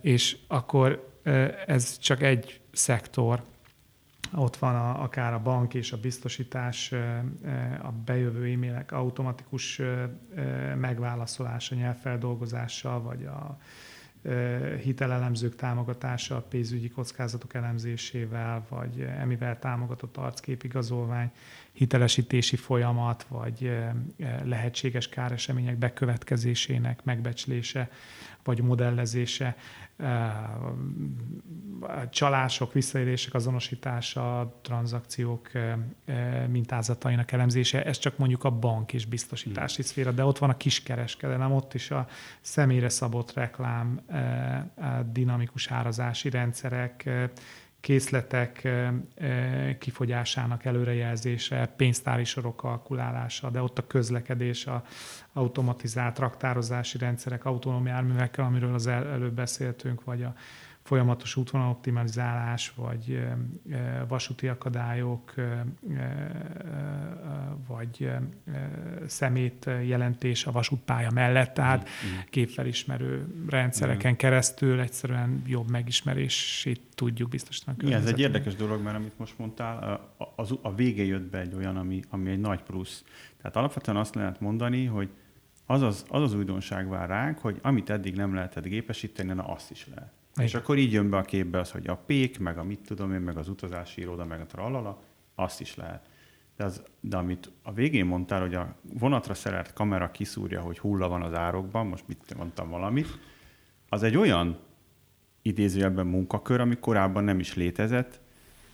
És 0.01 0.37
akkor 0.47 1.13
ez 1.65 1.97
csak 1.97 2.21
egy 2.21 2.61
szektor, 2.71 3.43
ott 4.33 4.57
van 4.57 4.75
a, 4.75 5.03
akár 5.03 5.33
a 5.33 5.39
bank 5.39 5.73
és 5.73 5.91
a 5.91 5.97
biztosítás, 5.97 6.91
a 7.81 7.91
bejövő 8.05 8.51
e-mailek 8.51 8.91
automatikus 8.91 9.81
megválaszolása, 10.75 11.75
nyelvfeldolgozása, 11.75 13.01
vagy 13.01 13.25
a 13.25 13.59
hitelelemzők 14.83 15.55
támogatása, 15.55 16.35
a 16.35 16.41
pénzügyi 16.41 16.89
kockázatok 16.89 17.53
elemzésével, 17.53 18.65
vagy 18.69 18.99
emivel 18.99 19.59
támogatott 19.59 20.17
arcképigazolvány, 20.17 21.31
hitelesítési 21.71 22.55
folyamat, 22.55 23.25
vagy 23.29 23.77
lehetséges 24.43 25.09
káresemények 25.09 25.77
bekövetkezésének 25.77 27.03
megbecslése, 27.03 27.89
vagy 28.45 28.61
modellezése 28.61 29.55
csalások, 32.09 32.73
visszaélések 32.73 33.33
azonosítása, 33.33 34.59
tranzakciók 34.61 35.51
mintázatainak 36.49 37.31
elemzése, 37.31 37.83
ez 37.83 37.97
csak 37.97 38.17
mondjuk 38.17 38.43
a 38.43 38.49
bank 38.49 38.93
és 38.93 39.05
biztosítási 39.05 39.75
hmm. 39.75 39.85
szféra, 39.85 40.11
de 40.11 40.23
ott 40.23 40.37
van 40.37 40.49
a 40.49 40.57
kiskereskedelem, 40.57 41.51
ott 41.51 41.73
is 41.73 41.91
a 41.91 42.07
személyre 42.41 42.89
szabott 42.89 43.33
reklám, 43.33 44.01
dinamikus 45.11 45.71
árazási 45.71 46.29
rendszerek, 46.29 47.09
készletek 47.85 48.67
kifogyásának 49.79 50.65
előrejelzése, 50.65 51.73
pénztári 51.77 52.23
sorok 52.23 52.55
kalkulálása, 52.55 53.49
de 53.49 53.61
ott 53.61 53.77
a 53.77 53.87
közlekedés, 53.87 54.67
a 54.67 54.83
automatizált 55.33 56.19
raktározási 56.19 56.97
rendszerek, 56.97 57.45
autonóm 57.45 57.85
járművekkel, 57.85 58.45
amiről 58.45 58.73
az 58.73 58.87
el, 58.87 59.07
előbb 59.07 59.33
beszéltünk, 59.33 60.03
vagy 60.03 60.23
a 60.23 60.33
folyamatos 60.85 61.35
útvonal 61.35 61.69
optimalizálás, 61.69 62.73
vagy 62.75 63.27
vasúti 64.07 64.47
akadályok, 64.47 65.33
vagy 67.67 68.11
szemét 69.05 69.69
jelentés 69.85 70.45
a 70.45 70.51
vasútpálya 70.51 71.11
mellett, 71.11 71.53
tehát 71.53 71.79
mm-hmm. 71.89 72.19
képfelismerő 72.29 73.27
rendszereken 73.49 74.11
mm. 74.11 74.15
keresztül 74.15 74.79
egyszerűen 74.79 75.41
jobb 75.45 75.69
megismerését 75.69 76.81
tudjuk 76.95 77.29
biztosítani. 77.29 77.77
Igen, 77.81 78.01
ez 78.01 78.07
egy 78.07 78.19
érdekes 78.19 78.55
dolog, 78.55 78.81
mert 78.81 78.95
amit 78.95 79.19
most 79.19 79.37
mondtál, 79.37 80.01
a, 80.17 80.23
a, 80.23 80.45
a 80.61 80.75
vége 80.75 81.03
jött 81.03 81.29
be 81.29 81.39
egy 81.39 81.53
olyan, 81.53 81.77
ami, 81.77 82.01
ami 82.09 82.29
egy 82.29 82.39
nagy 82.39 82.61
plusz. 82.61 83.03
Tehát 83.37 83.55
alapvetően 83.55 83.97
azt 83.97 84.15
lehet 84.15 84.39
mondani, 84.39 84.85
hogy 84.85 85.09
az 85.65 85.81
az, 85.81 86.05
az, 86.09 86.21
az 86.21 86.33
újdonság 86.33 86.89
vár 86.89 87.09
ránk, 87.09 87.37
hogy 87.37 87.59
amit 87.61 87.89
eddig 87.89 88.15
nem 88.15 88.33
lehetett 88.33 88.65
gépesíteni, 88.65 89.33
na 89.33 89.43
azt 89.43 89.71
is 89.71 89.87
lehet. 89.95 90.11
Igen. 90.35 90.47
És 90.47 90.53
akkor 90.53 90.77
így 90.77 90.91
jön 90.91 91.09
be 91.09 91.17
a 91.17 91.21
képbe 91.21 91.59
az, 91.59 91.71
hogy 91.71 91.87
a 91.87 91.95
pék, 91.95 92.39
meg 92.39 92.57
a 92.57 92.63
mit 92.63 92.79
tudom 92.79 93.13
én, 93.13 93.21
meg 93.21 93.37
az 93.37 93.49
utazási 93.49 94.01
iroda, 94.01 94.25
meg 94.25 94.41
a 94.41 94.45
tralala, 94.45 95.01
azt 95.35 95.61
is 95.61 95.75
lehet. 95.75 96.09
De, 96.55 96.63
az, 96.63 96.83
de 96.99 97.17
amit 97.17 97.51
a 97.61 97.73
végén 97.73 98.05
mondtál, 98.05 98.41
hogy 98.41 98.55
a 98.55 98.75
vonatra 98.99 99.33
szerelt 99.33 99.73
kamera 99.73 100.11
kiszúrja, 100.11 100.61
hogy 100.61 100.79
hulla 100.79 101.07
van 101.07 101.21
az 101.21 101.33
árokban, 101.33 101.87
most 101.87 102.07
mit 102.07 102.35
mondtam 102.37 102.69
valamit, 102.69 103.19
az 103.89 104.03
egy 104.03 104.17
olyan 104.17 104.59
idézőjelben 105.41 106.05
munkakör, 106.05 106.59
ami 106.59 106.75
korábban 106.75 107.23
nem 107.23 107.39
is 107.39 107.55
létezett, 107.55 108.19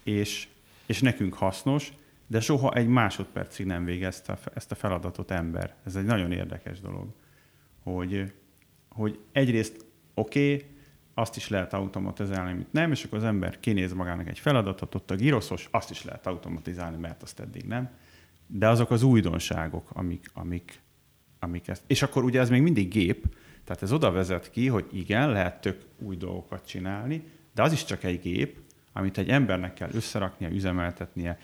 és, 0.04 0.48
és 0.86 1.02
nekünk 1.02 1.34
hasznos, 1.34 1.94
de 2.28 2.40
soha 2.40 2.74
egy 2.74 2.88
másodpercig 2.88 3.66
nem 3.66 3.86
végezte 3.86 4.38
ezt 4.54 4.72
a 4.72 4.76
feladatot 4.76 5.32
ember. 5.32 5.76
Ez 5.86 5.96
egy 5.96 6.06
nagyon 6.06 6.32
érdekes 6.32 6.80
dolog, 6.80 7.08
hogy, 7.84 8.34
hogy 8.90 9.20
egyrészt 9.32 9.86
oké, 10.14 10.54
okay, 10.54 10.70
azt 11.22 11.36
is 11.36 11.48
lehet 11.48 11.74
automatizálni, 11.74 12.52
amit 12.52 12.74
nem, 12.74 12.92
és 12.92 13.04
akkor 13.04 13.18
az 13.18 13.24
ember 13.24 13.60
kinéz 13.60 13.94
magának 13.94 14.28
egy 14.28 14.40
feladatot, 14.40 14.96
ott 14.96 15.12
a 15.12 15.16
giroszos, 15.16 15.68
azt 15.72 15.92
is 15.92 16.04
lehet 16.04 16.28
automatizálni, 16.28 16.98
mert 16.98 17.24
azt 17.24 17.40
eddig 17.40 17.64
nem. 17.64 17.90
De 18.48 18.68
azok 18.70 18.92
az 18.92 19.04
újdonságok, 19.04 19.90
amik, 19.94 20.26
amik, 20.34 20.82
amik 21.40 21.68
ezt... 21.68 21.84
És 21.88 22.02
akkor 22.02 22.24
ugye 22.24 22.40
ez 22.40 22.50
még 22.50 22.62
mindig 22.62 22.90
gép, 22.90 23.36
tehát 23.64 23.82
ez 23.82 23.92
oda 23.92 24.12
vezet 24.12 24.50
ki, 24.50 24.68
hogy 24.68 24.86
igen, 24.92 25.32
lehet 25.32 25.62
tök 25.62 25.86
új 26.00 26.16
dolgokat 26.16 26.68
csinálni, 26.68 27.24
de 27.54 27.62
az 27.62 27.72
is 27.72 27.86
csak 27.86 28.04
egy 28.04 28.20
gép, 28.20 28.58
amit 28.94 29.18
egy 29.18 29.30
embernek 29.30 29.74
kell 29.74 29.90
összeraknia, 29.94 30.50
üzemeltetnie, 30.50 31.40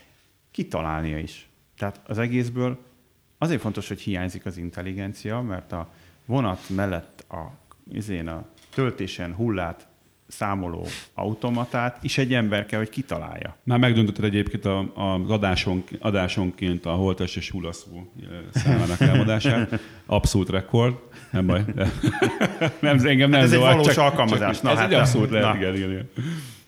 kitalálnia 0.52 1.18
is. 1.18 1.50
Tehát 1.78 2.02
az 2.08 2.18
egészből 2.18 2.80
azért 3.38 3.62
fontos, 3.62 3.88
hogy 3.88 4.00
hiányzik 4.00 4.46
az 4.46 4.58
intelligencia, 4.58 5.42
mert 5.42 5.72
a 5.72 5.94
vonat 6.26 6.70
mellett 6.70 7.26
a, 7.30 7.52
izén 7.92 8.28
a 8.28 8.48
töltésen 8.78 9.34
hullát 9.34 9.88
számoló 10.28 10.88
automatát 11.14 11.98
is 12.02 12.18
egy 12.18 12.34
ember 12.34 12.66
kell, 12.66 12.80
hogy 12.80 12.90
kitalálja. 12.90 13.56
Már 13.64 13.80
megdöntötted 13.80 14.24
egyébként 14.24 14.66
a, 14.66 14.80
a 14.80 15.22
adáson, 15.28 15.84
adásonként 16.00 16.86
a 16.86 16.92
holtes 16.92 17.36
és 17.36 17.50
hullaszó 17.50 18.12
számának 18.52 19.00
elmondását. 19.00 19.80
Abszolút 20.06 20.50
rekord, 20.50 20.96
nem 21.32 21.46
baj. 21.46 21.64
Nem, 22.80 22.98
engem 23.06 23.30
nem 23.30 23.32
hát 23.32 23.42
ez 23.42 23.52
egy 23.52 23.60
valós 23.60 23.94
csak, 23.94 24.04
alkalmazás. 24.04 24.56
Csak, 24.56 24.64
Na, 24.64 24.72
ez 24.72 24.78
hát, 24.78 24.92
egy 24.92 24.94
abszolút 24.94 25.30
lehet, 25.30 25.56
igen, 25.56 25.76
igen. 25.76 26.10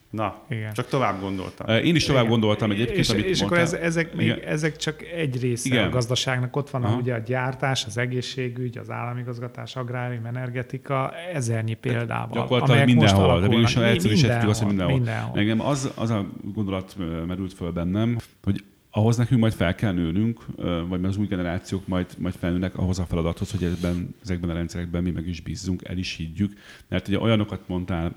Na, 0.10 0.42
Igen. 0.50 0.74
csak 0.74 0.88
tovább 0.88 1.20
gondoltam. 1.20 1.68
Én 1.84 1.96
is 1.96 2.06
tovább 2.06 2.24
Igen. 2.24 2.32
gondoltam 2.32 2.72
egyébként, 2.72 2.98
és, 2.98 3.10
amit 3.10 3.26
És 3.26 3.40
mondtál. 3.40 3.64
akkor 3.64 3.74
ez, 3.74 3.84
ezek, 3.84 4.16
még, 4.16 4.30
ezek 4.30 4.76
csak 4.76 5.02
egy 5.02 5.42
része 5.42 5.68
Igen. 5.68 5.86
a 5.86 5.90
gazdaságnak. 5.90 6.56
Ott 6.56 6.70
van 6.70 6.84
a, 6.84 6.96
ugye 6.96 7.14
a 7.14 7.18
gyártás, 7.18 7.86
az 7.86 7.98
egészségügy, 7.98 8.78
az 8.78 8.90
államigazgatás, 8.90 9.76
agrárium, 9.76 10.26
energetika, 10.26 11.14
ezernyi 11.34 11.74
példával. 11.74 12.42
Gyakorlatilag 12.42 12.86
mindenhol, 12.86 13.40
de 13.40 13.48
mégis 13.48 13.76
egyszerűsítettük 13.76 14.50
azt, 14.50 14.60
hogy 14.60 14.68
mindenhol. 14.68 14.96
mindenhol. 14.96 15.40
Engem 15.40 15.62
az, 15.62 15.92
az 15.96 16.10
a 16.10 16.26
gondolat 16.54 16.96
merült 17.28 17.54
föl 17.54 17.72
bennem, 17.72 18.18
hogy 18.44 18.64
ahhoz 18.92 19.18
nekünk 19.18 19.40
majd 19.40 19.54
fel 19.54 19.76
kell 19.76 19.94
nőnünk, 19.94 20.46
vagy 20.88 21.06
az 21.06 21.18
új 21.18 21.28
generációk 21.28 21.88
majd, 21.88 22.08
majd 22.18 22.34
felnőnek 22.34 22.78
ahhoz 22.78 23.00
a 23.00 23.06
feladathoz, 23.06 23.52
hogy 23.52 23.64
ebben, 23.64 24.16
ezekben 24.22 24.50
a 24.50 24.54
rendszerekben 24.54 25.04
mi 25.04 25.12
meg 25.12 25.28
is 25.28 25.42
bízzunk, 25.42 25.84
el 25.84 25.98
is 25.98 26.16
higgyük. 26.16 26.54
Mert 26.88 27.08
ugye 27.08 27.20
olyanokat 27.20 27.68
mondtál, 27.68 28.16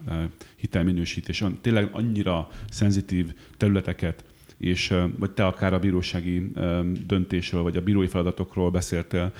hitelminősítés, 0.56 1.44
tényleg 1.60 1.88
annyira 1.92 2.48
szenzitív 2.70 3.34
területeket, 3.56 4.24
és 4.58 4.94
vagy 5.18 5.30
te 5.30 5.46
akár 5.46 5.74
a 5.74 5.78
bírósági 5.78 6.52
döntésről, 7.06 7.62
vagy 7.62 7.76
a 7.76 7.82
bírói 7.82 8.06
feladatokról 8.06 8.70
beszéltél. 8.70 9.32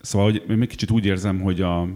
Szóval 0.00 0.30
hogy 0.30 0.44
én 0.48 0.56
még 0.56 0.68
kicsit 0.68 0.90
úgy 0.90 1.04
érzem, 1.04 1.40
hogy 1.40 1.60
a, 1.60 1.88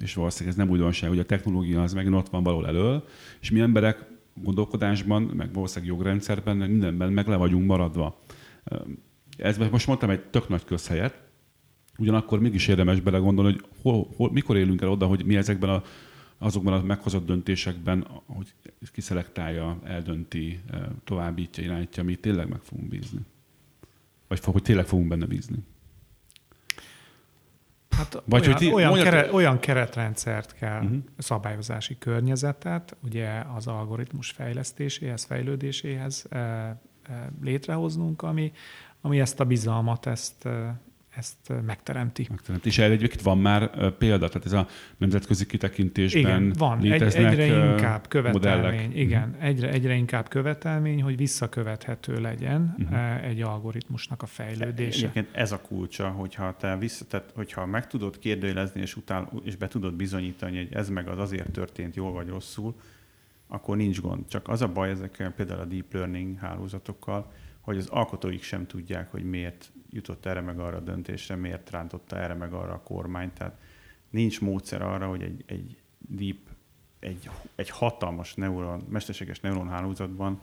és 0.00 0.14
valószínűleg 0.14 0.58
ez 0.58 0.64
nem 0.64 0.70
újdonság, 0.70 1.08
hogy 1.08 1.18
a 1.18 1.24
technológia 1.24 1.82
az 1.82 1.92
megint 1.92 2.14
ott 2.14 2.28
van 2.28 2.42
valahol 2.42 2.66
elől, 2.66 3.04
és 3.40 3.50
mi 3.50 3.60
emberek 3.60 4.14
gondolkodásban, 4.42 5.22
meg 5.22 5.52
valószínűleg 5.52 5.94
jogrendszerben, 5.94 6.56
mindenben 6.56 7.12
meg 7.12 7.26
le 7.26 7.36
vagyunk 7.36 7.66
maradva. 7.66 8.20
Ez 9.36 9.56
most 9.58 9.86
mondtam 9.86 10.10
egy 10.10 10.24
tök 10.24 10.48
nagy 10.48 10.64
közhelyet, 10.64 11.26
Ugyanakkor 11.98 12.40
mégis 12.40 12.68
érdemes 12.68 13.00
belegondolni, 13.00 13.52
hogy 13.52 13.64
hol, 13.82 14.08
hol, 14.16 14.32
mikor 14.32 14.56
élünk 14.56 14.80
el 14.80 14.88
oda, 14.88 15.06
hogy 15.06 15.24
mi 15.24 15.36
ezekben 15.36 15.70
a, 15.70 15.82
azokban 16.38 16.72
a 16.72 16.82
meghozott 16.82 17.26
döntésekben, 17.26 18.06
hogy 18.26 18.54
kiszelektálja, 18.92 19.80
eldönti, 19.84 20.60
továbbítja, 21.04 21.64
irányítja, 21.64 22.02
mi 22.02 22.14
tényleg 22.14 22.48
meg 22.48 22.60
fogunk 22.62 22.88
bízni. 22.88 23.20
Vagy 24.28 24.40
hogy 24.44 24.62
tényleg 24.62 24.86
fogunk 24.86 25.08
benne 25.08 25.26
bízni. 25.26 25.56
Hát 27.96 28.22
Vagy 28.24 28.40
olyan, 28.40 28.52
hogy 28.52 28.66
ti, 28.66 28.72
olyan, 28.72 28.88
mondjad... 28.88 29.12
keret, 29.12 29.32
olyan 29.32 29.58
keretrendszert 29.58 30.54
kell, 30.54 30.82
uh-huh. 30.82 30.96
szabályozási 31.18 31.98
környezetet, 31.98 32.96
ugye 33.02 33.42
az 33.56 33.66
algoritmus 33.66 34.30
fejlesztéséhez, 34.30 35.24
fejlődéséhez 35.24 36.26
e, 36.30 36.38
e, 36.38 36.78
létrehoznunk, 37.42 38.22
ami, 38.22 38.52
ami 39.00 39.20
ezt 39.20 39.40
a 39.40 39.44
bizalmat, 39.44 40.06
ezt, 40.06 40.48
ezt 41.16 41.64
megteremti. 41.66 42.26
megteremti. 42.30 42.68
És 42.68 42.78
erre 42.78 42.92
egyébként 42.92 43.22
van 43.22 43.38
már 43.38 43.92
példa, 43.96 44.28
tehát 44.28 44.46
ez 44.46 44.52
a 44.52 44.66
nemzetközi 44.96 45.46
kitekintésben 45.46 46.20
Igen, 46.22 46.52
van. 46.58 46.82
Egy, 46.82 47.02
egyre 47.02 47.46
inkább 47.46 48.08
követelmény, 48.08 48.60
modellek. 48.60 48.96
igen, 48.96 49.28
uh-huh. 49.28 49.44
egyre, 49.44 49.68
egyre 49.70 49.94
inkább 49.94 50.28
követelmény, 50.28 51.02
hogy 51.02 51.16
visszakövethető 51.16 52.20
legyen 52.20 52.74
uh-huh. 52.78 53.24
egy 53.24 53.42
algoritmusnak 53.42 54.22
a 54.22 54.26
fejlődése. 54.26 54.98
Egyébként 54.98 55.28
ez 55.32 55.52
a 55.52 55.60
kulcsa, 55.60 56.08
hogyha 56.08 56.56
te 56.56 56.76
vissza, 56.78 57.04
tehát, 57.04 57.32
hogyha 57.34 57.66
meg 57.66 57.86
tudod 57.86 58.18
kérdőjelezni, 58.18 58.80
és, 58.80 58.96
után, 58.96 59.28
és 59.44 59.56
be 59.56 59.68
tudod 59.68 59.94
bizonyítani, 59.94 60.56
hogy 60.56 60.74
ez 60.74 60.88
meg 60.88 61.08
az 61.08 61.18
azért 61.18 61.50
történt 61.50 61.96
jól 61.96 62.12
vagy 62.12 62.28
rosszul, 62.28 62.74
akkor 63.48 63.76
nincs 63.76 64.00
gond. 64.00 64.28
Csak 64.28 64.48
az 64.48 64.62
a 64.62 64.68
baj 64.68 64.90
ezekkel 64.90 65.30
például 65.30 65.60
a 65.60 65.64
deep 65.64 65.92
learning 65.92 66.38
hálózatokkal, 66.38 67.32
hogy 67.60 67.76
az 67.76 67.88
alkotóik 67.88 68.42
sem 68.42 68.66
tudják, 68.66 69.10
hogy 69.10 69.24
miért 69.24 69.72
jutott 69.90 70.26
erre 70.26 70.40
meg 70.40 70.58
arra 70.58 70.76
a 70.76 70.80
döntésre, 70.80 71.34
miért 71.34 71.70
rántotta 71.70 72.18
erre 72.18 72.34
meg 72.34 72.52
arra 72.52 72.72
a 72.72 72.82
kormány. 72.82 73.32
Tehát 73.32 73.58
nincs 74.10 74.40
módszer 74.40 74.82
arra, 74.82 75.08
hogy 75.08 75.22
egy, 75.22 75.44
egy 75.46 75.76
deep, 75.98 76.38
egy, 76.98 77.30
egy 77.54 77.70
hatalmas 77.70 78.34
neuron, 78.34 78.82
mesterséges 78.88 79.40
neuronhálózatban 79.40 80.40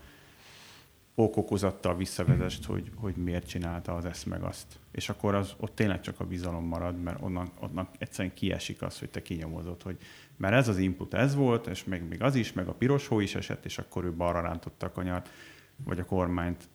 okokozattal 1.15 1.95
visszavezest, 1.95 2.65
hogy, 2.65 2.91
hogy 2.95 3.15
miért 3.15 3.47
csinálta 3.47 3.95
az 3.95 4.05
ezt 4.05 4.25
meg 4.25 4.43
azt. 4.43 4.79
És 4.91 5.09
akkor 5.09 5.35
az, 5.35 5.53
ott 5.57 5.75
tényleg 5.75 6.01
csak 6.01 6.19
a 6.19 6.25
bizalom 6.25 6.65
marad, 6.65 7.01
mert 7.01 7.21
onnan, 7.21 7.51
onnan 7.59 7.89
egyszerűen 7.97 8.33
kiesik 8.33 8.81
az, 8.81 8.99
hogy 8.99 9.09
te 9.09 9.21
kinyomozod, 9.21 9.81
hogy 9.81 9.97
mert 10.37 10.53
ez 10.53 10.67
az 10.67 10.77
input 10.77 11.13
ez 11.13 11.35
volt, 11.35 11.67
és 11.67 11.83
meg 11.83 12.07
még 12.07 12.21
az 12.21 12.35
is, 12.35 12.53
meg 12.53 12.67
a 12.67 12.73
piros 12.73 13.07
hó 13.07 13.19
is 13.19 13.35
esett, 13.35 13.65
és 13.65 13.77
akkor 13.77 14.03
ő 14.03 14.13
balra 14.13 14.41
rántotta 14.41 14.85
a 14.85 14.91
kanyart, 14.91 15.29
vagy 15.83 15.99
a 15.99 16.05
kormányt 16.05 16.69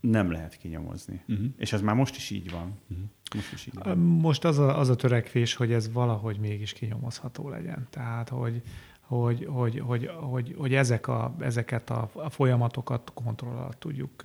nem 0.00 0.30
lehet 0.30 0.56
kinyomozni. 0.56 1.22
Uh-huh. 1.28 1.46
És 1.56 1.72
ez 1.72 1.80
már 1.80 1.94
most 1.94 2.16
is 2.16 2.30
így 2.30 2.50
van. 2.50 2.78
Uh-huh. 2.88 3.06
Most, 3.34 3.52
is 3.52 3.66
így 3.66 3.74
van. 3.74 3.98
most 3.98 4.44
az, 4.44 4.58
a, 4.58 4.78
az 4.78 4.88
a 4.88 4.96
törekvés, 4.96 5.54
hogy 5.54 5.72
ez 5.72 5.92
valahogy 5.92 6.38
mégis 6.38 6.72
kinyomozható 6.72 7.48
legyen. 7.48 7.86
Tehát, 7.90 8.28
hogy, 8.28 8.62
hogy, 9.00 9.46
hogy, 9.50 9.78
hogy, 9.78 10.10
hogy, 10.20 10.54
hogy 10.58 10.74
ezek 10.74 11.08
a, 11.08 11.34
ezeket 11.40 11.90
a, 11.90 12.10
folyamatokat 12.28 13.10
kontroll 13.14 13.56
alatt 13.56 13.80
tudjuk 13.80 14.22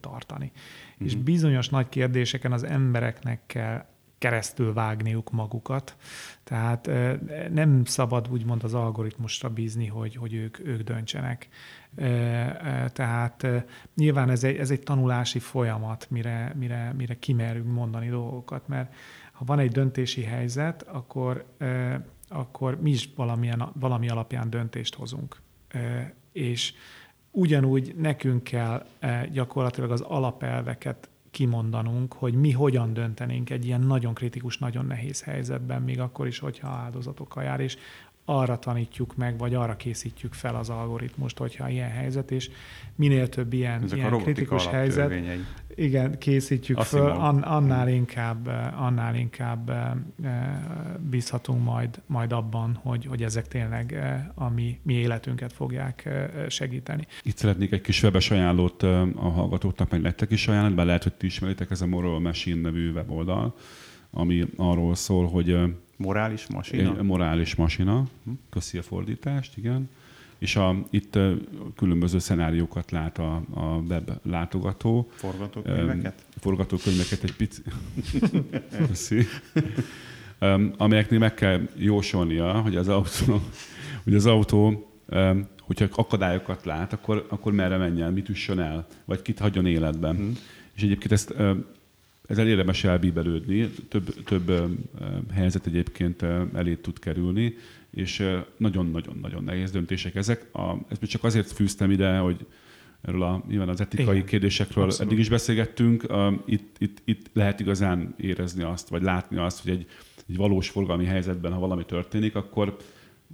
tartani. 0.00 0.52
Uh-huh. 0.54 1.06
És 1.06 1.16
bizonyos 1.16 1.68
nagy 1.68 1.88
kérdéseken 1.88 2.52
az 2.52 2.64
embereknek 2.64 3.40
kell 3.46 3.84
keresztül 4.20 4.72
vágniuk 4.72 5.30
magukat. 5.30 5.96
Tehát 6.44 6.90
nem 7.50 7.84
szabad 7.84 8.28
úgymond 8.30 8.64
az 8.64 8.74
algoritmusra 8.74 9.48
bízni, 9.48 9.86
hogy, 9.86 10.16
hogy 10.16 10.34
ők, 10.34 10.58
ők 10.66 10.80
döntsenek. 10.82 11.48
Tehát 12.92 13.46
nyilván 13.94 14.30
ez 14.30 14.44
egy, 14.44 14.56
ez 14.56 14.70
egy 14.70 14.80
tanulási 14.82 15.38
folyamat, 15.38 16.06
mire, 16.10 16.54
mire, 16.58 16.92
mire 16.96 17.18
kimerünk 17.18 17.72
mondani 17.72 18.08
dolgokat, 18.08 18.68
mert 18.68 18.94
ha 19.32 19.44
van 19.44 19.58
egy 19.58 19.72
döntési 19.72 20.22
helyzet, 20.22 20.82
akkor, 20.82 21.44
akkor 22.28 22.80
mi 22.80 22.90
is 22.90 23.10
valamilyen, 23.16 23.70
valami 23.74 24.08
alapján 24.08 24.50
döntést 24.50 24.94
hozunk. 24.94 25.40
És 26.32 26.74
ugyanúgy 27.30 27.94
nekünk 27.96 28.44
kell 28.44 28.86
gyakorlatilag 29.32 29.90
az 29.90 30.00
alapelveket 30.00 31.10
kimondanunk, 31.30 32.12
hogy 32.12 32.34
mi 32.34 32.50
hogyan 32.50 32.92
döntenénk 32.92 33.50
egy 33.50 33.64
ilyen 33.66 33.80
nagyon 33.80 34.14
kritikus, 34.14 34.58
nagyon 34.58 34.86
nehéz 34.86 35.22
helyzetben, 35.22 35.82
még 35.82 36.00
akkor 36.00 36.26
is, 36.26 36.38
hogyha 36.38 36.68
áldozatokkal 36.68 37.42
jár, 37.42 37.60
és 37.60 37.76
arra 38.24 38.58
tanítjuk 38.58 39.16
meg, 39.16 39.38
vagy 39.38 39.54
arra 39.54 39.76
készítjük 39.76 40.32
fel 40.32 40.56
az 40.56 40.70
algoritmust, 40.70 41.38
hogyha 41.38 41.68
ilyen 41.68 41.90
helyzet, 41.90 42.30
és 42.30 42.50
minél 42.94 43.28
több 43.28 43.52
ilyen, 43.52 43.82
Ezek 43.82 43.98
ilyen 43.98 44.18
kritikus 44.18 44.66
helyzet, 44.66 45.12
igen, 45.80 46.18
készítjük 46.18 46.78
Azt 46.78 46.88
föl, 46.88 47.10
an, 47.10 47.42
annál 47.42 47.88
inkább, 47.88 48.46
annál 48.76 49.14
inkább 49.14 49.72
bízhatunk 51.10 51.64
majd, 51.64 52.02
majd 52.06 52.32
abban, 52.32 52.78
hogy, 52.82 53.06
hogy 53.06 53.22
ezek 53.22 53.48
tényleg 53.48 53.98
a 54.34 54.48
mi, 54.48 54.78
mi 54.82 54.94
életünket 54.94 55.52
fogják 55.52 56.08
segíteni. 56.48 57.06
Itt 57.22 57.36
szeretnék 57.36 57.72
egy 57.72 57.80
kis 57.80 58.02
webes 58.02 58.30
ajánlót 58.30 58.82
a 58.82 59.28
hallgatóknak, 59.34 59.90
meg 59.90 60.02
lettek 60.02 60.30
is 60.30 60.48
ajánlani, 60.48 60.74
bár 60.74 60.86
lehet, 60.86 61.02
hogy 61.02 61.14
ti 61.14 61.26
ismeritek, 61.26 61.70
ez 61.70 61.80
a 61.80 61.86
Moral 61.86 62.20
Machine 62.20 62.60
nevű 62.60 62.92
weboldal, 62.92 63.56
ami 64.10 64.44
arról 64.56 64.94
szól, 64.94 65.28
hogy 65.28 65.58
Morális 65.96 66.46
masina? 66.46 66.98
Egy 66.98 67.02
morális 67.02 67.54
masina, 67.54 68.04
köszi 68.50 68.78
a 68.78 68.82
fordítást, 68.82 69.56
igen. 69.56 69.90
És 70.40 70.56
a, 70.56 70.76
itt 70.90 71.18
különböző 71.76 72.18
szenáriókat 72.18 72.90
lát 72.90 73.18
a, 73.18 73.42
a 73.50 73.64
web 73.88 74.10
látogató. 74.22 75.10
Forgatókönyveket? 75.14 76.24
Forgatókönyveket 76.36 77.22
egy 77.22 77.36
pici. 77.36 77.62
köszi. 78.86 79.26
amelyeknél 80.76 81.18
meg 81.18 81.34
kell 81.34 81.60
jósolnia, 81.76 82.60
hogy 82.60 82.76
az 82.76 82.88
autó, 82.88 83.42
hogy 84.04 84.14
az 84.14 84.26
autó 84.26 84.90
hogyha 85.60 85.86
akadályokat 85.90 86.64
lát, 86.64 86.92
akkor, 86.92 87.26
akkor 87.28 87.52
merre 87.52 87.76
menjen, 87.76 88.12
mit 88.12 88.28
üssön 88.28 88.58
el, 88.58 88.86
vagy 89.04 89.22
kit 89.22 89.38
hagyjon 89.38 89.66
életben. 89.66 90.16
Hmm. 90.16 90.36
És 90.74 90.82
egyébként 90.82 91.12
ezt 91.12 91.34
ezzel 92.26 92.48
érdemes 92.48 92.84
elbíbelődni, 92.84 93.68
több, 93.88 94.24
több 94.24 94.52
helyzet 95.32 95.66
egyébként 95.66 96.22
elé 96.54 96.74
tud 96.74 96.98
kerülni, 96.98 97.56
és 97.90 98.26
nagyon-nagyon-nagyon 98.56 99.44
nehéz 99.44 99.70
döntések 99.70 100.14
ezek. 100.14 100.54
A, 100.54 100.76
ezt 100.88 101.04
csak 101.04 101.24
azért 101.24 101.52
fűztem 101.52 101.90
ide, 101.90 102.18
hogy 102.18 102.46
erről 103.02 103.22
a, 103.22 103.44
nyilván 103.48 103.68
az 103.68 103.80
etikai 103.80 104.14
Igen, 104.14 104.26
kérdésekről 104.26 104.84
abszolút. 104.84 105.12
eddig 105.12 105.22
is 105.22 105.28
beszélgettünk, 105.28 106.06
itt, 106.46 106.76
itt, 106.78 107.02
itt 107.04 107.30
lehet 107.32 107.60
igazán 107.60 108.14
érezni 108.16 108.62
azt, 108.62 108.88
vagy 108.88 109.02
látni 109.02 109.36
azt, 109.36 109.62
hogy 109.62 109.72
egy, 109.72 109.86
egy 110.28 110.36
valós 110.36 110.68
forgalmi 110.68 111.04
helyzetben, 111.04 111.52
ha 111.52 111.58
valami 111.58 111.84
történik, 111.84 112.34
akkor 112.34 112.76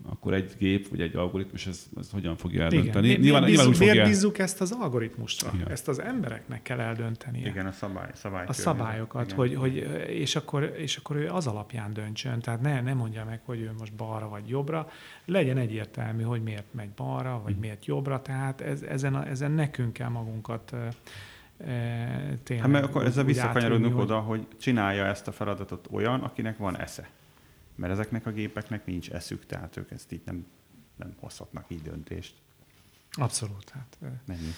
akkor 0.04 0.34
egy 0.34 0.54
gép 0.58 0.88
vagy 0.88 1.00
egy 1.00 1.16
algoritmus 1.16 1.66
ez, 1.66 1.86
ez 1.98 2.10
hogyan 2.10 2.36
fogja 2.36 2.62
eldönteni? 2.62 3.08
Igen. 3.08 3.20
Nyilván, 3.20 3.42
miért, 3.42 3.56
bízzuk, 3.56 3.78
miért 3.78 4.06
bízzuk 4.06 4.38
ezt 4.38 4.60
az 4.60 4.76
algoritmusra? 4.80 5.50
Igen. 5.54 5.70
Ezt 5.70 5.88
az 5.88 6.00
embereknek 6.00 6.62
kell 6.62 6.80
eldönteni. 6.80 7.38
Igen, 7.38 7.66
a 7.66 7.72
szabály, 7.72 8.10
szabály 8.14 8.44
A 8.46 8.52
szabályokat, 8.52 9.24
Igen. 9.24 9.36
hogy, 9.36 9.54
hogy 9.54 9.76
és, 10.08 10.36
akkor, 10.36 10.74
és 10.76 10.96
akkor 10.96 11.16
ő 11.16 11.28
az 11.28 11.46
alapján 11.46 11.92
döntsön. 11.92 12.40
Tehát 12.40 12.60
ne, 12.60 12.80
ne 12.80 12.94
mondja 12.94 13.24
meg, 13.24 13.40
hogy 13.44 13.60
ő 13.60 13.72
most 13.78 13.92
balra 13.94 14.28
vagy 14.28 14.48
jobbra. 14.48 14.88
Legyen 15.24 15.58
egyértelmű, 15.58 16.22
hogy 16.22 16.42
miért 16.42 16.74
megy 16.74 16.90
balra, 16.90 17.40
vagy 17.44 17.56
mm. 17.56 17.60
miért 17.60 17.86
jobbra. 17.86 18.22
Tehát 18.22 18.60
ez, 18.60 18.82
ezen, 18.82 19.14
a, 19.14 19.28
ezen 19.28 19.50
nekünk 19.50 19.92
kell 19.92 20.08
magunkat 20.08 20.74
tényleg 22.42 22.60
hát 22.60 22.68
mert 22.68 22.84
akkor 22.84 23.04
ezzel 23.04 23.24
visszakanyarodunk 23.24 23.94
hogy... 23.94 24.02
oda, 24.02 24.18
hogy 24.18 24.46
csinálja 24.60 25.04
ezt 25.04 25.28
a 25.28 25.32
feladatot 25.32 25.88
olyan, 25.90 26.20
akinek 26.20 26.58
van 26.58 26.78
esze 26.78 27.08
mert 27.76 27.92
ezeknek 27.92 28.26
a 28.26 28.30
gépeknek 28.30 28.86
nincs 28.86 29.10
eszük, 29.10 29.46
tehát 29.46 29.76
ők 29.76 29.90
ezt 29.90 30.12
így 30.12 30.22
nem, 30.24 30.46
nem 30.96 31.14
hozhatnak 31.18 31.64
így 31.68 31.82
döntést. 31.82 32.34
Abszolút. 33.10 33.70
Hát, 33.70 33.98
Mennyi? 34.26 34.50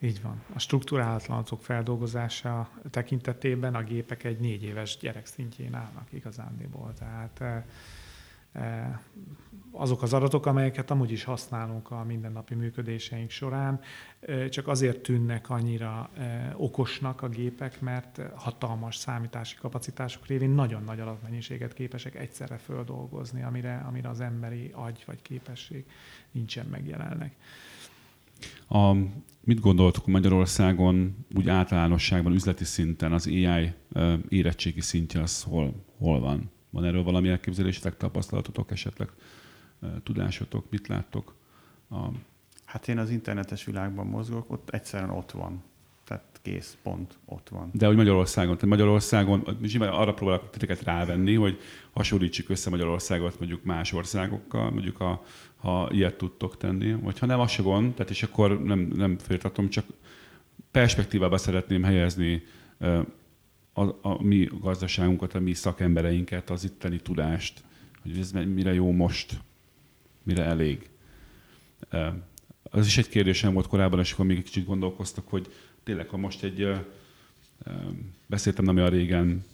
Így 0.00 0.22
van. 0.22 0.42
A 0.54 0.58
struktúrálatlan 0.58 1.38
adatok 1.38 1.62
feldolgozása 1.62 2.70
tekintetében 2.90 3.74
a 3.74 3.82
gépek 3.82 4.24
egy 4.24 4.38
négy 4.38 4.62
éves 4.62 4.96
gyerek 4.96 5.26
szintjén 5.26 5.74
állnak 5.74 6.12
igazándiból. 6.12 6.94
Tehát 6.94 7.40
Eh, 7.40 7.62
azok 9.76 10.02
az 10.02 10.12
adatok, 10.12 10.46
amelyeket 10.46 10.90
amúgy 10.90 11.10
is 11.10 11.24
használunk 11.24 11.90
a 11.90 12.04
mindennapi 12.04 12.54
működéseink 12.54 13.30
során, 13.30 13.80
eh, 14.20 14.48
csak 14.48 14.68
azért 14.68 15.00
tűnnek 15.00 15.50
annyira 15.50 16.10
eh, 16.16 16.52
okosnak 16.56 17.22
a 17.22 17.28
gépek, 17.28 17.80
mert 17.80 18.20
hatalmas 18.34 18.96
számítási 18.96 19.56
kapacitások 19.56 20.26
révén 20.26 20.50
nagyon 20.50 20.82
nagy 20.82 21.00
adatmennyiséget 21.00 21.72
képesek 21.72 22.14
egyszerre 22.14 22.56
földolgozni, 22.56 23.42
amire, 23.42 23.84
amire 23.88 24.08
az 24.08 24.20
emberi 24.20 24.70
agy 24.74 25.02
vagy 25.06 25.22
képesség 25.22 25.84
nincsen 26.30 26.66
megjelennek. 26.66 27.34
A, 28.68 28.92
mit 29.40 29.60
gondoltuk 29.60 30.06
Magyarországon 30.06 31.26
úgy 31.34 31.48
általánosságban, 31.48 32.32
üzleti 32.32 32.64
szinten 32.64 33.12
az 33.12 33.26
AI 33.26 33.72
érettségi 34.28 34.80
szintje 34.80 35.20
az 35.20 35.42
hol, 35.42 35.84
hol 35.98 36.20
van? 36.20 36.50
Van 36.76 36.84
erről 36.84 37.02
valami 37.02 37.28
elképzelésetek, 37.28 37.96
tapasztalatotok, 37.96 38.70
esetleg 38.70 39.08
tudásotok, 40.02 40.70
mit 40.70 40.88
láttok? 40.88 41.34
A... 41.90 42.08
Hát 42.64 42.88
én 42.88 42.98
az 42.98 43.10
internetes 43.10 43.64
világban 43.64 44.06
mozgok, 44.06 44.50
ott 44.50 44.70
egyszerűen 44.70 45.10
ott 45.10 45.30
van. 45.30 45.62
Tehát 46.04 46.24
kész, 46.42 46.76
pont, 46.82 47.18
ott 47.24 47.48
van. 47.48 47.70
De 47.72 47.86
hogy 47.86 47.96
Magyarországon, 47.96 48.54
tehát 48.54 48.70
Magyarországon, 48.70 49.40
arra 49.80 50.14
próbálok 50.14 50.50
titeket 50.50 50.82
rávenni, 50.82 51.34
hogy 51.34 51.60
hasonlítsuk 51.90 52.48
össze 52.48 52.70
Magyarországot 52.70 53.38
mondjuk 53.38 53.64
más 53.64 53.92
országokkal, 53.92 54.70
mondjuk 54.70 55.00
a, 55.00 55.22
ha 55.56 55.88
ilyet 55.92 56.16
tudtok 56.16 56.56
tenni, 56.56 56.92
vagy 56.92 57.18
ha 57.18 57.26
nem, 57.26 57.40
az 57.40 57.50
se 57.50 57.62
gond, 57.62 57.94
tehát 57.94 58.10
és 58.10 58.22
akkor 58.22 58.62
nem, 58.62 58.78
nem 58.78 59.18
féltatom, 59.18 59.68
csak 59.68 59.84
perspektívába 60.70 61.36
szeretném 61.36 61.82
helyezni 61.82 62.42
a, 63.76 63.98
a 64.02 64.22
mi 64.22 64.48
gazdaságunkat, 64.60 65.34
a 65.34 65.40
mi 65.40 65.54
szakembereinket, 65.54 66.50
az 66.50 66.64
itteni 66.64 67.00
tudást, 67.00 67.62
hogy 68.02 68.18
ez 68.18 68.32
mire 68.32 68.74
jó 68.74 68.92
most, 68.92 69.40
mire 70.22 70.42
elég. 70.42 70.88
Az 72.62 72.86
is 72.86 72.98
egy 72.98 73.08
kérdésem 73.08 73.52
volt 73.52 73.66
korábban, 73.66 73.98
és 73.98 74.12
akkor 74.12 74.26
még 74.26 74.36
egy 74.36 74.44
kicsit 74.44 74.66
gondolkoztak, 74.66 75.28
hogy 75.28 75.52
tényleg, 75.84 76.08
ha 76.08 76.16
most 76.16 76.42
egy, 76.42 76.68
beszéltem 78.26 78.64
nem 78.64 78.76
olyan 78.76 78.90
régen 78.90 79.44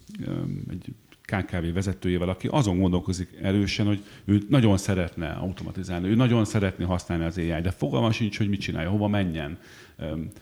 egy 0.69 0.93
KKV 1.21 1.73
vezetőjével, 1.73 2.29
aki 2.29 2.47
azon 2.47 2.79
gondolkozik 2.79 3.29
erősen, 3.41 3.85
hogy 3.85 4.03
ő 4.25 4.41
nagyon 4.49 4.77
szeretne 4.77 5.29
automatizálni, 5.29 6.07
ő 6.07 6.15
nagyon 6.15 6.45
szeretné 6.45 6.85
használni 6.85 7.23
az 7.23 7.37
AI, 7.37 7.61
de 7.61 7.71
fogalma 7.71 8.11
sincs, 8.11 8.37
hogy 8.37 8.49
mit 8.49 8.61
csinálja, 8.61 8.89
hova 8.89 9.07
menjen. 9.07 9.57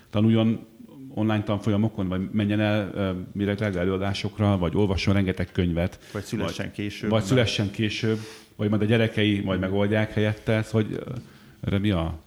Tanuljon 0.09 0.65
online 1.13 1.43
tanfolyamokon, 1.43 2.07
vagy 2.07 2.29
menjen 2.31 2.59
el 2.59 3.15
mire 3.31 3.55
előadásokra, 3.57 4.57
vagy 4.57 4.75
olvasson 4.75 5.13
rengeteg 5.13 5.51
könyvet. 5.51 5.99
Vagy 6.11 6.23
szülessen 6.23 6.65
vagy, 6.65 6.75
később. 6.75 7.09
Vagy 7.09 7.23
szülessen 7.23 7.71
később, 7.71 8.19
vagy 8.55 8.69
majd 8.69 8.81
a 8.81 8.85
gyerekei 8.85 9.39
majd 9.39 9.59
megoldják 9.59 10.13
helyette, 10.13 10.65
hogy 10.71 11.03
erre 11.61 11.79
mi 11.79 11.91
a, 11.91 12.19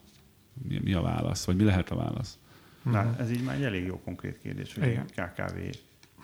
mi, 0.69 0.81
mi 0.85 0.93
a 0.93 1.01
válasz, 1.01 1.45
vagy 1.45 1.57
mi 1.57 1.65
lehet 1.65 1.91
a 1.91 1.97
válasz? 1.97 2.39
Na, 2.83 3.01
uh-huh. 3.01 3.21
ez 3.21 3.31
így 3.31 3.43
már 3.43 3.57
egy 3.57 3.63
elég 3.63 3.87
jó 3.87 4.01
konkrét 4.05 4.39
kérdés, 4.43 4.75
hogy 4.75 4.89
Igen. 4.89 5.05
egy 5.15 5.25
KKV 5.25 5.59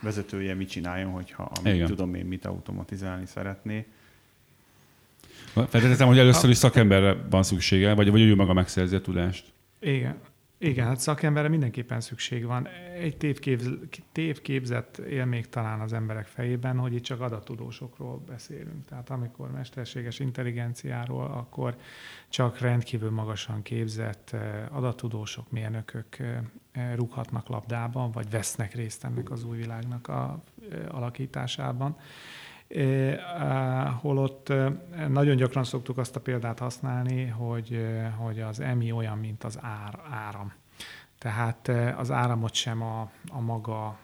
vezetője 0.03 0.55
mit 0.55 0.69
csináljon, 0.69 1.11
hogyha 1.11 1.43
amit 1.43 1.75
Igen. 1.75 1.87
tudom 1.87 2.15
én 2.15 2.25
mit 2.25 2.45
automatizálni 2.45 3.27
szeretné. 3.27 3.87
Feltételezem, 5.45 6.07
hogy 6.07 6.19
először 6.19 6.51
is 6.51 6.57
szakemberre 6.57 7.17
van 7.31 7.43
szüksége, 7.43 7.95
vagy, 7.95 8.11
vagy 8.11 8.21
ő 8.21 8.35
maga 8.35 8.53
megszerzi 8.53 8.95
a 8.95 9.01
tudást. 9.01 9.45
Igen. 9.81 10.17
Igen, 10.63 10.87
hát 10.87 11.01
szakemberre 11.01 11.49
mindenképpen 11.49 12.01
szükség 12.01 12.45
van. 12.45 12.69
Egy 12.95 13.17
tévképz, 13.17 13.69
tévképzet 14.13 14.99
él 14.99 15.25
még 15.25 15.49
talán 15.49 15.81
az 15.81 15.93
emberek 15.93 16.27
fejében, 16.27 16.79
hogy 16.79 16.95
itt 16.95 17.03
csak 17.03 17.21
adattudósokról 17.21 18.19
beszélünk. 18.27 18.85
Tehát 18.85 19.11
amikor 19.11 19.51
mesterséges 19.51 20.19
intelligenciáról, 20.19 21.25
akkor 21.25 21.77
csak 22.29 22.59
rendkívül 22.59 23.11
magasan 23.11 23.63
képzett 23.63 24.31
eh, 24.33 24.77
adattudósok, 24.77 25.51
mérnökök 25.51 26.19
eh, 26.19 26.39
eh, 26.73 26.95
rúghatnak 26.95 27.49
labdában, 27.49 28.11
vagy 28.11 28.31
vesznek 28.31 28.75
részt 28.75 29.05
ennek 29.05 29.31
az 29.31 29.45
új 29.45 29.57
világnak 29.57 30.09
a 30.09 30.43
alakításában. 30.89 31.97
Holott 34.01 34.53
nagyon 35.09 35.37
gyakran 35.37 35.65
szoktuk 35.65 35.99
azt 35.99 36.17
a 36.17 36.21
példát 36.21 36.59
használni, 36.59 37.27
hogy, 37.27 37.87
hogy 38.17 38.41
az 38.41 38.61
EMI 38.61 38.93
olyan, 38.93 39.19
mint 39.19 39.45
az 39.45 39.59
ár, 39.61 40.01
áram. 40.11 40.53
Tehát 41.21 41.69
az 41.97 42.11
áramot 42.11 42.55
sem 42.55 42.83
a, 42.83 43.11
a 43.29 43.41
maga 43.41 43.99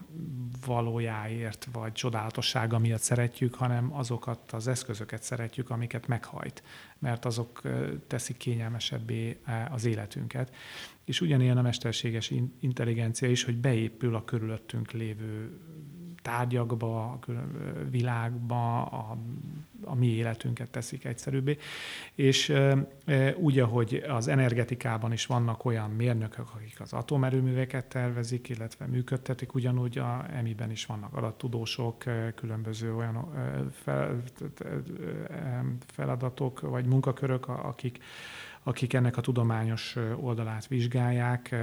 valójáért 0.67 1.69
vagy 1.73 1.93
csodálatossága 1.93 2.79
miatt 2.79 3.01
szeretjük, 3.01 3.55
hanem 3.55 3.95
azokat 3.95 4.53
az 4.53 4.69
eszközöket 4.69 5.23
szeretjük, 5.23 5.71
amiket 5.71 6.07
meghajt, 6.07 6.62
mert 6.99 7.25
azok 7.25 7.62
teszik 8.07 8.37
kényelmesebbé 8.37 9.41
az 9.71 9.85
életünket. 9.85 10.55
És 11.05 11.21
ugyanilyen 11.21 11.59
a 11.59 11.62
mesterséges 11.62 12.33
intelligencia 12.61 13.29
is, 13.29 13.45
hogy 13.45 13.57
beépül 13.57 14.14
a 14.14 14.25
körülöttünk 14.25 14.91
lévő 14.91 15.61
tárgyakba, 16.27 17.11
a 17.11 17.18
világba, 17.91 18.85
a, 18.85 19.16
a 19.85 19.95
mi 19.95 20.07
életünket 20.07 20.70
teszik 20.70 21.05
egyszerűbbé. 21.05 21.57
És 22.14 22.49
e, 22.49 23.35
úgy, 23.37 23.59
ahogy 23.59 24.05
az 24.09 24.29
energetikában 24.29 25.12
is 25.12 25.27
vannak 25.27 25.64
olyan 25.64 25.91
mérnökök, 25.91 26.47
akik 26.55 26.81
az 26.81 26.93
atomerőműveket 26.93 27.85
tervezik, 27.85 28.49
illetve 28.49 28.87
működtetik, 28.87 29.55
ugyanúgy 29.55 29.99
a 29.99 30.27
EMI-ben 30.37 30.70
is 30.70 30.87
vannak 30.87 31.16
adattudósok, 31.16 32.05
különböző 32.35 32.95
olyan 32.95 33.29
feladatok 35.87 36.61
vagy 36.61 36.87
munkakörök, 36.87 37.49
akik 37.49 37.99
akik 38.67 38.93
ennek 38.93 39.17
a 39.17 39.21
tudományos 39.21 39.97
oldalát 40.21 40.67
vizsgálják. 40.67 41.55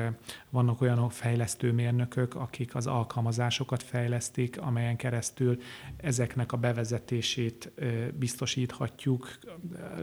Vannak 0.49 0.81
olyan 0.81 1.09
fejlesztő 1.09 1.71
mérnökök, 1.71 2.35
akik 2.35 2.75
az 2.75 2.87
alkalmazásokat 2.87 3.83
fejlesztik, 3.83 4.61
amelyen 4.61 4.95
keresztül 4.95 5.61
ezeknek 5.97 6.51
a 6.51 6.57
bevezetését 6.57 7.71
biztosíthatjuk, 8.13 9.39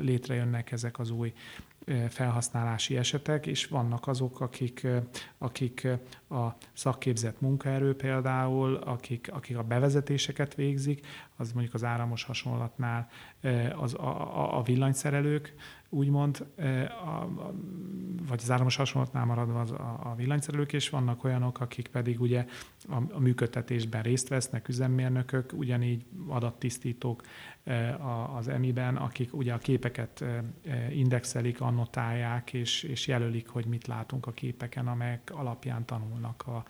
létrejönnek 0.00 0.72
ezek 0.72 0.98
az 0.98 1.10
új 1.10 1.32
felhasználási 2.08 2.96
esetek, 2.96 3.46
és 3.46 3.66
vannak 3.66 4.06
azok, 4.06 4.40
akik, 4.40 4.86
akik 5.38 5.88
a 6.28 6.48
szakképzett 6.72 7.40
munkaerő 7.40 7.96
például, 7.96 8.74
akik, 8.74 9.28
akik 9.32 9.56
a 9.56 9.62
bevezetéseket 9.62 10.54
végzik, 10.54 11.06
az 11.36 11.52
mondjuk 11.52 11.74
az 11.74 11.84
áramos 11.84 12.24
hasonlatnál 12.24 13.08
az 13.76 13.94
a, 13.94 14.38
a, 14.38 14.58
a 14.58 14.62
villanyszerelők, 14.62 15.54
úgymond, 15.90 16.46
a, 17.04 17.08
a, 17.08 17.54
vagy 18.28 18.40
az 18.42 18.50
áramos 18.50 18.76
hasonlatnál 18.76 19.24
maradva 19.24 19.60
az 19.60 19.70
a, 19.70 20.00
a 20.02 20.14
villanyszerelők, 20.14 20.72
és 20.72 20.90
vannak 20.90 21.24
olyanok, 21.24 21.60
akik 21.60 21.88
pedig 21.88 22.20
ugye 22.20 22.46
a, 22.88 22.96
a 23.12 23.18
működtetésben 23.18 24.02
részt 24.02 24.28
vesznek, 24.28 24.68
üzemmérnökök, 24.68 25.52
ugyanígy 25.52 26.04
adattisztítók 26.28 27.22
az 28.36 28.48
EMI-ben, 28.48 28.96
akik 28.96 29.34
ugye 29.34 29.52
a 29.52 29.58
képeket 29.58 30.24
indexelik, 30.90 31.60
annotálják, 31.60 32.52
és, 32.52 32.82
és 32.82 33.06
jelölik, 33.06 33.48
hogy 33.48 33.66
mit 33.66 33.86
látunk 33.86 34.26
a 34.26 34.32
képeken, 34.32 34.86
amelyek 34.86 35.32
alapján 35.34 35.84
tanulnak 35.84 36.46
a, 36.46 36.64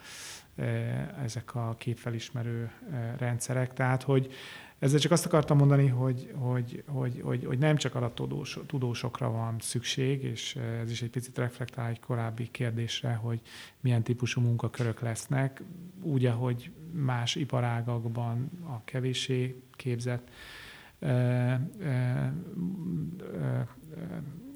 ezek 1.22 1.54
a 1.54 1.74
képfelismerő 1.78 2.70
rendszerek. 3.18 3.72
Tehát, 3.72 4.02
hogy 4.02 4.32
ezzel 4.80 4.98
csak 4.98 5.12
azt 5.12 5.26
akartam 5.26 5.56
mondani, 5.56 5.86
hogy, 5.86 6.30
hogy, 6.34 6.82
hogy, 6.86 7.20
hogy, 7.22 7.44
hogy 7.44 7.58
nem 7.58 7.76
csak 7.76 7.94
adattudósokra 7.94 9.30
van 9.30 9.56
szükség, 9.58 10.22
és 10.22 10.56
ez 10.56 10.90
is 10.90 11.02
egy 11.02 11.10
picit 11.10 11.38
reflektál 11.38 11.88
egy 11.88 12.00
korábbi 12.00 12.48
kérdésre, 12.50 13.12
hogy 13.12 13.40
milyen 13.80 14.02
típusú 14.02 14.40
munkakörök 14.40 15.00
lesznek, 15.00 15.62
úgy, 16.02 16.26
ahogy 16.26 16.70
más 16.92 17.34
iparágakban 17.34 18.50
a 18.66 18.84
kevéssé 18.84 19.62
képzett 19.76 20.28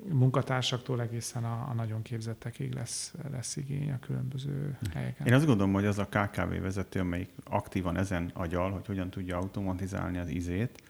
munkatársaktól 0.09 1.01
egészen 1.01 1.45
a, 1.45 1.69
a 1.69 1.75
nagyon 1.75 2.03
képzettekig 2.03 2.75
lesz, 2.75 3.15
lesz 3.31 3.57
igény 3.57 3.93
a 3.93 3.99
különböző 3.99 4.79
helyeken. 4.93 5.27
Én 5.27 5.33
azt 5.33 5.47
gondolom, 5.47 5.73
hogy 5.73 5.87
az 5.87 5.99
a 5.99 6.09
KKV 6.09 6.61
vezető, 6.61 7.01
amelyik 7.01 7.31
aktívan 7.45 7.97
ezen 7.97 8.31
agyal, 8.35 8.71
hogy 8.71 8.87
hogyan 8.87 9.11
tudja 9.11 9.37
automatizálni 9.37 10.19
az 10.19 10.29
izét, 10.29 10.83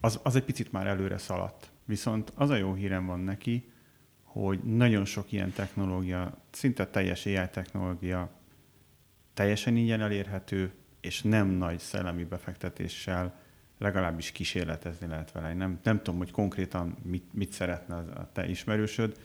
az, 0.00 0.20
az 0.22 0.36
egy 0.36 0.44
picit 0.44 0.72
már 0.72 0.86
előre 0.86 1.18
szaladt. 1.18 1.70
Viszont 1.84 2.32
az 2.34 2.50
a 2.50 2.56
jó 2.56 2.74
hírem 2.74 3.06
van 3.06 3.20
neki, 3.20 3.72
hogy 4.22 4.60
nagyon 4.62 5.04
sok 5.04 5.32
ilyen 5.32 5.52
technológia, 5.52 6.38
szinte 6.50 6.86
teljes 6.86 7.26
AI 7.26 7.48
technológia 7.52 8.30
teljesen 9.34 9.76
ingyen 9.76 10.00
elérhető, 10.00 10.72
és 11.00 11.22
nem 11.22 11.48
nagy 11.48 11.78
szellemi 11.78 12.24
befektetéssel 12.24 13.38
legalábbis 13.80 14.32
kísérletezni 14.32 15.06
lehet 15.06 15.32
vele. 15.32 15.54
Nem, 15.54 15.80
nem 15.82 15.96
tudom, 15.96 16.18
hogy 16.18 16.30
konkrétan 16.30 16.96
mit, 17.02 17.32
mit 17.32 17.52
szeretne 17.52 17.96
a 17.96 18.28
te 18.32 18.48
ismerősöd, 18.48 19.18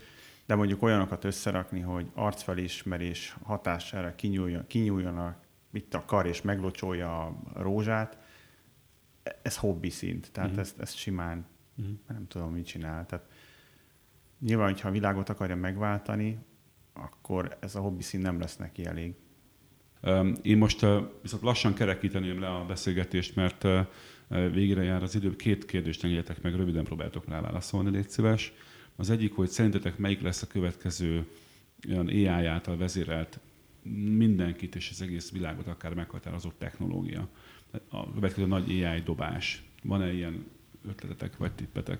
de 0.45 0.55
mondjuk 0.55 0.81
olyanokat 0.81 1.23
összerakni, 1.23 1.79
hogy 1.79 2.09
arcfelismerés 2.13 3.35
hatására 3.43 4.15
kinyúljon, 4.15 4.67
kinyúljon 4.67 5.17
a, 5.17 5.35
mit 5.69 5.93
a 5.93 6.05
kar 6.05 6.25
és 6.25 6.41
meglocsolja 6.41 7.25
a 7.25 7.35
rózsát, 7.53 8.17
ez 9.41 9.57
hobbi 9.57 9.89
szint, 9.89 10.31
tehát 10.31 10.49
mm-hmm. 10.49 10.59
ezt, 10.59 10.79
ezt 10.79 10.95
simán 10.95 11.45
mm-hmm. 11.81 11.93
nem 12.07 12.27
tudom, 12.27 12.51
mit 12.51 12.65
csinál. 12.65 13.05
Tehát 13.05 13.25
nyilván, 14.39 14.71
hogyha 14.71 14.87
a 14.87 14.91
világot 14.91 15.29
akarja 15.29 15.55
megváltani, 15.55 16.39
akkor 16.93 17.57
ez 17.59 17.75
a 17.75 17.79
hobbi 17.79 18.03
szint 18.03 18.23
nem 18.23 18.39
lesz 18.39 18.57
neki 18.57 18.85
elég. 18.85 19.15
Én 20.41 20.57
most 20.57 20.85
viszont 21.21 21.43
lassan 21.43 21.73
kerekíteném 21.73 22.39
le 22.39 22.47
a 22.47 22.65
beszélgetést, 22.65 23.35
mert 23.35 23.67
végére 24.27 24.83
jár 24.83 25.03
az 25.03 25.15
idő. 25.15 25.35
Két 25.35 25.65
kérdést 25.65 26.03
engedjetek 26.03 26.41
meg, 26.41 26.55
röviden 26.55 26.83
próbáltok 26.83 27.27
rá 27.27 27.41
válaszolni, 27.41 27.89
légy 27.89 28.09
szíves. 28.09 28.53
Az 28.95 29.09
egyik, 29.09 29.33
hogy 29.33 29.49
szerintetek 29.49 29.97
melyik 29.97 30.21
lesz 30.21 30.41
a 30.41 30.47
következő 30.47 31.27
olyan 31.89 32.07
AI 32.07 32.45
által 32.45 32.77
vezérelt 32.77 33.39
mindenkit 34.17 34.75
és 34.75 34.89
az 34.91 35.01
egész 35.01 35.31
világot 35.31 35.67
akár 35.67 35.93
meghatározó 35.93 36.49
technológia. 36.57 37.27
A 37.89 38.13
következő 38.13 38.47
nagy 38.47 38.83
AI 38.83 39.01
dobás. 39.01 39.63
Van-e 39.83 40.13
ilyen 40.13 40.45
ötletetek 40.87 41.37
vagy 41.37 41.51
tippetek? 41.51 41.99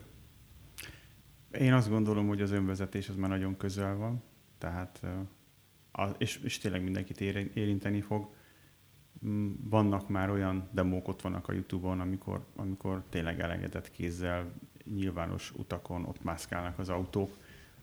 Én 1.60 1.74
azt 1.74 1.90
gondolom, 1.90 2.28
hogy 2.28 2.42
az 2.42 2.52
önvezetés 2.52 3.10
az 3.10 3.16
már 3.16 3.30
nagyon 3.30 3.58
közel 3.58 3.96
van, 3.96 4.24
tehát 4.58 5.02
és, 6.18 6.40
és 6.44 6.58
tényleg 6.58 6.84
mindenkit 6.84 7.22
érinteni 7.54 8.02
fog. 8.02 8.30
Mm, 9.28 9.52
vannak 9.70 10.10
már 10.10 10.30
olyan 10.30 10.70
demók 10.72 11.08
ott 11.08 11.22
vannak 11.22 11.48
a 11.48 11.54
Youtube-on, 11.54 12.00
amikor, 12.00 12.46
amikor 12.56 13.04
tényleg 13.10 13.40
elengedett 13.40 13.92
kézzel 13.92 14.52
nyilvános 14.96 15.54
utakon 15.56 16.06
ott 16.06 16.24
mászkálnak 16.24 16.80
az 16.80 16.90
autók. 16.90 17.38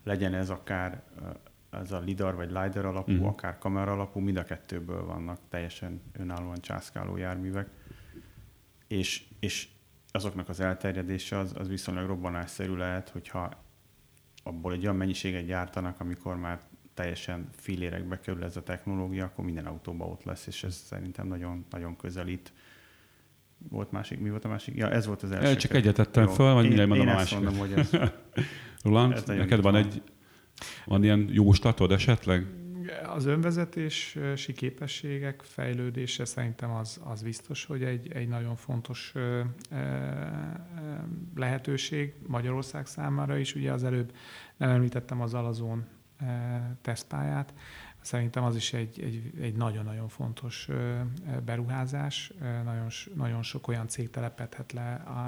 Legyen 0.05 0.35
ez 0.35 0.51
akár 0.51 1.03
ez 1.71 1.93
a 1.93 1.99
lidar 1.99 2.35
vagy 2.35 2.51
LiDAR 2.51 2.85
alapú, 2.85 3.13
uh-huh. 3.13 3.27
akár 3.27 3.59
kamera 3.59 3.93
alapú, 3.93 4.21
mind 4.21 4.37
a 4.37 4.45
kettőből 4.45 5.05
vannak 5.05 5.39
teljesen 5.49 6.01
önállóan 6.13 6.61
császkáló 6.61 7.17
járművek. 7.17 7.69
És, 8.87 9.25
és 9.41 9.69
azoknak 10.11 10.49
az 10.49 10.61
elterjedése 10.61 11.39
az, 11.39 11.55
az 11.57 11.69
viszonylag 11.69 12.07
robbanásszerű 12.07 12.75
lehet, 12.75 13.09
hogyha 13.09 13.51
abból 14.43 14.73
egy 14.73 14.83
olyan 14.83 14.97
mennyiséget 14.97 15.45
gyártanak, 15.45 16.01
amikor 16.01 16.37
már 16.37 16.61
teljesen 16.95 17.49
filérekbe 17.53 18.21
kerül 18.21 18.45
ez 18.45 18.57
a 18.57 18.63
technológia, 18.63 19.25
akkor 19.25 19.45
minden 19.45 19.67
autóban 19.67 20.11
ott 20.11 20.25
lesz, 20.25 20.47
és 20.47 20.65
ez 20.65 20.75
szerintem 20.75 21.27
nagyon, 21.27 21.65
nagyon 21.71 21.97
közelít. 21.97 22.53
Volt 23.69 23.91
másik, 23.91 24.21
mi 24.21 24.31
volt 24.31 24.45
a 24.45 24.49
másik? 24.49 24.77
Ja, 24.77 24.91
ez 24.91 25.07
volt 25.07 25.23
az 25.23 25.31
első. 25.31 25.57
Csak 25.57 25.75
egyet 25.75 25.95
tettem 25.95 26.27
föl, 26.27 26.53
majd 26.53 26.67
mindjárt 26.67 26.89
mondom 26.89 27.09
a 27.09 27.13
másik. 27.13 27.39
Mondom, 27.39 27.59
hogy 27.59 27.73
ez, 27.73 27.91
Roland, 28.83 29.23
neked 29.27 29.61
van 29.61 29.77
egy, 29.77 30.03
van 30.85 31.05
ilyen 31.05 31.29
jóslatod 31.33 31.93
esetleg? 31.93 32.47
Az 33.07 33.27
önvezetési 33.27 34.53
képességek 34.53 35.43
fejlődése 35.43 36.25
szerintem 36.25 36.71
az, 36.71 37.01
az 37.05 37.23
biztos, 37.23 37.65
hogy 37.65 37.83
egy, 37.83 38.13
egy 38.13 38.29
nagyon 38.29 38.57
fontos 38.57 39.13
lehetőség 41.35 42.15
Magyarország 42.27 42.87
számára 42.87 43.39
is. 43.39 43.55
Ugye 43.55 43.73
az 43.73 43.85
előbb 43.85 44.13
nem 44.57 44.71
említettem 44.71 45.21
az 45.21 45.35
Alazon 45.35 45.85
tesztpályát. 46.83 47.55
Szerintem 48.01 48.45
az 48.45 48.57
is 48.57 48.73
egy, 48.73 49.01
egy, 49.03 49.33
egy 49.41 49.55
nagyon-nagyon 49.55 50.09
fontos 50.09 50.69
beruházás. 51.45 52.33
Nagyon, 52.65 52.87
nagyon 53.15 53.43
sok 53.43 53.69
olyan 53.69 53.89
cég 53.89 54.11
telepedhet 54.11 54.73
le 54.73 54.95
a, 54.95 55.21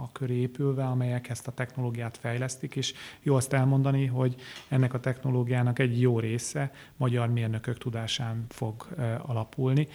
a, 0.00 0.08
köré 0.12 0.34
épülve, 0.34 0.84
amelyek 0.84 1.28
ezt 1.28 1.46
a 1.46 1.52
technológiát 1.52 2.16
fejlesztik, 2.16 2.76
és 2.76 2.94
jó 3.22 3.34
azt 3.34 3.52
elmondani, 3.52 4.06
hogy 4.06 4.34
ennek 4.68 4.94
a 4.94 5.00
technológiának 5.00 5.78
egy 5.78 6.00
jó 6.00 6.18
része 6.18 6.72
magyar 6.96 7.28
mérnökök 7.28 7.78
tudásán 7.78 8.46
fog 8.48 8.88
alapulni. 9.26 9.88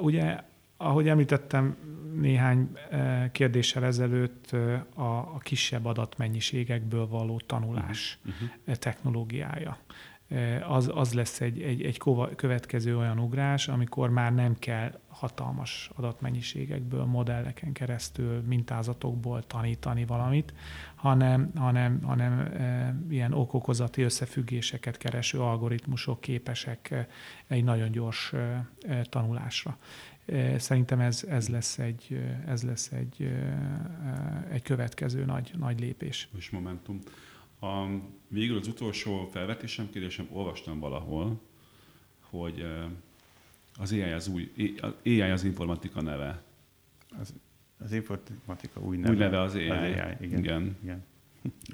Ugye 0.00 0.40
ahogy 0.76 1.08
említettem 1.08 1.76
néhány 2.20 2.70
kérdéssel 3.32 3.84
ezelőtt, 3.84 4.50
a, 4.94 5.16
a 5.16 5.38
kisebb 5.38 5.84
adatmennyiségekből 5.84 7.08
való 7.08 7.40
tanulás 7.46 8.18
uh-huh. 8.24 8.76
technológiája. 8.76 9.78
Az, 10.68 10.90
az 10.94 11.12
lesz 11.12 11.40
egy, 11.40 11.62
egy, 11.62 11.82
egy 11.82 12.00
következő 12.36 12.96
olyan 12.96 13.18
ugrás, 13.18 13.68
amikor 13.68 14.10
már 14.10 14.34
nem 14.34 14.58
kell 14.58 15.00
hatalmas 15.08 15.90
adatmennyiségekből, 15.94 17.04
modelleken 17.04 17.72
keresztül, 17.72 18.42
mintázatokból 18.46 19.46
tanítani 19.46 20.04
valamit, 20.04 20.54
hanem, 20.94 21.50
hanem, 21.54 22.02
hanem 22.02 22.38
e, 22.40 22.96
ilyen 23.10 23.32
okokozati 23.32 24.02
összefüggéseket 24.02 24.96
kereső 24.96 25.40
algoritmusok 25.40 26.20
képesek 26.20 27.06
egy 27.46 27.64
nagyon 27.64 27.90
gyors 27.90 28.32
e, 28.32 28.66
tanulásra. 29.08 29.78
Szerintem 30.56 31.00
ez, 31.00 31.24
ez 31.28 31.48
lesz, 31.48 31.78
egy, 31.78 32.20
ez 32.46 32.62
lesz 32.62 32.92
egy, 32.92 33.32
egy 34.50 34.62
következő 34.62 35.24
nagy, 35.24 35.50
nagy 35.58 35.80
lépés. 35.80 36.28
És 36.36 36.50
momentum. 36.50 36.98
A, 37.60 37.84
végül 38.28 38.58
az 38.58 38.66
utolsó 38.66 39.28
felvetésem, 39.32 39.90
kérdésem, 39.90 40.28
olvastam 40.32 40.78
valahol, 40.78 41.40
hogy 42.20 42.66
az 43.78 43.92
AI 43.92 44.02
az 44.02 44.28
új, 44.28 44.52
AI 45.04 45.20
az 45.20 45.44
informatika 45.44 46.02
neve. 46.02 46.42
Az, 47.20 47.34
az 47.78 47.92
informatika 47.92 48.80
új 48.80 48.96
neve. 48.96 49.10
Új 49.10 49.16
neve 49.16 49.40
az 49.40 49.54
AI. 49.54 49.68
Az 49.68 49.76
AI 49.78 49.90
igen. 50.20 50.38
igen. 50.38 50.76
igen. 50.82 51.04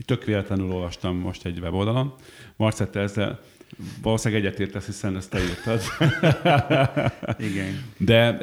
Tök 0.04 0.24
véletlenül 0.24 0.70
olvastam 0.72 1.16
most 1.16 1.44
egy 1.44 1.58
weboldalon. 1.58 2.14
Marcette 2.56 3.00
ezzel 3.00 3.40
valószínűleg 4.02 4.44
egyetértesz, 4.44 4.86
hiszen 4.86 5.16
ezt 5.16 5.30
te 5.30 5.38
írtad. 5.40 5.80
Igen. 7.50 7.82
De, 7.96 8.36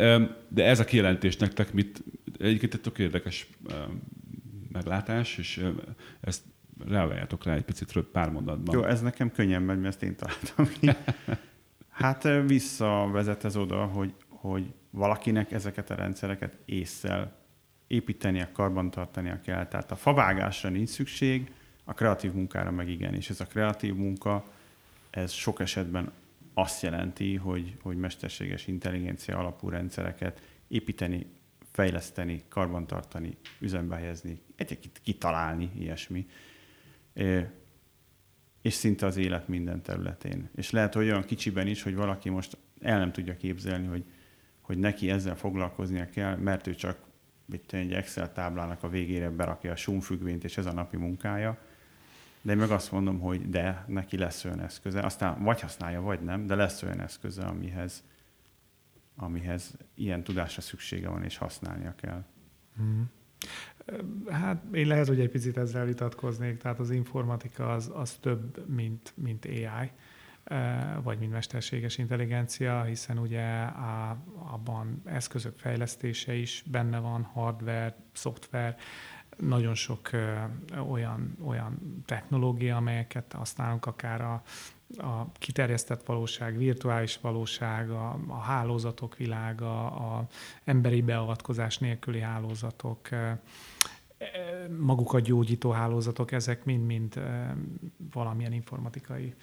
de 0.48 0.66
ez 0.66 0.80
a 0.80 0.86
kijelentés 0.86 1.38
nektek 1.38 1.74
mit, 1.74 2.04
egyébként 2.40 2.74
egy 2.74 2.82
tök 2.82 3.00
érdekes 3.00 3.48
meglátás, 4.72 5.38
és 5.38 5.66
ezt 6.22 6.42
reagáljátok 6.88 7.44
rá 7.44 7.54
egy 7.54 7.64
picit 7.64 7.98
pár 8.12 8.30
mondatban. 8.30 8.76
Jó, 8.76 8.84
ez 8.84 9.02
nekem 9.02 9.32
könnyen 9.32 9.62
megy, 9.62 9.80
mert 9.80 9.88
ezt 9.88 10.04
én 10.04 10.16
találtam 10.16 10.70
ki. 10.80 10.90
Hát 11.90 12.28
visszavezet 12.48 13.44
ez 13.44 13.56
oda, 13.56 13.86
hogy, 13.86 14.14
hogy 14.28 14.74
valakinek 14.90 15.52
ezeket 15.52 15.90
a 15.90 15.96
rendszereket 15.96 16.58
észszel 16.66 17.36
építenie, 17.88 18.50
karbantartania 18.54 19.42
kell. 19.42 19.68
Tehát 19.68 19.92
a 19.92 19.96
favágásra 19.96 20.70
nincs 20.70 20.90
szükség, 20.90 21.52
a 21.84 21.94
kreatív 21.94 22.34
munkára 22.34 22.72
meg 22.72 22.90
igen, 22.90 23.14
és 23.14 23.30
ez 23.30 23.40
a 23.40 23.46
kreatív 23.46 23.96
munka, 23.96 24.44
ez 25.10 25.32
sok 25.32 25.60
esetben 25.60 26.12
azt 26.54 26.82
jelenti, 26.82 27.36
hogy, 27.36 27.78
hogy 27.82 27.98
mesterséges 27.98 28.68
intelligencia 28.68 29.38
alapú 29.38 29.70
rendszereket 29.70 30.42
építeni, 30.68 31.26
fejleszteni, 31.72 32.44
karbantartani, 32.48 33.38
üzembe 33.60 33.96
helyezni, 33.96 34.42
egyébként 34.56 35.00
kitalálni, 35.04 35.72
ilyesmi. 35.78 36.28
És 38.62 38.74
szinte 38.74 39.06
az 39.06 39.18
élet 39.18 39.48
minden 39.48 39.82
területén. 39.82 40.50
És 40.56 40.70
lehet, 40.70 40.94
hogy 40.94 41.06
olyan 41.06 41.24
kicsiben 41.24 41.68
is, 41.68 41.84
hogy 41.84 41.96
valaki 41.96 42.30
most 42.30 42.58
el 42.82 42.98
nem 42.98 43.12
tudja 43.12 43.38
képzelni, 43.38 43.88
hogy, 43.88 44.04
hogy 44.62 44.78
neki 44.78 45.10
ezzel 45.10 45.36
foglalkoznia 45.36 46.10
kell, 46.10 46.36
mert 46.36 46.68
ő 46.68 46.76
csak 46.76 47.08
egy 47.70 47.94
Excel 47.94 48.32
táblának 48.32 48.84
a 48.84 48.90
végére 48.90 49.30
berakja 49.30 49.72
a 49.72 49.76
sumfüggvényt, 49.76 50.44
és 50.44 50.58
ez 50.58 50.66
a 50.66 50.74
napi 50.74 50.98
munkája. 50.98 51.58
De 52.42 52.52
én 52.52 52.58
meg 52.58 52.72
azt 52.72 52.92
mondom, 52.92 53.20
hogy 53.20 53.50
de, 53.50 53.84
neki 53.88 54.18
lesz 54.18 54.46
olyan 54.46 54.62
eszköze. 54.62 55.02
Aztán 55.02 55.44
vagy 55.44 55.62
használja, 55.62 56.02
vagy 56.02 56.22
nem, 56.22 56.46
de 56.46 56.56
lesz 56.56 56.84
olyan 56.84 57.02
eszköze, 57.02 57.44
amihez, 57.46 58.04
amihez 59.16 59.78
ilyen 59.96 60.24
tudásra 60.24 60.62
szüksége 60.62 61.10
van, 61.10 61.24
és 61.24 61.38
használnia 61.38 61.96
kell. 61.96 62.24
Hmm. 62.76 63.10
Hát 64.30 64.64
én 64.72 64.88
lehet, 64.88 65.08
hogy 65.08 65.20
egy 65.20 65.30
picit 65.30 65.58
ezzel 65.58 65.86
vitatkoznék, 65.86 66.58
tehát 66.58 66.80
az 66.80 66.90
informatika 66.90 67.74
az, 67.74 67.92
az 67.94 68.12
több, 68.12 68.68
mint, 68.68 69.14
mint 69.16 69.46
AI 69.46 69.92
vagy 71.04 71.20
mint 71.20 71.32
mesterséges 71.32 71.98
intelligencia, 71.98 72.84
hiszen 72.84 73.18
ugye 73.18 73.62
a, 73.62 74.18
abban 74.52 75.02
eszközök 75.06 75.58
fejlesztése 75.58 76.34
is 76.34 76.64
benne 76.72 77.00
van, 77.00 77.24
hardware, 77.24 77.96
szoftver, 78.14 78.78
nagyon 79.40 79.76
sok 79.76 80.10
olyan, 80.90 81.38
olyan 81.46 82.04
technológia, 82.06 82.76
amelyeket 82.76 83.34
használunk 83.34 83.86
akár 83.86 84.22
a, 84.22 84.42
a 84.98 85.32
kiterjesztett 85.34 86.06
valóság, 86.06 86.58
virtuális 86.58 87.18
valóság, 87.22 87.90
a, 87.90 88.20
a 88.28 88.40
hálózatok 88.40 89.18
világa, 89.18 89.92
a 89.92 90.28
emberi 90.64 91.02
beavatkozás 91.02 91.78
nélküli 91.78 92.20
hálózatok, 92.20 93.10
maguk 94.80 95.14
a 95.14 95.20
gyógyító 95.20 95.70
hálózatok, 95.70 96.32
ezek 96.32 96.66
mind-mind 96.66 97.22
valamilyen 98.14 98.54
informatikai 98.54 99.34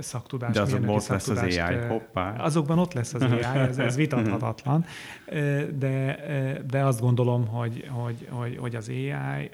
szaktudás. 0.00 0.54
De 0.54 0.60
azokban 0.60 0.94
ott 0.94 1.06
lesz 1.06 1.28
az 1.28 1.38
AI, 1.38 1.76
hoppá. 1.88 2.36
Azokban 2.36 2.78
ott 2.78 2.92
lesz 2.92 3.14
az 3.14 3.22
AI, 3.22 3.42
ez, 3.42 3.78
ez 3.78 3.96
vitathatatlan. 4.04 4.84
De, 5.78 6.18
de 6.66 6.84
azt 6.84 7.00
gondolom, 7.00 7.46
hogy, 7.46 7.86
hogy, 7.90 8.28
hogy, 8.30 8.56
hogy 8.56 8.74
az 8.74 8.88
AI, 8.88 9.50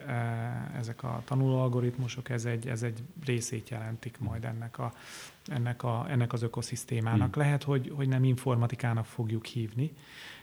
ezek 0.78 1.02
a 1.02 1.22
tanulóalgoritmusok, 1.24 2.28
ez 2.28 2.44
egy, 2.44 2.66
ez 2.66 2.82
egy 2.82 3.02
részét 3.24 3.68
jelentik 3.68 4.18
majd 4.18 4.44
ennek, 4.44 4.78
a, 4.78 4.92
ennek, 5.46 5.82
a, 5.82 6.06
ennek 6.08 6.32
az 6.32 6.42
ökoszisztémának. 6.42 7.34
Hmm. 7.34 7.42
Lehet, 7.42 7.62
hogy, 7.62 7.92
hogy 7.96 8.08
nem 8.08 8.24
informatikának 8.24 9.04
fogjuk 9.04 9.44
hívni, 9.44 9.92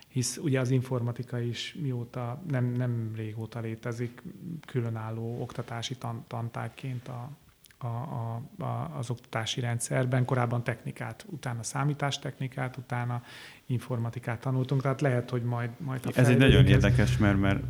hisz 0.07 0.37
ugye 0.37 0.59
az 0.59 0.69
informatika 0.69 1.39
is 1.39 1.75
mióta, 1.81 2.41
nem, 2.47 2.65
nem 2.65 3.11
régóta 3.15 3.59
létezik 3.59 4.21
különálló 4.65 5.41
oktatási 5.41 5.95
tan, 5.95 6.23
tantárgyként 6.27 7.07
a, 7.07 7.29
a, 7.77 7.87
a, 7.87 8.41
a, 8.63 8.97
az 8.97 9.09
oktatási 9.09 9.59
rendszerben. 9.59 10.25
Korábban 10.25 10.63
technikát, 10.63 11.25
utána 11.29 11.63
számítástechnikát, 11.63 12.77
utána 12.77 13.21
informatikát 13.65 14.39
tanultunk, 14.39 14.81
tehát 14.81 15.01
lehet, 15.01 15.29
hogy 15.29 15.43
majd, 15.43 15.69
majd 15.77 16.05
a 16.05 16.09
Ez 16.15 16.29
egy 16.29 16.37
nagyon 16.37 16.63
ez... 16.63 16.69
érdekes, 16.69 17.17
mert, 17.17 17.39
mert 17.39 17.63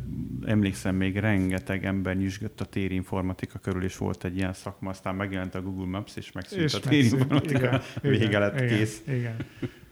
emlékszem, 0.46 0.94
még 0.94 1.16
rengeteg 1.16 1.84
ember 1.84 2.16
nyüzsgött 2.16 2.60
a 2.60 2.64
térinformatika 2.64 3.58
körül, 3.58 3.84
és 3.84 3.96
volt 3.96 4.24
egy 4.24 4.36
ilyen 4.36 4.52
szakma, 4.52 4.90
aztán 4.90 5.14
megjelent 5.14 5.54
a 5.54 5.62
Google 5.62 5.86
Maps, 5.86 6.16
és 6.16 6.32
megszűnt 6.32 6.62
és 6.62 6.74
a 6.74 6.80
térinformatika, 6.80 7.80
vége 8.00 8.24
igen, 8.24 8.40
lett 8.40 8.60
igen, 8.60 8.68
kész. 8.68 9.02
Igen. 9.06 9.36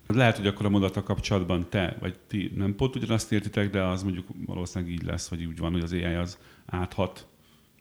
Lehet, 0.06 0.36
hogy 0.36 0.46
akkor 0.46 0.66
a 0.66 0.68
mondata 0.68 1.02
kapcsolatban 1.02 1.66
te, 1.70 1.96
vagy 2.00 2.18
ti 2.26 2.52
nem 2.54 2.74
pont 2.74 2.96
ugyanazt 2.96 3.32
értitek, 3.32 3.70
de 3.70 3.82
az 3.82 4.02
mondjuk 4.02 4.26
valószínűleg 4.46 4.94
így 4.94 5.02
lesz, 5.02 5.28
vagy 5.28 5.44
úgy 5.44 5.58
van, 5.58 5.72
hogy 5.72 5.82
az 5.82 5.92
AI 5.92 6.14
az 6.14 6.38
áthat 6.66 7.26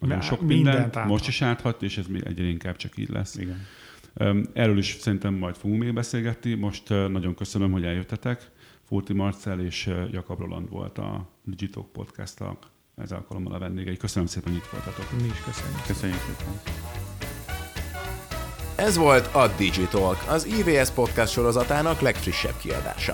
nagyon 0.07 0.21
sok 0.21 0.41
mindent, 0.41 0.79
mindent 0.79 1.07
most 1.07 1.27
is 1.27 1.41
áthat, 1.41 1.83
és 1.83 1.97
ez 1.97 2.07
még 2.07 2.23
egyre 2.25 2.43
inkább 2.43 2.75
csak 2.75 2.97
így 2.97 3.09
lesz. 3.09 3.35
Igen. 3.35 3.65
Erről 4.53 4.77
is 4.77 4.97
szerintem 4.99 5.33
majd 5.33 5.55
fogunk 5.55 5.81
még 5.81 5.93
beszélgetni. 5.93 6.53
Most 6.53 6.89
nagyon 6.89 7.35
köszönöm, 7.35 7.71
hogy 7.71 7.83
eljöttetek. 7.83 8.51
Furti 8.87 9.13
Marcel 9.13 9.59
és 9.59 9.89
Jakab 10.11 10.39
Roland 10.39 10.69
volt 10.69 10.97
a 10.97 11.29
Digitalk 11.43 11.91
podcast 11.91 12.43
ez 12.95 13.11
alkalommal 13.11 13.53
a 13.53 13.59
vendégei. 13.59 13.97
Köszönöm 13.97 14.27
szépen, 14.27 14.51
hogy 14.51 14.61
itt 14.61 14.69
voltatok. 14.71 15.11
Mi 15.21 15.27
is 15.27 15.41
köszönjük. 15.45 15.85
Köszönjük 15.87 16.19
szépen. 16.19 16.53
Ez 18.75 18.97
volt 18.97 19.35
a 19.35 19.53
Digitalk, 19.57 20.17
az 20.29 20.45
IVS 20.45 20.89
podcast 20.89 21.31
sorozatának 21.31 21.99
legfrissebb 21.99 22.57
kiadása. 22.57 23.13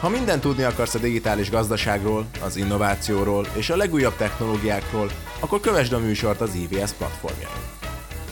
Ha 0.00 0.08
mindent 0.08 0.40
tudni 0.40 0.62
akarsz 0.62 0.94
a 0.94 0.98
digitális 0.98 1.50
gazdaságról, 1.50 2.26
az 2.44 2.56
innovációról 2.56 3.46
és 3.56 3.70
a 3.70 3.76
legújabb 3.76 4.16
technológiákról, 4.16 5.10
akkor 5.40 5.60
kövesd 5.60 5.92
a 5.92 5.98
műsort 5.98 6.40
az 6.40 6.54
IVS 6.54 6.92
platformjain. 6.92 7.54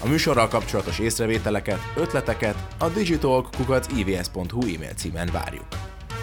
A 0.05 0.09
műsorral 0.09 0.49
kapcsolatos 0.49 0.99
észrevételeket, 0.99 1.93
ötleteket 1.97 2.57
a 2.79 2.89
digitalk.ivs.hu 2.89 4.75
e-mail 4.75 4.95
címen 4.97 5.29
várjuk. 5.33 5.66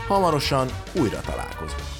Hamarosan 0.07 0.67
újra 0.93 1.19
találkozunk. 1.21 1.94